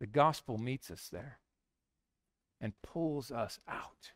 The 0.00 0.06
gospel 0.06 0.58
meets 0.58 0.90
us 0.90 1.08
there 1.10 1.38
and 2.60 2.72
pulls 2.82 3.30
us 3.30 3.58
out 3.68 4.12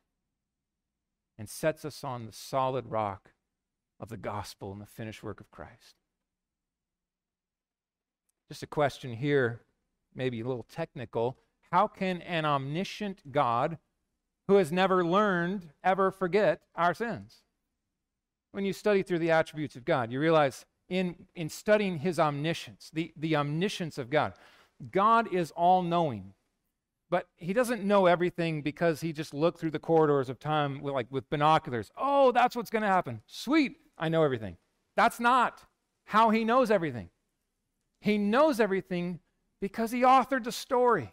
and 1.39 1.49
sets 1.49 1.85
us 1.85 2.05
on 2.05 2.27
the 2.27 2.33
solid 2.33 2.87
rock 2.91 3.31
of 3.99 4.09
the 4.09 4.17
gospel 4.17 4.73
and 4.73 4.81
the 4.81 4.87
finished 4.87 5.23
work 5.23 5.41
of 5.41 5.51
Christ. 5.51 5.97
Just 8.49 8.63
a 8.63 8.67
question 8.67 9.15
here, 9.15 9.61
maybe 10.15 10.41
a 10.41 10.47
little 10.47 10.67
technical. 10.71 11.39
How 11.71 11.87
can 11.87 12.21
an 12.23 12.45
omniscient 12.45 13.33
God 13.33 13.79
who 14.47 14.57
has 14.57 14.71
never 14.71 15.05
learned 15.05 15.71
ever 15.83 16.11
forget 16.11 16.61
our 16.75 16.95
sins? 16.95 17.43
When 18.51 18.65
you 18.65 18.73
study 18.73 19.03
through 19.03 19.21
the 19.21 19.31
attributes 19.31 19.77
of 19.77 19.85
God, 19.85 20.13
you 20.13 20.21
realize 20.21 20.67
in, 20.89 21.27
in 21.35 21.49
studying 21.49 22.01
his 22.01 22.19
omniscience, 22.19 22.91
the, 22.93 23.13
the 23.17 23.35
omniscience 23.35 23.97
of 23.97 24.11
God, 24.11 24.35
God 24.91 25.33
is 25.33 25.51
all 25.53 25.83
knowing. 25.83 26.35
But 27.11 27.29
he 27.37 27.53
doesn't 27.53 27.85
know 27.85 28.07
everything 28.07 28.63
because 28.63 29.03
he 29.03 29.13
just 29.13 29.35
looked 29.35 29.59
through 29.59 29.73
the 29.73 29.79
corridors 29.79 30.29
of 30.29 30.39
time 30.39 30.81
with, 30.81 30.95
like 30.95 31.09
with 31.11 31.29
binoculars. 31.29 31.91
Oh, 31.97 32.33
that's 32.33 32.57
what's 32.57 32.71
going 32.71 32.83
to 32.83 32.89
happen. 32.89 33.21
Sweet, 33.27 33.77
I 33.99 34.09
know 34.09 34.23
everything. 34.23 34.57
That's 34.97 35.21
not 35.21 35.63
how 36.07 36.31
he 36.31 36.45
knows 36.45 36.71
everything. 36.71 37.11
He 38.01 38.19
knows 38.19 38.61
everything 38.61 39.21
because 39.61 39.91
he 39.91 40.01
authored 40.01 40.45
the 40.45 40.53
story 40.53 41.13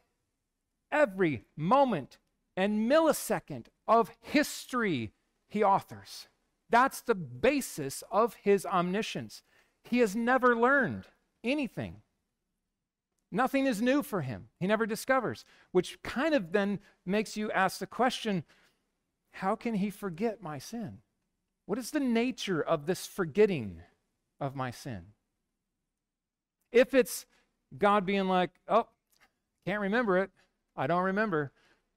every 0.92 1.44
moment 1.56 2.18
and 2.58 2.90
millisecond 2.90 3.68
of 3.88 4.12
history 4.22 5.12
he 5.48 5.64
authors. 5.64 6.28
That's 6.70 7.02
the 7.02 7.16
basis 7.16 8.04
of 8.12 8.36
his 8.36 8.66
omniscience. 8.66 9.44
He 9.84 10.00
has 10.00 10.16
never 10.16 10.56
learned 10.56 11.06
anything. 11.44 12.02
Nothing 13.32 13.68
is 13.68 13.82
new 13.82 14.02
for 14.02 14.22
him. 14.22 14.50
He 14.60 14.68
never 14.68 14.86
discovers, 14.86 15.46
which 15.72 16.02
kind 16.02 16.34
of 16.34 16.52
then 16.52 16.80
makes 17.06 17.38
you 17.38 17.52
ask 17.52 17.80
the 17.80 17.88
question 17.88 18.44
how 19.32 19.56
can 19.56 19.76
he 19.76 19.90
forget 19.90 20.42
my 20.42 20.58
sin? 20.58 21.00
What 21.66 21.78
is 21.78 21.92
the 21.92 22.00
nature 22.00 22.62
of 22.62 22.88
this 22.88 23.06
forgetting 23.06 23.82
of 24.40 24.56
my 24.56 24.72
sin? 24.72 25.14
If 26.72 26.96
it's 26.96 27.28
God 27.78 28.06
being 28.06 28.28
like, 28.28 28.50
oh, 28.68 28.88
can't 29.66 29.82
remember 29.82 30.18
it, 30.18 30.32
I 30.76 30.88
don't 30.88 31.04
remember. 31.04 31.52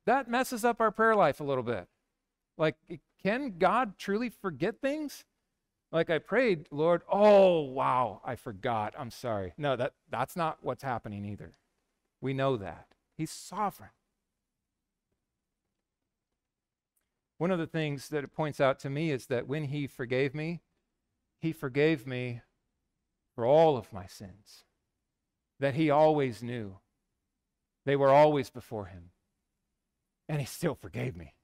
That 0.05 0.29
messes 0.29 0.65
up 0.65 0.81
our 0.81 0.91
prayer 0.91 1.15
life 1.15 1.41
a 1.41 1.45
little 1.45 1.63
bit. 1.63 1.89
Like, 2.59 2.77
can 3.23 3.55
God 3.59 3.97
truly 3.97 4.29
forget 4.29 4.81
things? 4.83 5.25
Like 5.93 6.09
I 6.09 6.19
prayed, 6.19 6.69
Lord, 6.71 7.03
oh 7.11 7.61
wow, 7.61 8.23
I 8.25 8.35
forgot. 8.35 8.95
I'm 8.99 9.11
sorry. 9.11 9.53
No, 9.59 9.77
that, 9.77 9.93
that's 10.11 10.35
not 10.35 10.59
what's 10.63 10.83
happening 10.83 11.25
either. 11.27 11.53
We 12.23 12.33
know 12.33 12.57
that. 12.57 12.87
He's 13.17 13.31
sovereign. 13.31 13.91
One 17.37 17.51
of 17.51 17.59
the 17.59 17.67
things 17.67 18.09
that 18.09 18.25
it 18.25 18.33
points 18.33 18.61
out 18.61 18.79
to 18.81 18.91
me 18.91 19.11
is 19.11 19.27
that 19.27 19.47
when 19.47 19.65
he 19.65 19.87
forgave 19.87 20.35
me, 20.35 20.63
he 21.41 21.53
forgave 21.53 22.07
me 22.07 22.41
for 23.35 23.45
all 23.45 23.77
of 23.77 23.93
my 23.93 24.07
sins. 24.07 24.65
That 25.61 25.75
he 25.75 25.91
always 25.91 26.43
knew. 26.43 26.79
They 27.85 27.97
were 27.97 28.11
always 28.11 28.49
before 28.49 28.87
him. 28.87 29.11
And 30.29 30.41
he 30.41 30.47
still 30.47 30.75
forgave 30.75 31.17
me. 31.17 31.35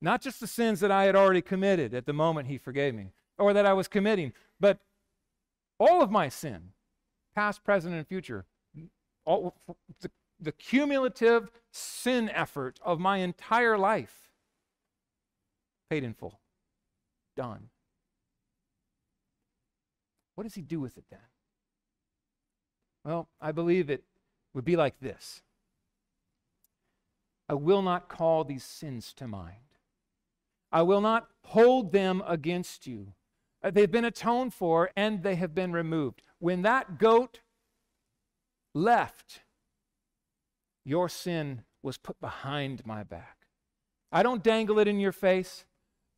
Not 0.00 0.20
just 0.20 0.40
the 0.40 0.46
sins 0.46 0.80
that 0.80 0.90
I 0.90 1.04
had 1.04 1.14
already 1.14 1.42
committed 1.42 1.94
at 1.94 2.06
the 2.06 2.12
moment 2.12 2.48
he 2.48 2.58
forgave 2.58 2.94
me, 2.94 3.12
or 3.42 3.52
that 3.52 3.66
I 3.66 3.72
was 3.72 3.88
committing, 3.88 4.32
but 4.60 4.78
all 5.78 6.00
of 6.00 6.10
my 6.10 6.28
sin, 6.28 6.70
past, 7.34 7.64
present, 7.64 7.94
and 7.94 8.06
future. 8.06 8.46
All, 9.24 9.54
the, 10.00 10.10
the 10.40 10.52
cumulative 10.52 11.50
sin 11.70 12.28
effort 12.30 12.78
of 12.82 12.98
my 12.98 13.18
entire 13.18 13.76
life, 13.76 14.30
paid 15.90 16.04
in 16.04 16.14
full, 16.14 16.40
done. 17.36 17.68
What 20.34 20.44
does 20.44 20.54
he 20.54 20.62
do 20.62 20.80
with 20.80 20.96
it 20.96 21.04
then? 21.10 21.20
Well, 23.04 23.28
I 23.40 23.52
believe 23.52 23.90
it 23.90 24.04
would 24.54 24.64
be 24.64 24.76
like 24.76 25.00
this 25.00 25.42
I 27.48 27.54
will 27.54 27.82
not 27.82 28.08
call 28.08 28.44
these 28.44 28.64
sins 28.64 29.12
to 29.14 29.26
mind. 29.26 29.56
I 30.70 30.82
will 30.82 31.00
not 31.00 31.28
hold 31.44 31.92
them 31.92 32.22
against 32.26 32.86
you. 32.86 33.12
Uh, 33.62 33.70
they've 33.70 33.90
been 33.90 34.04
atoned 34.04 34.54
for 34.54 34.90
and 34.96 35.22
they 35.22 35.36
have 35.36 35.54
been 35.54 35.72
removed. 35.72 36.22
When 36.38 36.62
that 36.62 36.98
goat 36.98 37.40
left, 38.74 39.40
your 40.84 41.08
sin 41.08 41.62
was 41.82 41.98
put 41.98 42.20
behind 42.20 42.84
my 42.86 43.02
back. 43.02 43.46
I 44.10 44.22
don't 44.22 44.42
dangle 44.42 44.78
it 44.78 44.88
in 44.88 45.00
your 45.00 45.12
face. 45.12 45.64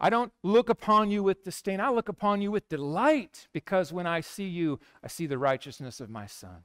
I 0.00 0.10
don't 0.10 0.32
look 0.42 0.68
upon 0.68 1.10
you 1.10 1.22
with 1.22 1.44
disdain. 1.44 1.80
I 1.80 1.90
look 1.90 2.08
upon 2.08 2.42
you 2.42 2.50
with 2.50 2.68
delight 2.68 3.48
because 3.52 3.92
when 3.92 4.06
I 4.06 4.20
see 4.20 4.48
you, 4.48 4.80
I 5.02 5.08
see 5.08 5.26
the 5.26 5.38
righteousness 5.38 6.00
of 6.00 6.10
my 6.10 6.26
Son. 6.26 6.64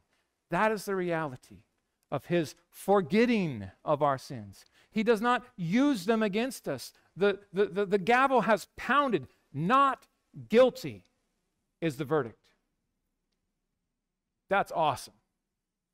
That 0.50 0.72
is 0.72 0.86
the 0.86 0.96
reality 0.96 1.64
of 2.12 2.26
his 2.26 2.56
forgetting 2.70 3.70
of 3.86 4.02
our 4.02 4.18
sins. 4.18 4.66
He 4.92 5.04
does 5.04 5.22
not 5.22 5.46
use 5.56 6.06
them 6.06 6.24
against 6.24 6.68
us. 6.68 6.92
The, 7.16 7.40
the, 7.54 7.68
the, 7.68 7.86
the 7.86 7.98
gavel 8.00 8.42
has 8.42 8.68
pounded, 8.76 9.28
not 9.54 10.08
guilty 10.50 11.04
is 11.82 11.98
the 11.98 12.06
verdict. 12.06 12.38
That's 14.50 14.72
awesome. 14.72 15.14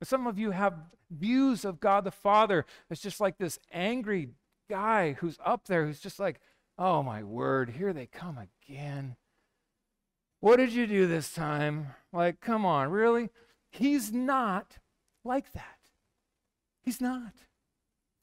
Some 0.04 0.28
of 0.28 0.38
you 0.38 0.52
have 0.52 0.74
views 1.10 1.66
of 1.66 1.80
God 1.80 2.04
the 2.04 2.12
Father 2.12 2.66
as 2.90 3.00
just 3.00 3.20
like 3.20 3.38
this 3.38 3.60
angry 3.72 4.30
guy 4.70 5.14
who's 5.14 5.38
up 5.44 5.68
there 5.68 5.86
who's 5.86 6.00
just 6.00 6.20
like, 6.20 6.40
oh 6.78 7.04
my 7.04 7.24
word, 7.24 7.72
here 7.72 7.94
they 7.94 8.06
come 8.06 8.38
again. 8.38 9.16
What 10.40 10.58
did 10.58 10.74
you 10.74 10.86
do 10.86 11.08
this 11.08 11.34
time? 11.34 11.88
Like, 12.14 12.40
come 12.40 12.66
on, 12.66 12.90
really? 12.90 13.30
He's 13.72 14.12
not 14.12 14.78
like 15.24 15.52
that. 15.54 15.80
He's 16.84 17.02
not. 17.02 17.34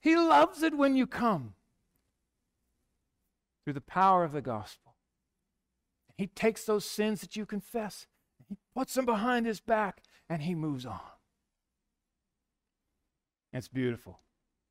He 0.00 0.16
loves 0.16 0.62
it 0.62 0.76
when 0.76 0.96
you 0.96 1.06
come 1.06 1.54
through 3.64 3.74
the 3.74 3.80
power 3.80 4.24
of 4.24 4.32
the 4.32 4.42
gospel. 4.42 4.91
He 6.22 6.28
takes 6.28 6.62
those 6.62 6.84
sins 6.84 7.20
that 7.20 7.34
you 7.34 7.44
confess, 7.44 8.06
he 8.48 8.56
puts 8.76 8.94
them 8.94 9.04
behind 9.04 9.44
his 9.44 9.58
back, 9.58 10.04
and 10.28 10.40
he 10.40 10.54
moves 10.54 10.86
on. 10.86 11.00
It's 13.52 13.66
beautiful. 13.66 14.20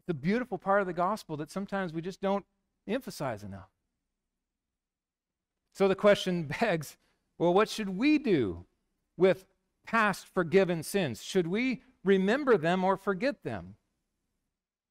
The 0.08 0.14
beautiful 0.14 0.58
part 0.58 0.80
of 0.80 0.88
the 0.88 0.94
gospel 0.94 1.36
that 1.36 1.52
sometimes 1.52 1.92
we 1.92 2.02
just 2.02 2.22
don't 2.22 2.46
emphasize 2.88 3.44
enough. 3.44 3.68
So 5.74 5.90
the 5.90 5.96
question 5.96 6.44
begs 6.62 6.96
well, 7.38 7.54
what 7.54 7.68
should 7.68 7.90
we 7.90 8.18
do 8.18 8.64
with 9.18 9.46
past 9.86 10.26
forgiven 10.26 10.84
sins? 10.84 11.22
Should 11.22 11.48
we 11.48 11.82
remember 12.06 12.56
them 12.56 12.86
or 12.86 12.96
forget 12.96 13.44
them? 13.44 13.76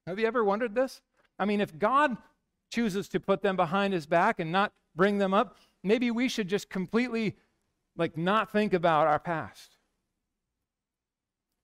Have 0.06 0.18
you 0.18 0.26
ever 0.26 0.44
wondered 0.44 0.74
this? 0.74 1.00
I 1.38 1.46
mean, 1.46 1.62
if 1.62 1.78
God 1.78 2.18
chooses 2.70 3.08
to 3.08 3.18
put 3.18 3.40
them 3.40 3.56
behind 3.56 3.94
his 3.94 4.04
back 4.04 4.38
and 4.38 4.52
not 4.52 4.74
bring 4.95 5.18
them 5.18 5.34
up, 5.34 5.57
maybe 5.82 6.11
we 6.11 6.28
should 6.28 6.49
just 6.49 6.68
completely 6.68 7.36
like 7.97 8.16
not 8.16 8.51
think 8.51 8.72
about 8.72 9.07
our 9.07 9.18
past. 9.18 9.76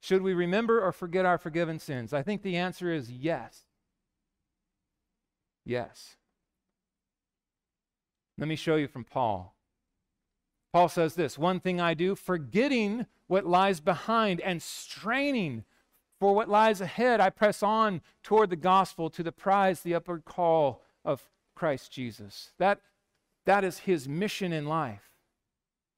Should 0.01 0.23
we 0.23 0.35
remember 0.35 0.85
or 0.85 0.93
forget 0.93 1.25
our 1.25 1.39
forgiven 1.39 1.79
sins? 1.79 2.13
I 2.13 2.23
think 2.23 2.43
the 2.43 2.57
answer 2.57 2.93
is 2.93 3.11
yes. 3.11 3.63
Yes. 5.65 6.17
Let 8.39 8.49
me 8.49 8.57
show 8.57 8.77
you 8.77 8.87
from 8.87 9.05
Paul. 9.05 9.57
Paul 10.73 10.89
says 10.89 11.15
this 11.15 11.39
One 11.39 11.59
thing 11.59 11.81
I 11.81 11.95
do, 11.95 12.15
forgetting 12.15 13.07
what 13.27 13.47
lies 13.47 13.81
behind 13.81 14.41
and 14.41 14.63
straining 14.63 15.65
for 16.21 16.35
what 16.35 16.49
lies 16.49 16.81
ahead, 16.81 17.21
I 17.21 17.31
press 17.31 17.63
on 17.63 18.01
toward 18.23 18.51
the 18.51 18.57
gospel 18.57 19.11
to 19.11 19.23
the 19.23 19.33
prize, 19.33 19.81
the 19.81 19.95
upward 19.95 20.25
call 20.25 20.83
of 21.05 21.29
Christ 21.55 21.93
Jesus. 21.93 22.53
That, 22.59 22.81
that 23.47 23.65
is 23.65 23.81
his 23.81 24.09
mission 24.09 24.53
in 24.53 24.67
life. 24.67 25.11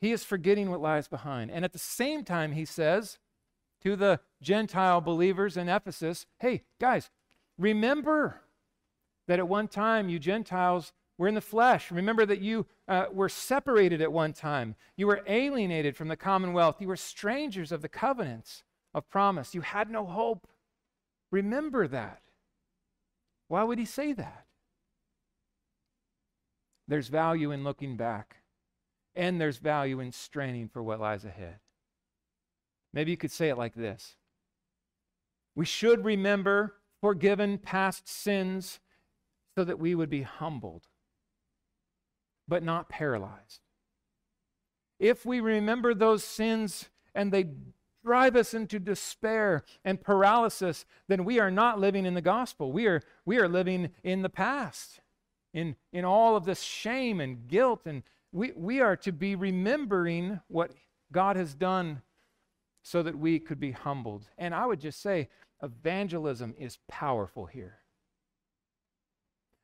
He 0.00 0.12
is 0.12 0.22
forgetting 0.22 0.70
what 0.70 0.80
lies 0.80 1.08
behind. 1.08 1.50
And 1.50 1.64
at 1.64 1.72
the 1.72 1.78
same 1.78 2.24
time, 2.24 2.52
he 2.52 2.64
says, 2.64 3.18
to 3.82 3.96
the 3.96 4.20
Gentile 4.42 5.00
believers 5.00 5.56
in 5.56 5.68
Ephesus 5.68 6.26
hey, 6.40 6.62
guys, 6.80 7.10
remember 7.56 8.42
that 9.26 9.38
at 9.38 9.48
one 9.48 9.68
time 9.68 10.08
you 10.08 10.18
Gentiles 10.18 10.92
were 11.16 11.28
in 11.28 11.34
the 11.34 11.40
flesh. 11.40 11.90
Remember 11.90 12.24
that 12.24 12.40
you 12.40 12.66
uh, 12.86 13.06
were 13.12 13.28
separated 13.28 14.00
at 14.00 14.12
one 14.12 14.32
time. 14.32 14.76
You 14.96 15.06
were 15.08 15.22
alienated 15.26 15.96
from 15.96 16.08
the 16.08 16.16
commonwealth. 16.16 16.80
You 16.80 16.88
were 16.88 16.96
strangers 16.96 17.72
of 17.72 17.82
the 17.82 17.88
covenants 17.88 18.62
of 18.94 19.10
promise. 19.10 19.54
You 19.54 19.60
had 19.60 19.90
no 19.90 20.06
hope. 20.06 20.46
Remember 21.30 21.88
that. 21.88 22.22
Why 23.48 23.64
would 23.64 23.78
he 23.78 23.84
say 23.84 24.12
that? 24.12 24.46
There's 26.88 27.08
value 27.08 27.52
in 27.52 27.64
looking 27.64 27.96
back, 27.96 28.38
and 29.14 29.38
there's 29.38 29.58
value 29.58 30.00
in 30.00 30.10
straining 30.10 30.68
for 30.68 30.82
what 30.82 31.00
lies 31.00 31.24
ahead. 31.24 31.60
Maybe 32.94 33.10
you 33.10 33.18
could 33.18 33.30
say 33.30 33.50
it 33.50 33.58
like 33.58 33.74
this 33.74 34.16
We 35.54 35.66
should 35.66 36.04
remember 36.04 36.74
forgiven 37.00 37.58
past 37.58 38.08
sins 38.08 38.80
so 39.54 39.64
that 39.64 39.78
we 39.78 39.94
would 39.94 40.10
be 40.10 40.22
humbled, 40.22 40.86
but 42.48 42.62
not 42.62 42.88
paralyzed. 42.88 43.60
If 44.98 45.26
we 45.26 45.40
remember 45.40 45.94
those 45.94 46.24
sins 46.24 46.88
and 47.14 47.32
they 47.32 47.50
drive 48.04 48.36
us 48.36 48.54
into 48.54 48.78
despair 48.78 49.64
and 49.84 50.00
paralysis, 50.00 50.86
then 51.08 51.24
we 51.24 51.38
are 51.38 51.50
not 51.50 51.78
living 51.78 52.06
in 52.06 52.14
the 52.14 52.20
gospel. 52.20 52.72
We 52.72 52.86
are, 52.86 53.02
we 53.24 53.38
are 53.38 53.48
living 53.48 53.90
in 54.02 54.22
the 54.22 54.28
past, 54.28 55.00
in, 55.52 55.76
in 55.92 56.04
all 56.04 56.36
of 56.36 56.44
this 56.44 56.62
shame 56.62 57.20
and 57.20 57.48
guilt. 57.48 57.86
And 57.86 58.02
we, 58.32 58.52
we 58.56 58.80
are 58.80 58.96
to 58.96 59.12
be 59.12 59.34
remembering 59.34 60.40
what 60.48 60.72
God 61.12 61.36
has 61.36 61.54
done 61.54 62.02
so 62.82 63.02
that 63.02 63.18
we 63.18 63.38
could 63.38 63.60
be 63.60 63.72
humbled. 63.72 64.26
And 64.38 64.54
I 64.54 64.66
would 64.66 64.80
just 64.80 65.00
say, 65.00 65.28
evangelism 65.62 66.54
is 66.58 66.78
powerful 66.88 67.46
here. 67.46 67.78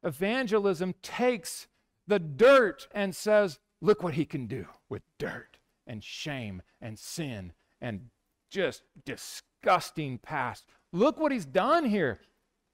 Evangelism 0.03 0.95
takes 1.03 1.67
the 2.07 2.19
dirt 2.19 2.89
and 2.93 3.15
says, 3.15 3.59
look 3.81 4.03
what 4.03 4.15
he 4.15 4.25
can 4.25 4.47
do 4.47 4.67
with 4.89 5.03
dirt 5.19 5.59
and 5.87 6.05
shame 6.05 6.63
and 6.81 6.99
sin 6.99 7.53
and 7.81 8.09
just 8.51 8.83
disgusting 9.05 10.19
past. 10.19 10.65
Look 10.93 11.19
what 11.19 11.33
he's 11.33 11.47
done 11.47 11.87
here. 11.87 12.21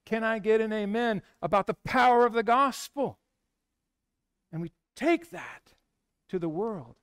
Can 0.05 0.25
I 0.25 0.39
get 0.39 0.61
an 0.61 0.73
amen 0.73 1.23
about 1.41 1.67
the 1.67 1.75
power 1.75 2.27
of 2.27 2.33
the 2.33 2.43
gospel? 2.43 3.19
And 4.53 4.61
we 4.63 4.73
take 4.97 5.31
that 5.31 5.75
to 6.29 6.39
the 6.39 6.49
world. 6.49 6.97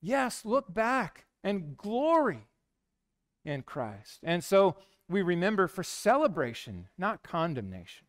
Yes, 0.00 0.44
look 0.44 0.72
back 0.72 1.26
and 1.44 1.76
glory 1.76 2.48
in 3.44 3.62
Christ. 3.62 4.20
And 4.22 4.42
so 4.42 4.76
we 5.08 5.22
remember 5.22 5.66
for 5.66 5.82
celebration, 5.82 6.88
not 6.96 7.22
condemnation. 7.22 8.06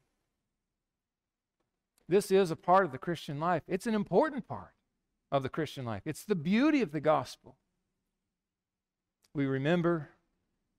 This 2.08 2.32
is 2.32 2.52
a 2.52 2.56
part 2.56 2.86
of 2.86 2.92
the 2.92 2.98
Christian 2.98 3.40
life. 3.40 3.64
It's 3.68 3.88
an 3.88 3.96
important 3.96 4.48
part 4.48 4.74
of 5.32 5.44
the 5.44 5.50
Christian 5.50 5.86
life. 5.86 6.02
It's 6.06 6.26
the 6.26 6.36
beauty 6.36 6.82
of 6.82 6.92
the 6.92 7.00
gospel. 7.00 7.56
We 9.34 9.46
remember 9.46 10.10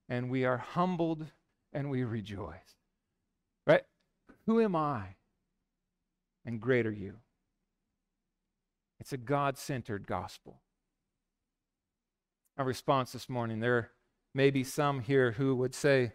and 0.07 0.29
we 0.29 0.45
are 0.45 0.57
humbled 0.57 1.27
and 1.71 1.89
we 1.89 2.03
rejoice. 2.03 2.82
Who 4.45 4.59
am 4.59 4.75
I? 4.75 5.15
And 6.45 6.59
great 6.59 6.85
are 6.85 6.91
you. 6.91 7.15
It's 8.99 9.13
a 9.13 9.17
God 9.17 9.57
centered 9.57 10.07
gospel. 10.07 10.61
Our 12.57 12.65
response 12.65 13.11
this 13.11 13.29
morning 13.29 13.59
there 13.59 13.91
may 14.33 14.49
be 14.49 14.63
some 14.63 14.99
here 14.99 15.31
who 15.31 15.55
would 15.55 15.73
say, 15.73 16.13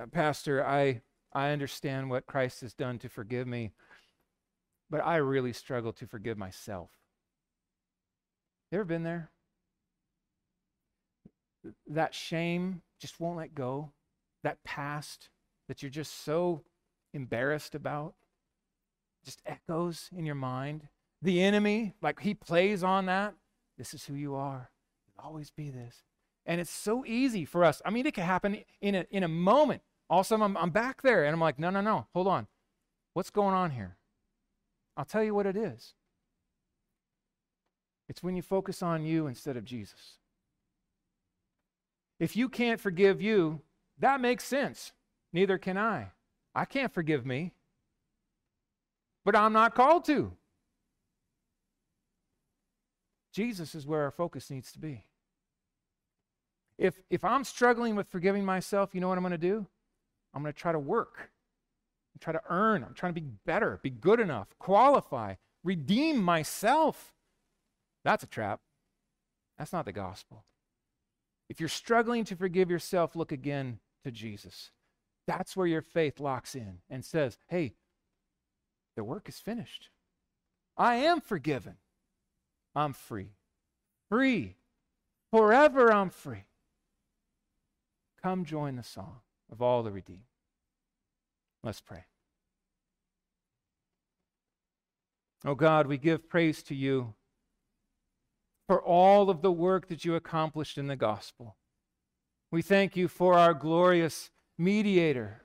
uh, 0.00 0.06
Pastor, 0.06 0.64
I, 0.64 1.02
I 1.32 1.50
understand 1.50 2.10
what 2.10 2.26
Christ 2.26 2.60
has 2.60 2.74
done 2.74 2.98
to 3.00 3.08
forgive 3.08 3.46
me, 3.46 3.72
but 4.88 5.04
I 5.04 5.16
really 5.16 5.52
struggle 5.52 5.92
to 5.94 6.06
forgive 6.06 6.38
myself. 6.38 6.90
You 8.70 8.78
ever 8.78 8.84
been 8.84 9.02
there? 9.02 9.30
That 11.88 12.14
shame 12.14 12.82
just 13.00 13.20
won't 13.20 13.36
let 13.36 13.54
go. 13.54 13.90
That 14.44 14.62
past 14.64 15.28
that 15.68 15.82
you're 15.82 15.90
just 15.90 16.24
so 16.24 16.62
embarrassed 17.12 17.74
about 17.74 18.14
just 19.24 19.42
echoes 19.46 20.08
in 20.16 20.24
your 20.26 20.34
mind. 20.34 20.88
The 21.22 21.42
enemy, 21.42 21.94
like 22.00 22.20
he 22.20 22.34
plays 22.34 22.82
on 22.82 23.06
that. 23.06 23.34
This 23.76 23.94
is 23.94 24.04
who 24.04 24.14
you 24.14 24.34
are. 24.34 24.70
You'll 25.06 25.26
always 25.26 25.50
be 25.50 25.70
this. 25.70 26.02
And 26.46 26.60
it's 26.60 26.70
so 26.70 27.04
easy 27.06 27.44
for 27.44 27.64
us. 27.64 27.82
I 27.84 27.90
mean, 27.90 28.06
it 28.06 28.14
can 28.14 28.24
happen 28.24 28.64
in 28.80 28.94
a, 28.94 29.06
in 29.10 29.22
a 29.22 29.28
moment. 29.28 29.82
All 30.08 30.20
of 30.20 30.26
a 30.26 30.28
sudden, 30.28 30.42
I'm, 30.42 30.56
I'm 30.56 30.70
back 30.70 31.02
there 31.02 31.24
and 31.24 31.34
I'm 31.34 31.40
like, 31.40 31.58
no, 31.58 31.70
no, 31.70 31.80
no, 31.80 32.06
hold 32.14 32.26
on. 32.26 32.46
What's 33.12 33.30
going 33.30 33.54
on 33.54 33.72
here? 33.72 33.96
I'll 34.96 35.04
tell 35.04 35.22
you 35.22 35.34
what 35.34 35.46
it 35.46 35.56
is. 35.56 35.94
It's 38.08 38.22
when 38.22 38.34
you 38.34 38.42
focus 38.42 38.82
on 38.82 39.04
you 39.04 39.26
instead 39.26 39.56
of 39.56 39.64
Jesus. 39.64 40.18
If 42.18 42.36
you 42.36 42.48
can't 42.48 42.80
forgive 42.80 43.22
you, 43.22 43.60
that 43.98 44.20
makes 44.20 44.44
sense. 44.44 44.92
Neither 45.32 45.58
can 45.58 45.78
I. 45.78 46.08
I 46.54 46.64
can't 46.64 46.92
forgive 46.92 47.24
me, 47.24 47.52
but 49.24 49.36
I'm 49.36 49.52
not 49.52 49.74
called 49.74 50.04
to. 50.06 50.32
Jesus 53.32 53.74
is 53.74 53.86
where 53.86 54.02
our 54.02 54.10
focus 54.10 54.50
needs 54.50 54.72
to 54.72 54.78
be. 54.78 55.04
If, 56.78 57.00
if 57.10 57.24
I'm 57.24 57.44
struggling 57.44 57.94
with 57.94 58.08
forgiving 58.08 58.44
myself, 58.44 58.90
you 58.94 59.00
know 59.00 59.08
what 59.08 59.18
I'm 59.18 59.22
going 59.22 59.32
to 59.32 59.38
do? 59.38 59.66
I'm 60.34 60.42
going 60.42 60.52
to 60.52 60.58
try 60.58 60.72
to 60.72 60.78
work 60.78 61.30
try 62.20 62.32
to 62.32 62.42
earn. 62.48 62.84
I'm 62.84 62.94
trying 62.94 63.14
to 63.14 63.20
be 63.20 63.26
better, 63.46 63.80
be 63.82 63.90
good 63.90 64.20
enough, 64.20 64.48
qualify, 64.58 65.34
redeem 65.64 66.22
myself. 66.22 67.14
That's 68.04 68.22
a 68.22 68.26
trap. 68.26 68.60
That's 69.58 69.72
not 69.72 69.84
the 69.84 69.92
gospel. 69.92 70.44
If 71.48 71.60
you're 71.60 71.68
struggling 71.68 72.24
to 72.26 72.36
forgive 72.36 72.70
yourself, 72.70 73.16
look 73.16 73.32
again 73.32 73.80
to 74.04 74.10
Jesus. 74.10 74.70
That's 75.26 75.56
where 75.56 75.66
your 75.66 75.82
faith 75.82 76.18
locks 76.18 76.54
in 76.54 76.78
and 76.88 77.04
says, 77.04 77.38
hey, 77.48 77.74
the 78.96 79.04
work 79.04 79.28
is 79.28 79.38
finished. 79.38 79.90
I 80.76 80.96
am 80.96 81.20
forgiven. 81.20 81.76
I'm 82.74 82.92
free. 82.92 83.34
Free. 84.08 84.56
Forever 85.30 85.92
I'm 85.92 86.10
free. 86.10 86.44
Come 88.22 88.44
join 88.44 88.76
the 88.76 88.82
song 88.82 89.20
of 89.50 89.62
all 89.62 89.82
the 89.82 89.92
redeemed. 89.92 90.20
Let's 91.62 91.80
pray. 91.80 92.04
Oh 95.44 95.54
God, 95.54 95.86
we 95.86 95.96
give 95.96 96.28
praise 96.28 96.62
to 96.64 96.74
you 96.74 97.14
for 98.66 98.82
all 98.82 99.30
of 99.30 99.42
the 99.42 99.52
work 99.52 99.88
that 99.88 100.04
you 100.04 100.14
accomplished 100.14 100.76
in 100.76 100.86
the 100.86 100.96
gospel. 100.96 101.56
We 102.50 102.62
thank 102.62 102.96
you 102.96 103.08
for 103.08 103.34
our 103.34 103.54
glorious 103.54 104.30
mediator 104.60 105.42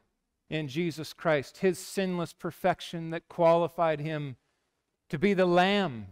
in 0.49 0.67
Jesus 0.67 1.13
Christ, 1.13 1.59
his 1.59 1.79
sinless 1.79 2.33
perfection 2.33 3.09
that 3.09 3.27
qualified 3.27 3.99
him 3.99 4.35
to 5.09 5.17
be 5.17 5.33
the 5.33 5.45
lamb 5.45 6.07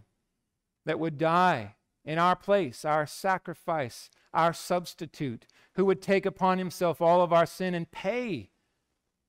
that 0.86 1.00
would 1.00 1.18
die 1.18 1.76
in 2.06 2.18
our 2.18 2.36
place, 2.36 2.84
our 2.84 3.06
sacrifice, 3.06 4.10
our 4.34 4.54
substitute, 4.54 5.46
who 5.76 5.86
would 5.86 6.02
take 6.02 6.26
upon 6.26 6.58
himself 6.58 7.02
all 7.02 7.22
of 7.22 7.32
our 7.32 7.46
sin 7.46 7.74
and 7.74 7.92
pay 7.92 8.50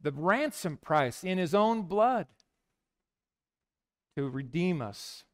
the 0.00 0.12
ransom 0.12 0.76
price 0.76 1.24
in 1.24 1.38
his 1.38 1.54
own 1.54 1.82
blood 1.82 2.26
to 4.16 4.28
redeem 4.28 4.80
us 4.80 5.24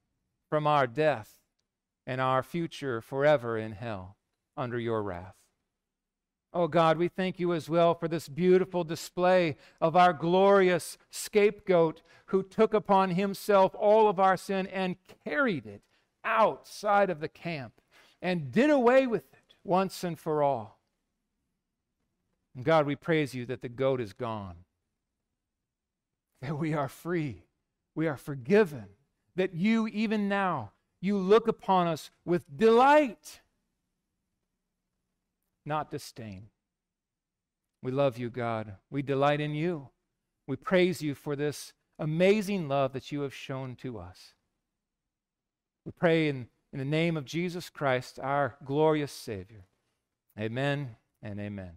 from 0.49 0.67
our 0.67 0.87
death 0.87 1.39
and 2.07 2.21
our 2.21 2.43
future 2.43 3.01
forever 3.01 3.59
in 3.59 3.73
hell 3.73 4.17
under 4.57 4.79
your 4.79 5.03
wrath. 5.03 5.37
Oh 6.53 6.67
God, 6.67 6.99
we 6.99 7.09
thank 7.09 7.39
you 7.39 7.53
as 7.53 7.69
well 7.69 7.95
for 7.95 8.09
this 8.09 8.29
beautiful 8.29 8.83
display 8.83 9.57
of 9.81 9.95
our 9.95 10.13
glorious 10.13 10.99
scapegoat 11.11 12.03
who 12.27 12.43
took 12.43 12.75
upon 12.75 13.11
himself 13.11 13.75
all 13.79 14.09
of 14.09 14.19
our 14.19 14.37
sin 14.37 14.67
and 14.67 14.97
carried 15.25 15.67
it 15.67 15.83
outside 16.25 17.09
of 17.09 17.21
the 17.21 17.29
camp 17.29 17.75
and 18.21 18.51
did 18.51 18.69
away 18.69 19.07
with 19.07 19.33
it 19.33 19.55
once 19.63 20.03
and 20.03 20.19
for 20.19 20.43
all. 20.43 20.81
And 22.57 22.65
God, 22.65 22.85
we 22.85 22.97
praise 22.97 23.33
you 23.33 23.47
that 23.47 23.63
the 23.63 23.69
goat 23.69 24.01
is 24.01 24.13
gone, 24.13 24.57
that 26.43 26.59
we 26.59 26.75
are 26.75 26.89
free, 26.89 27.45
we 27.95 28.09
are 28.09 28.17
forgiven, 28.17 28.87
that 29.37 29.55
you, 29.55 29.87
even 29.87 30.29
now, 30.29 30.73
you 31.01 31.17
look 31.17 31.47
upon 31.47 31.87
us 31.87 32.11
with 32.25 32.45
delight 32.57 33.41
not 35.65 35.91
disdain. 35.91 36.49
We 37.83 37.91
love 37.91 38.19
you, 38.19 38.31
God. 38.31 38.77
We 38.91 39.03
delight 39.03 39.41
in 39.41 39.55
you. 39.55 39.89
We 40.47 40.57
praise 40.57 41.01
you 41.03 41.15
for 41.15 41.37
this 41.37 41.73
amazing 41.99 42.69
love 42.69 42.93
that 42.93 43.13
you 43.13 43.23
have 43.23 43.35
shown 43.35 43.77
to 43.77 43.99
us. 43.99 44.35
We 45.85 45.93
pray 45.93 46.29
in, 46.29 46.49
in 46.73 46.79
the 46.79 46.85
name 46.85 47.17
of 47.17 47.25
Jesus 47.25 47.71
Christ, 47.71 48.19
our 48.23 48.57
glorious 48.65 49.13
Savior. 49.13 49.67
Amen 50.39 50.97
and 51.23 51.41
amen. 51.41 51.73